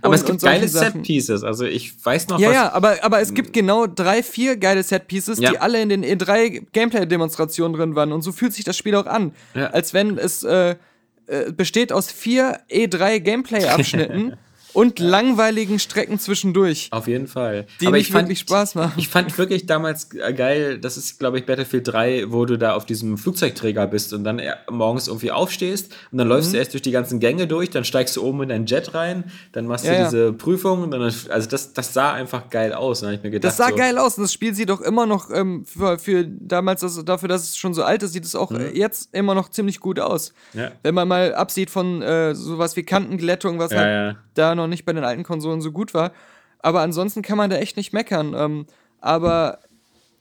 [0.01, 0.67] Aber Und- es gibt geile.
[0.67, 1.43] Set-Pieces.
[1.43, 2.55] Also ich weiß noch, Ja, was.
[2.55, 5.51] ja, aber, aber es gibt genau drei, vier geile Set-Pieces, Ja.
[5.51, 8.11] die alle in den E3 Gameplay-Demonstrationen drin waren.
[8.11, 9.33] Und so fühlt sich das Spiel auch an.
[9.53, 9.67] Ja.
[9.67, 10.75] Als wenn es äh,
[11.27, 14.33] äh, besteht aus vier E3 Gameplay-Abschnitten
[14.73, 17.65] und langweiligen Strecken zwischendurch, Auf jeden Fall.
[17.81, 18.93] die Aber ich fand, wirklich Spaß machen.
[18.97, 22.73] Ich fand wirklich damals äh, geil, das ist, glaube ich, Battlefield 3, wo du da
[22.75, 26.53] auf diesem Flugzeugträger bist und dann äh, morgens irgendwie aufstehst und dann läufst Mhm.
[26.53, 29.25] du erst durch die ganzen Gänge durch, dann steigst du oben in dein Jet rein,
[29.51, 30.03] dann machst Ja, du ja.
[30.05, 33.01] diese Prüfung und dann, also das, das sah einfach geil aus.
[33.01, 35.05] Dann ich mir gedacht, Das sah so, geil aus und das Spiel sieht doch immer
[35.05, 38.35] noch ähm, für, für damals, das, dafür, dass es schon so alt ist, sieht es
[38.35, 40.33] auch äh, jetzt immer noch ziemlich gut aus.
[40.53, 40.59] Mhm.
[40.59, 40.71] Ja.
[40.83, 44.15] Wenn man mal absieht von äh, sowas wie Kantenglättung, was Ja, halt ja.
[44.33, 46.11] da noch nicht bei den alten Konsolen so gut war.
[46.59, 48.33] Aber ansonsten kann man da echt nicht meckern.
[48.37, 48.65] Ähm,
[49.01, 49.59] aber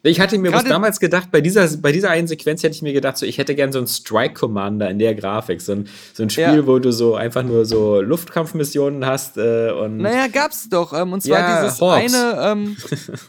[0.04, 2.92] Ich hatte mir was damals gedacht, bei dieser, bei dieser einen Sequenz hätte ich mir
[2.92, 5.60] gedacht, so, ich hätte gern so einen Strike Commander in der Grafik.
[5.60, 6.66] So ein, so ein Spiel, Ja.
[6.66, 9.96] wo du so einfach nur so Luftkampfmissionen hast äh, und.
[9.98, 10.92] naja, gab's doch.
[10.92, 12.14] Ähm, und zwar Ja, dieses Hawks.
[12.14, 12.76] eine, ähm,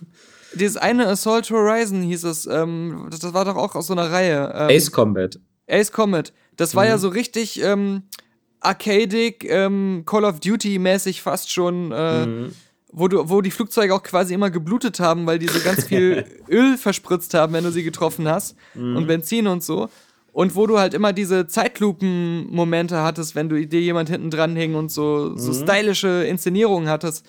[0.54, 2.46] dieses eine Assault Horizon hieß es.
[2.46, 4.52] Ähm, das, war doch auch aus so einer Reihe.
[4.56, 5.40] Ähm, Ace Combat.
[5.68, 6.32] Ace Combat.
[6.58, 7.00] Das war ja Mhm.
[7.02, 8.04] so richtig ähm,
[8.62, 12.52] arcadig, ähm, Call of Duty-mäßig fast schon, äh, Mhm.
[12.92, 16.26] wo, du, wo die Flugzeuge auch quasi immer geblutet haben, weil die so ganz viel
[16.50, 18.96] Öl verspritzt haben, wenn du sie getroffen hast Mhm.
[18.98, 19.90] und Benzin und so.
[20.32, 24.76] Und wo du halt immer diese Zeitlupen-Momente hattest, wenn du dir jemand hinten dran hing
[24.76, 25.64] und so, so Mhm.
[25.68, 27.26] stylische Inszenierungen hattest.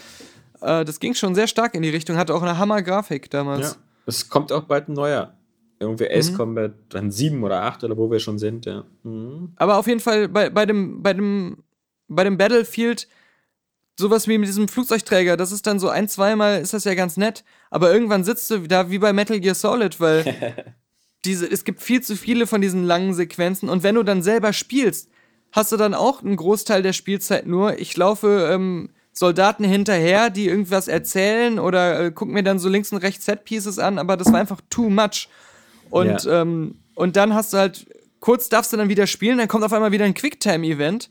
[0.60, 3.70] Äh, das ging schon sehr stark in die Richtung, hatte auch eine Hammer-Grafik damals.
[3.72, 3.76] Ja.
[4.06, 5.32] Es kommt auch bald ein neuer.
[5.80, 6.10] Irgendwie Mhm.
[6.18, 8.84] Ace Combat, dann sieben oder acht oder wo wir schon sind, ja.
[9.02, 9.52] Mhm.
[9.56, 11.64] Aber auf jeden Fall bei, bei, dem, bei, dem,
[12.06, 13.08] bei dem Battlefield,
[13.98, 17.16] sowas wie mit diesem Flugzeugträger, das ist dann so ein, zweimal ist das ja ganz
[17.16, 20.24] nett, aber irgendwann sitzt du da wie bei Metal Gear Solid, weil
[21.24, 24.52] diese, es gibt viel zu viele von diesen langen Sequenzen und wenn du dann selber
[24.52, 25.08] spielst,
[25.52, 27.78] hast du dann auch einen Großteil der Spielzeit nur.
[27.78, 32.92] Ich laufe ähm, Soldaten hinterher, die irgendwas erzählen oder äh, guck mir dann so links
[32.92, 35.28] und rechts Setpieces an, aber das war einfach too much.
[35.90, 36.42] Und, Ja.
[36.42, 37.86] ähm, und dann hast du halt,
[38.20, 41.10] kurz darfst du dann wieder spielen, dann kommt auf einmal wieder ein Quicktime-Event.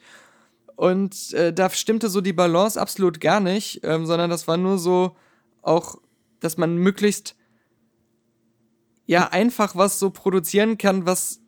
[0.76, 4.78] Und äh, da stimmte so die Balance absolut gar nicht, ähm, sondern das war nur
[4.78, 5.16] so
[5.62, 5.98] auch,
[6.40, 7.36] dass man möglichst
[9.06, 11.42] ja einfach was so produzieren kann, was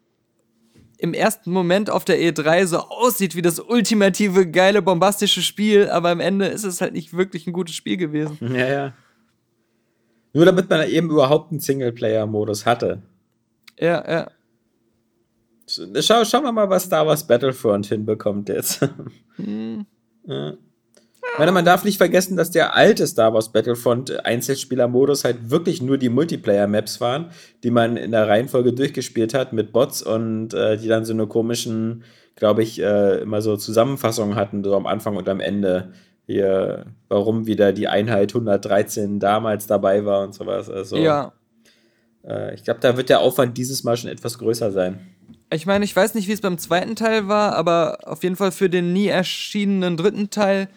[0.98, 6.10] im ersten Moment auf der E3 so aussieht wie das ultimative, geile, bombastische Spiel, aber
[6.10, 8.38] am Ende ist es halt nicht wirklich ein gutes Spiel gewesen.
[8.42, 8.94] Ja, ja.
[10.34, 13.02] Nur damit man eben überhaupt einen Singleplayer-Modus hatte.
[13.82, 14.32] Ja, ja.
[15.68, 18.88] Schau, schauen wir mal, was Star Wars Battlefront hinbekommt jetzt.
[19.38, 19.88] Hm.
[20.28, 20.52] ja.
[20.52, 25.82] Ich meine, man darf nicht vergessen, dass der alte Star Wars Battlefront Einzelspieler-Modus halt wirklich
[25.82, 27.32] nur die Multiplayer-Maps waren,
[27.64, 31.26] die man in der Reihenfolge durchgespielt hat mit Bots und äh, die dann so eine
[31.26, 32.04] komischen,
[32.36, 35.94] glaube ich, äh, immer so Zusammenfassungen hatten, so am Anfang und am Ende.
[36.28, 40.70] Hier, warum wieder die Einheit 113 damals dabei war und sowas.
[40.70, 41.34] Also, Ja.
[42.28, 45.00] Äh, ich glaube, da wird der Aufwand dieses Mal schon etwas größer sein.
[45.54, 48.52] Ich meine, ich weiß nicht, wie es beim zweiten Teil war, aber auf jeden Fall
[48.52, 50.70] für den nie erschienenen dritten Teil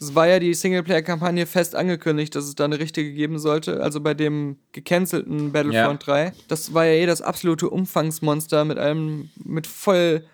[0.00, 3.82] war ja die Singleplayer-Kampagne fest angekündigt, dass es da eine richtige geben sollte.
[3.82, 6.32] Also bei dem gecancelten Battlefront 3.
[6.48, 10.24] Das war ja eh das absolute Umfangsmonster mit einem, mit voll,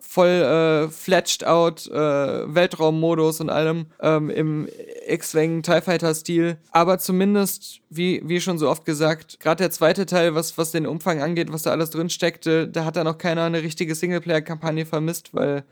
[0.00, 4.68] voll äh, fletched out äh, Weltraummodus und allem ähm, im
[5.06, 6.58] X-Wing TIE Fighter-Stil.
[6.70, 10.86] Aber zumindest, wie, wie schon so oft gesagt, gerade der zweite Teil, was, was den
[10.86, 14.86] Umfang angeht, was da alles drin steckte, da hat da noch keiner eine richtige Singleplayer-Kampagne
[14.86, 15.64] vermisst, weil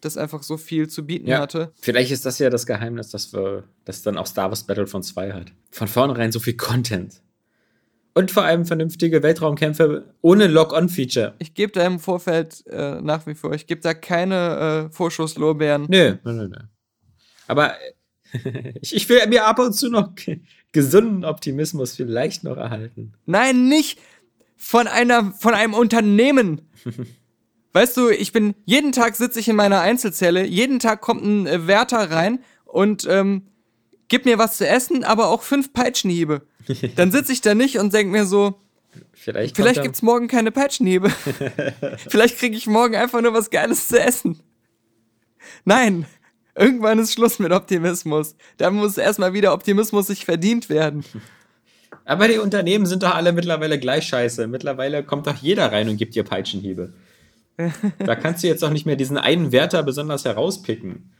[0.00, 1.72] das einfach so viel zu bieten hatte.
[1.80, 5.32] Vielleicht ist das ja das Geheimnis, dass wir das dann auch Star Wars Battlefront 2
[5.32, 5.52] hat.
[5.70, 7.20] Von vornherein so viel Content.
[8.18, 11.34] Und vor allem vernünftige Weltraumkämpfe ohne Lock-on-Feature.
[11.38, 15.86] Ich gebe da im Vorfeld äh, nach wie vor, ich gebe da keine äh, Vorschusslorbeeren.
[15.88, 16.56] Nö, nö, nö, nö.
[17.46, 17.74] Aber
[18.80, 20.40] ich, ich will mir ab und zu noch ge-
[20.72, 23.12] gesunden Optimismus vielleicht noch erhalten.
[23.24, 24.00] Nein, nicht
[24.56, 26.62] von einer, von einem Unternehmen.
[27.72, 31.46] Weißt du, ich bin, jeden Tag sitze ich in meiner Einzelzelle, jeden Tag kommt ein
[31.46, 33.42] äh, Wärter rein und ähm,
[34.08, 36.42] gibt mir was zu essen, aber auch fünf Peitschenhiebe.
[36.96, 38.60] Dann sitze ich da nicht und denke mir so,
[39.12, 41.10] Vielleicht, vielleicht kommt gibt's morgen keine Peitschenhiebe.
[42.08, 44.40] vielleicht kriege ich morgen einfach nur was Geiles zu essen.
[45.64, 46.06] Nein,
[46.54, 48.36] irgendwann ist Schluss mit Optimismus.
[48.56, 51.04] Da muss erstmal wieder Optimismus sich verdient werden.
[52.04, 54.46] aber die Unternehmen sind doch alle mittlerweile gleich scheiße.
[54.46, 56.92] Mittlerweile kommt doch jeder rein und gibt dir Peitschenhiebe.
[57.98, 61.12] da kannst du jetzt doch nicht mehr diesen einen Wärter besonders herauspicken.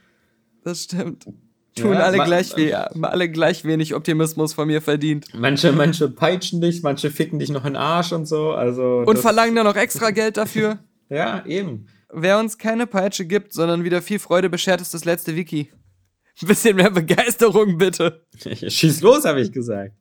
[0.63, 1.27] Das stimmt.
[1.75, 5.27] Tun Ja, alle, ma- gleich we alle gleich wenig Optimismus von mir verdient.
[5.33, 8.51] Manche, manche peitschen dich, manche ficken dich noch in den Arsch und so.
[8.51, 10.79] Also Und verlangen dann noch extra Geld dafür.
[11.11, 11.87] Ja, eben.
[12.13, 15.71] Wer uns keine Peitsche gibt, sondern wieder viel Freude beschert, ist das letzte Wiki.
[16.39, 18.23] Ein bisschen mehr Begeisterung, bitte.
[18.67, 19.93] Schieß los, habe ich gesagt.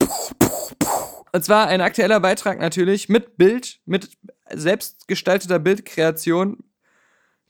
[1.32, 4.10] Und zwar ein aktueller Beitrag natürlich mit Bild, mit
[4.52, 6.58] selbstgestalteter Bildkreation.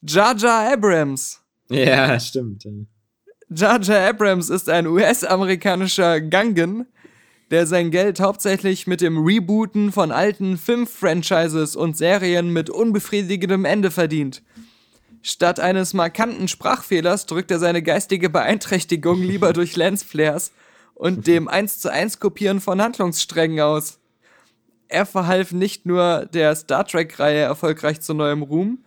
[0.02, 0.36] Jar
[0.72, 1.40] Abrams.
[1.68, 2.64] Ja, stimmt.
[3.50, 6.86] Jar Jar Abrams ist ein US-amerikanischer Gangen,
[7.50, 13.90] der sein Geld hauptsächlich mit dem Rebooten von alten Film-Franchises und Serien mit unbefriedigendem Ende
[13.90, 14.42] verdient.
[15.22, 20.52] Statt eines markanten Sprachfehlers drückt er seine geistige Beeinträchtigung lieber durch Lensflares
[20.94, 23.98] und dem 1 zu 1 Kopieren von Handlungssträngen aus.
[24.88, 28.84] Er verhalf nicht nur der Star Trek-Reihe erfolgreich zu neuem Ruhm,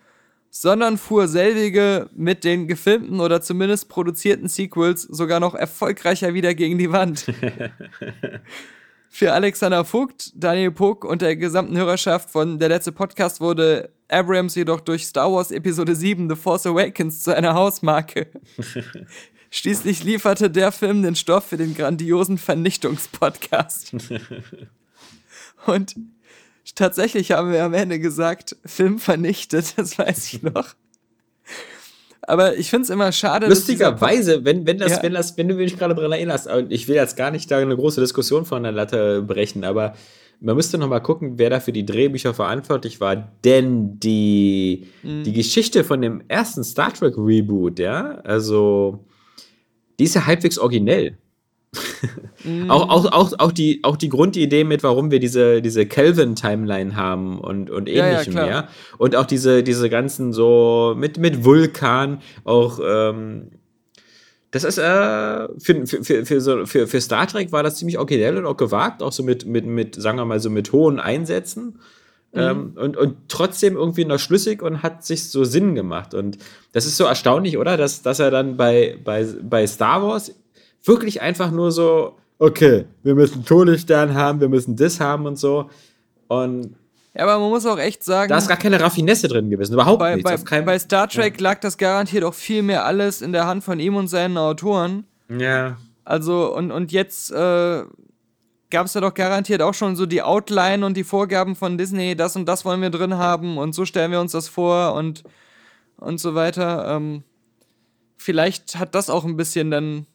[0.52, 6.78] sondern fuhr selbige mit den gefilmten oder zumindest produzierten Sequels sogar noch erfolgreicher wieder gegen
[6.78, 7.26] die Wand.
[9.10, 14.56] Für Alexander Vogt, Daniel Puck und der gesamten Hörerschaft von Der letzte Podcast wurde Abrams
[14.56, 18.28] jedoch durch Star Wars Episode 7 The Force Awakens zu einer Hausmarke.
[19.52, 23.95] Schließlich lieferte der Film den Stoff für den grandiosen Vernichtungspodcast.
[25.65, 25.95] Und
[26.76, 30.68] tatsächlich haben wir am Ende gesagt, Film vernichtet, das weiß ich noch.
[32.23, 33.48] Aber ich finde es immer schade.
[33.48, 35.03] Lustigerweise, wenn, wenn, das, Ja.
[35.03, 37.57] wenn, das, wenn du mich gerade daran erinnerst, und ich will jetzt gar nicht da
[37.57, 39.95] eine große Diskussion von der Latte brechen, aber
[40.39, 45.23] man müsste noch mal gucken, wer da für die Drehbücher verantwortlich war, denn die, Mhm.
[45.23, 49.03] die Geschichte von dem ersten Star Trek Reboot, ja, also
[49.99, 51.18] die ist ja halbwegs originell.
[52.43, 52.69] Mhm.
[52.72, 57.39] Auch, auch, auch, auch, die, auch die Grundidee mit, warum wir diese, diese Kelvin-Timeline haben
[57.39, 58.49] und, und Ja, ja, ähnlichem, klar.
[58.49, 58.68] ja.
[58.98, 63.52] Und auch diese, diese ganzen so mit, mit Vulkan, auch ähm,
[64.49, 67.98] das ist äh, für, für, für, für, so, für, für Star Trek war das ziemlich
[67.98, 70.99] originell und auch gewagt, auch so mit, mit, mit, sagen wir mal, so mit hohen
[70.99, 71.80] Einsätzen.
[72.34, 76.14] Ähm, und, und trotzdem irgendwie noch schlüssig und hat sich so Sinn gemacht.
[76.14, 76.38] Und
[76.72, 77.76] das ist so erstaunlich, oder?
[77.76, 80.34] Dass, dass er dann bei, bei, bei Star Wars
[80.83, 85.69] wirklich einfach nur so, okay, wir müssen Todesstern haben, wir müssen das haben und so.
[86.27, 86.75] Und
[87.13, 89.73] Ja, aber man muss auch echt sagen, da ist gar keine Raffinesse drin gewesen.
[89.73, 90.43] Überhaupt bei, nichts.
[90.43, 93.79] bei, bei Star Trek lag das garantiert auch viel mehr alles in der Hand von
[93.79, 95.05] ihm und seinen Autoren.
[95.29, 95.77] ja.
[96.03, 97.83] Also, und, und jetzt äh,
[98.71, 102.15] gab es ja doch garantiert auch schon so die Outline und die Vorgaben von Disney,
[102.15, 105.23] das und das wollen wir drin haben und so stellen wir uns das vor und,
[105.97, 106.87] und so weiter.
[106.87, 107.23] Ähm,
[108.17, 110.07] vielleicht hat das auch ein bisschen dann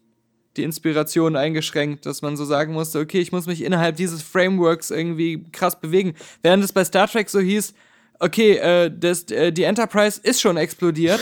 [0.57, 4.91] die Inspiration eingeschränkt, dass man so sagen musste, okay, ich muss mich innerhalb dieses Frameworks
[4.91, 6.15] irgendwie krass bewegen.
[6.43, 7.75] Während es bei Star Trek so hieß,
[8.19, 11.21] okay, äh, das, äh, die Enterprise ist schon explodiert.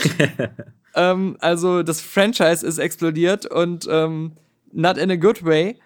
[0.95, 4.33] ähm, also das Franchise ist explodiert und ähm,
[4.71, 5.77] not in a good way.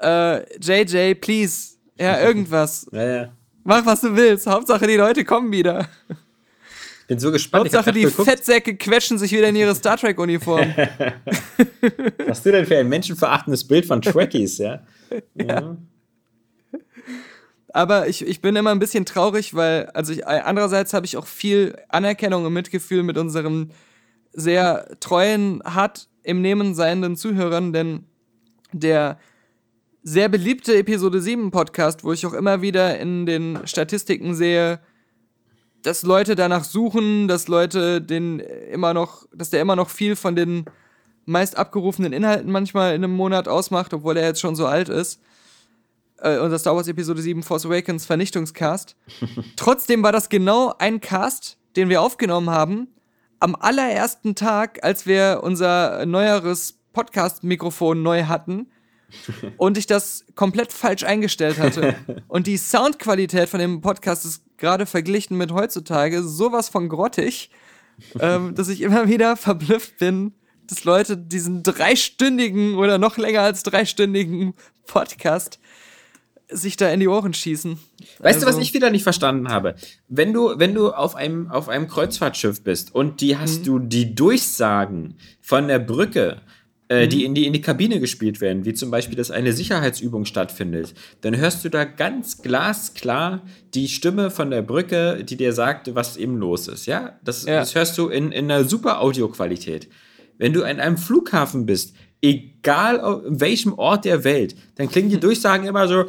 [0.00, 2.86] Äh, JJ, please, ja, irgendwas.
[2.92, 3.32] Ja, ja.
[3.64, 4.46] Mach, was du willst.
[4.46, 5.88] Hauptsache, die Leute kommen wieder.
[7.06, 7.64] Bin so gespannt.
[7.64, 10.74] Hauptsache, die geguckt, Fettsäcke quetschen sich wieder in ihre Star Trek-Uniform.
[12.26, 14.80] Was du denn für ein menschenverachtendes Bild von Trekkies, ja?
[15.34, 15.76] ja.
[17.68, 21.26] Aber ich, ich bin immer ein bisschen traurig, weil, also ich, andererseits habe ich auch
[21.26, 23.72] viel Anerkennung und Mitgefühl mit unseren
[24.32, 28.04] sehr treuen, hart im Nehmen seienden Zuhörern, denn
[28.72, 29.18] der
[30.02, 34.80] sehr beliebte Episode 7 Podcast, wo ich auch immer wieder in den Statistiken sehe,
[35.84, 40.34] dass Leute danach suchen, dass Leute den immer noch, dass der immer noch viel von
[40.34, 40.64] den
[41.26, 45.20] meist abgerufenen Inhalten manchmal in einem Monat ausmacht, obwohl er jetzt schon so alt ist.
[46.18, 48.96] Äh, unser Star Wars Episode 7 Force Awakens Vernichtungscast.
[49.56, 52.88] Trotzdem war das genau ein Cast, den wir aufgenommen haben,
[53.38, 58.68] am allerersten Tag, als wir unser neueres Podcast-Mikrofon neu hatten
[59.58, 61.94] und ich das komplett falsch eingestellt hatte.
[62.28, 67.50] Und die Soundqualität von dem Podcast ist gerade verglichen mit heutzutage sowas von grottig,
[68.18, 70.32] ähm, dass ich immer wieder verblüfft bin,
[70.66, 74.54] dass Leute diesen dreistündigen oder noch länger als dreistündigen
[74.86, 75.58] Podcast
[76.50, 77.78] sich da in die Ohren schießen.
[78.18, 79.76] Weißt du, was Also- ich wieder nicht verstanden habe?
[80.08, 83.64] Wenn du, wenn du auf einem, auf einem Kreuzfahrtschiff bist und die hast Mhm.
[83.64, 86.42] du die Durchsagen von der Brücke,
[87.02, 87.10] äh, Mhm.
[87.10, 90.94] die, in die in die Kabine gespielt werden, wie zum Beispiel, dass eine Sicherheitsübung stattfindet,
[91.22, 93.42] dann hörst du da ganz glasklar
[93.74, 96.86] die Stimme von der Brücke, die dir sagt, was eben los ist.
[96.86, 97.60] Ja, das, Ja.
[97.60, 99.88] das hörst du in, in einer super Audioqualität.
[100.38, 101.94] Wenn du an einem Flughafen bist,
[102.24, 106.04] egal auf in welchem Ort der Welt, dann klingen die Durchsagen immer so,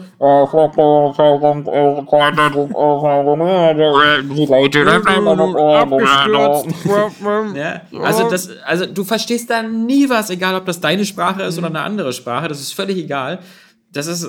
[7.56, 11.58] Ja, also das, also du verstehst da nie was, egal ob das deine Sprache ist
[11.58, 13.40] oder eine andere Sprache, das ist völlig egal.
[13.92, 14.26] Das ist,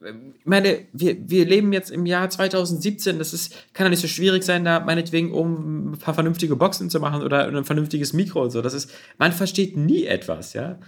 [0.00, 4.08] ich meine, wir, wir leben jetzt im Jahr 2017, das ist, kann ja nicht so
[4.08, 8.42] schwierig sein, da meinetwegen um ein paar vernünftige Boxen zu machen oder ein vernünftiges Mikro
[8.42, 8.62] und so.
[8.62, 10.78] Das ist, man versteht nie etwas, ja.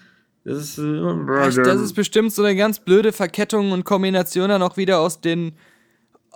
[0.49, 4.77] Das ist, äh, Das ist bestimmt so eine ganz blöde Verkettung und Kombination dann auch
[4.77, 5.53] wieder aus den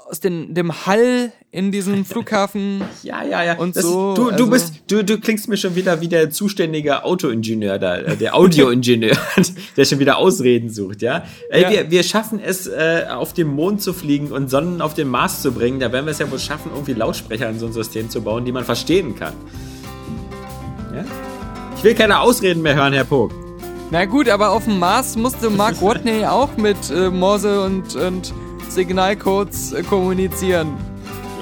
[0.05, 2.83] aus den, dem Hall in diesem Flughafen.
[3.03, 3.57] Ja, ja, ja.
[3.57, 6.29] Und das, so, Du, du also- bist, du, du klingst mir schon wieder wie der
[6.31, 9.17] zuständige Autoingenieur da, äh, der Audioingenieur,
[9.77, 11.25] der schon wieder Ausreden sucht, ja.
[11.49, 11.71] Ey, Ja.
[11.71, 15.41] Wir, wir schaffen es, äh, auf den Mond zu fliegen und Sonnen auf den Mars
[15.41, 15.81] zu bringen.
[15.81, 18.45] Da werden wir es ja wohl schaffen, irgendwie Lautsprecher in so ein System zu bauen,
[18.45, 19.33] die man verstehen kann.
[20.95, 21.05] Ja?
[21.79, 23.33] Ich will keine Ausreden mehr hören, Herr Pog.
[23.93, 28.33] Na gut, aber auf dem Mars musste Mark Watney auch mit äh, Morse und, und
[28.71, 30.79] Signalcodes äh, kommunizieren.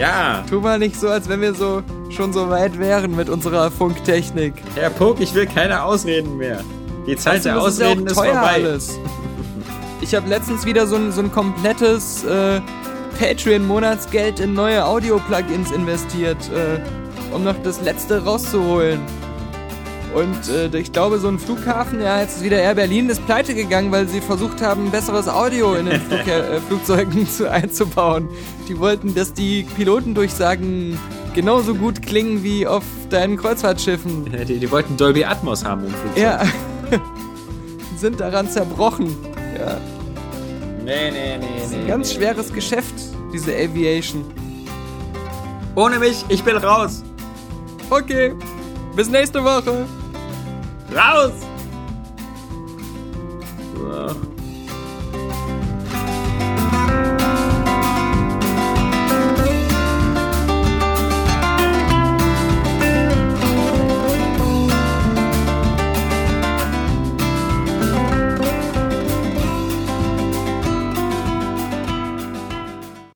[0.00, 3.70] Ja, Tu mal nicht so, als wenn wir so schon so weit wären mit unserer
[3.70, 4.54] Funktechnik.
[4.74, 6.58] Herr Pog, ich will keine Ausreden mehr.
[7.06, 8.32] Die Zeit der Das ist ja Ausreden ist vorbei.
[8.34, 8.98] alles.
[10.02, 12.60] Ich habe letztens wieder so ein, so ein komplettes äh,
[13.20, 16.80] Patreon-Monatsgeld in neue Audio-Plugins investiert, äh,
[17.34, 18.98] um noch das letzte rauszuholen.
[20.14, 23.54] Und äh, ich glaube, so ein Flughafen, ja, jetzt ist wieder Air Berlin, ist pleite
[23.54, 28.28] gegangen, weil sie versucht haben, besseres Audio in den Flug äh, Flugzeugen zu, einzubauen.
[28.68, 30.98] Die wollten, dass die Pilotendurchsagen
[31.34, 34.24] genauso gut klingen wie auf deinen Kreuzfahrtschiffen.
[34.46, 36.22] Die, die wollten Dolby Atmos haben im Flugzeug.
[36.22, 36.42] Ja.
[37.96, 39.16] Sind daran zerbrochen.
[39.56, 39.78] Ja.
[40.84, 41.86] Nee, nee, nee, nee.
[41.86, 42.94] Ganz schweres Geschäft,
[43.32, 44.24] diese Aviation.
[45.76, 47.04] Ohne mich, ich bin raus.
[47.90, 48.34] Okay.
[48.96, 49.86] Bis nächste Woche.
[50.92, 51.32] Raus!
[53.92, 54.16] Ach.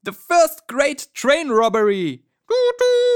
[0.05, 2.23] The first great train robbery.
[2.47, 3.15] ピーピー。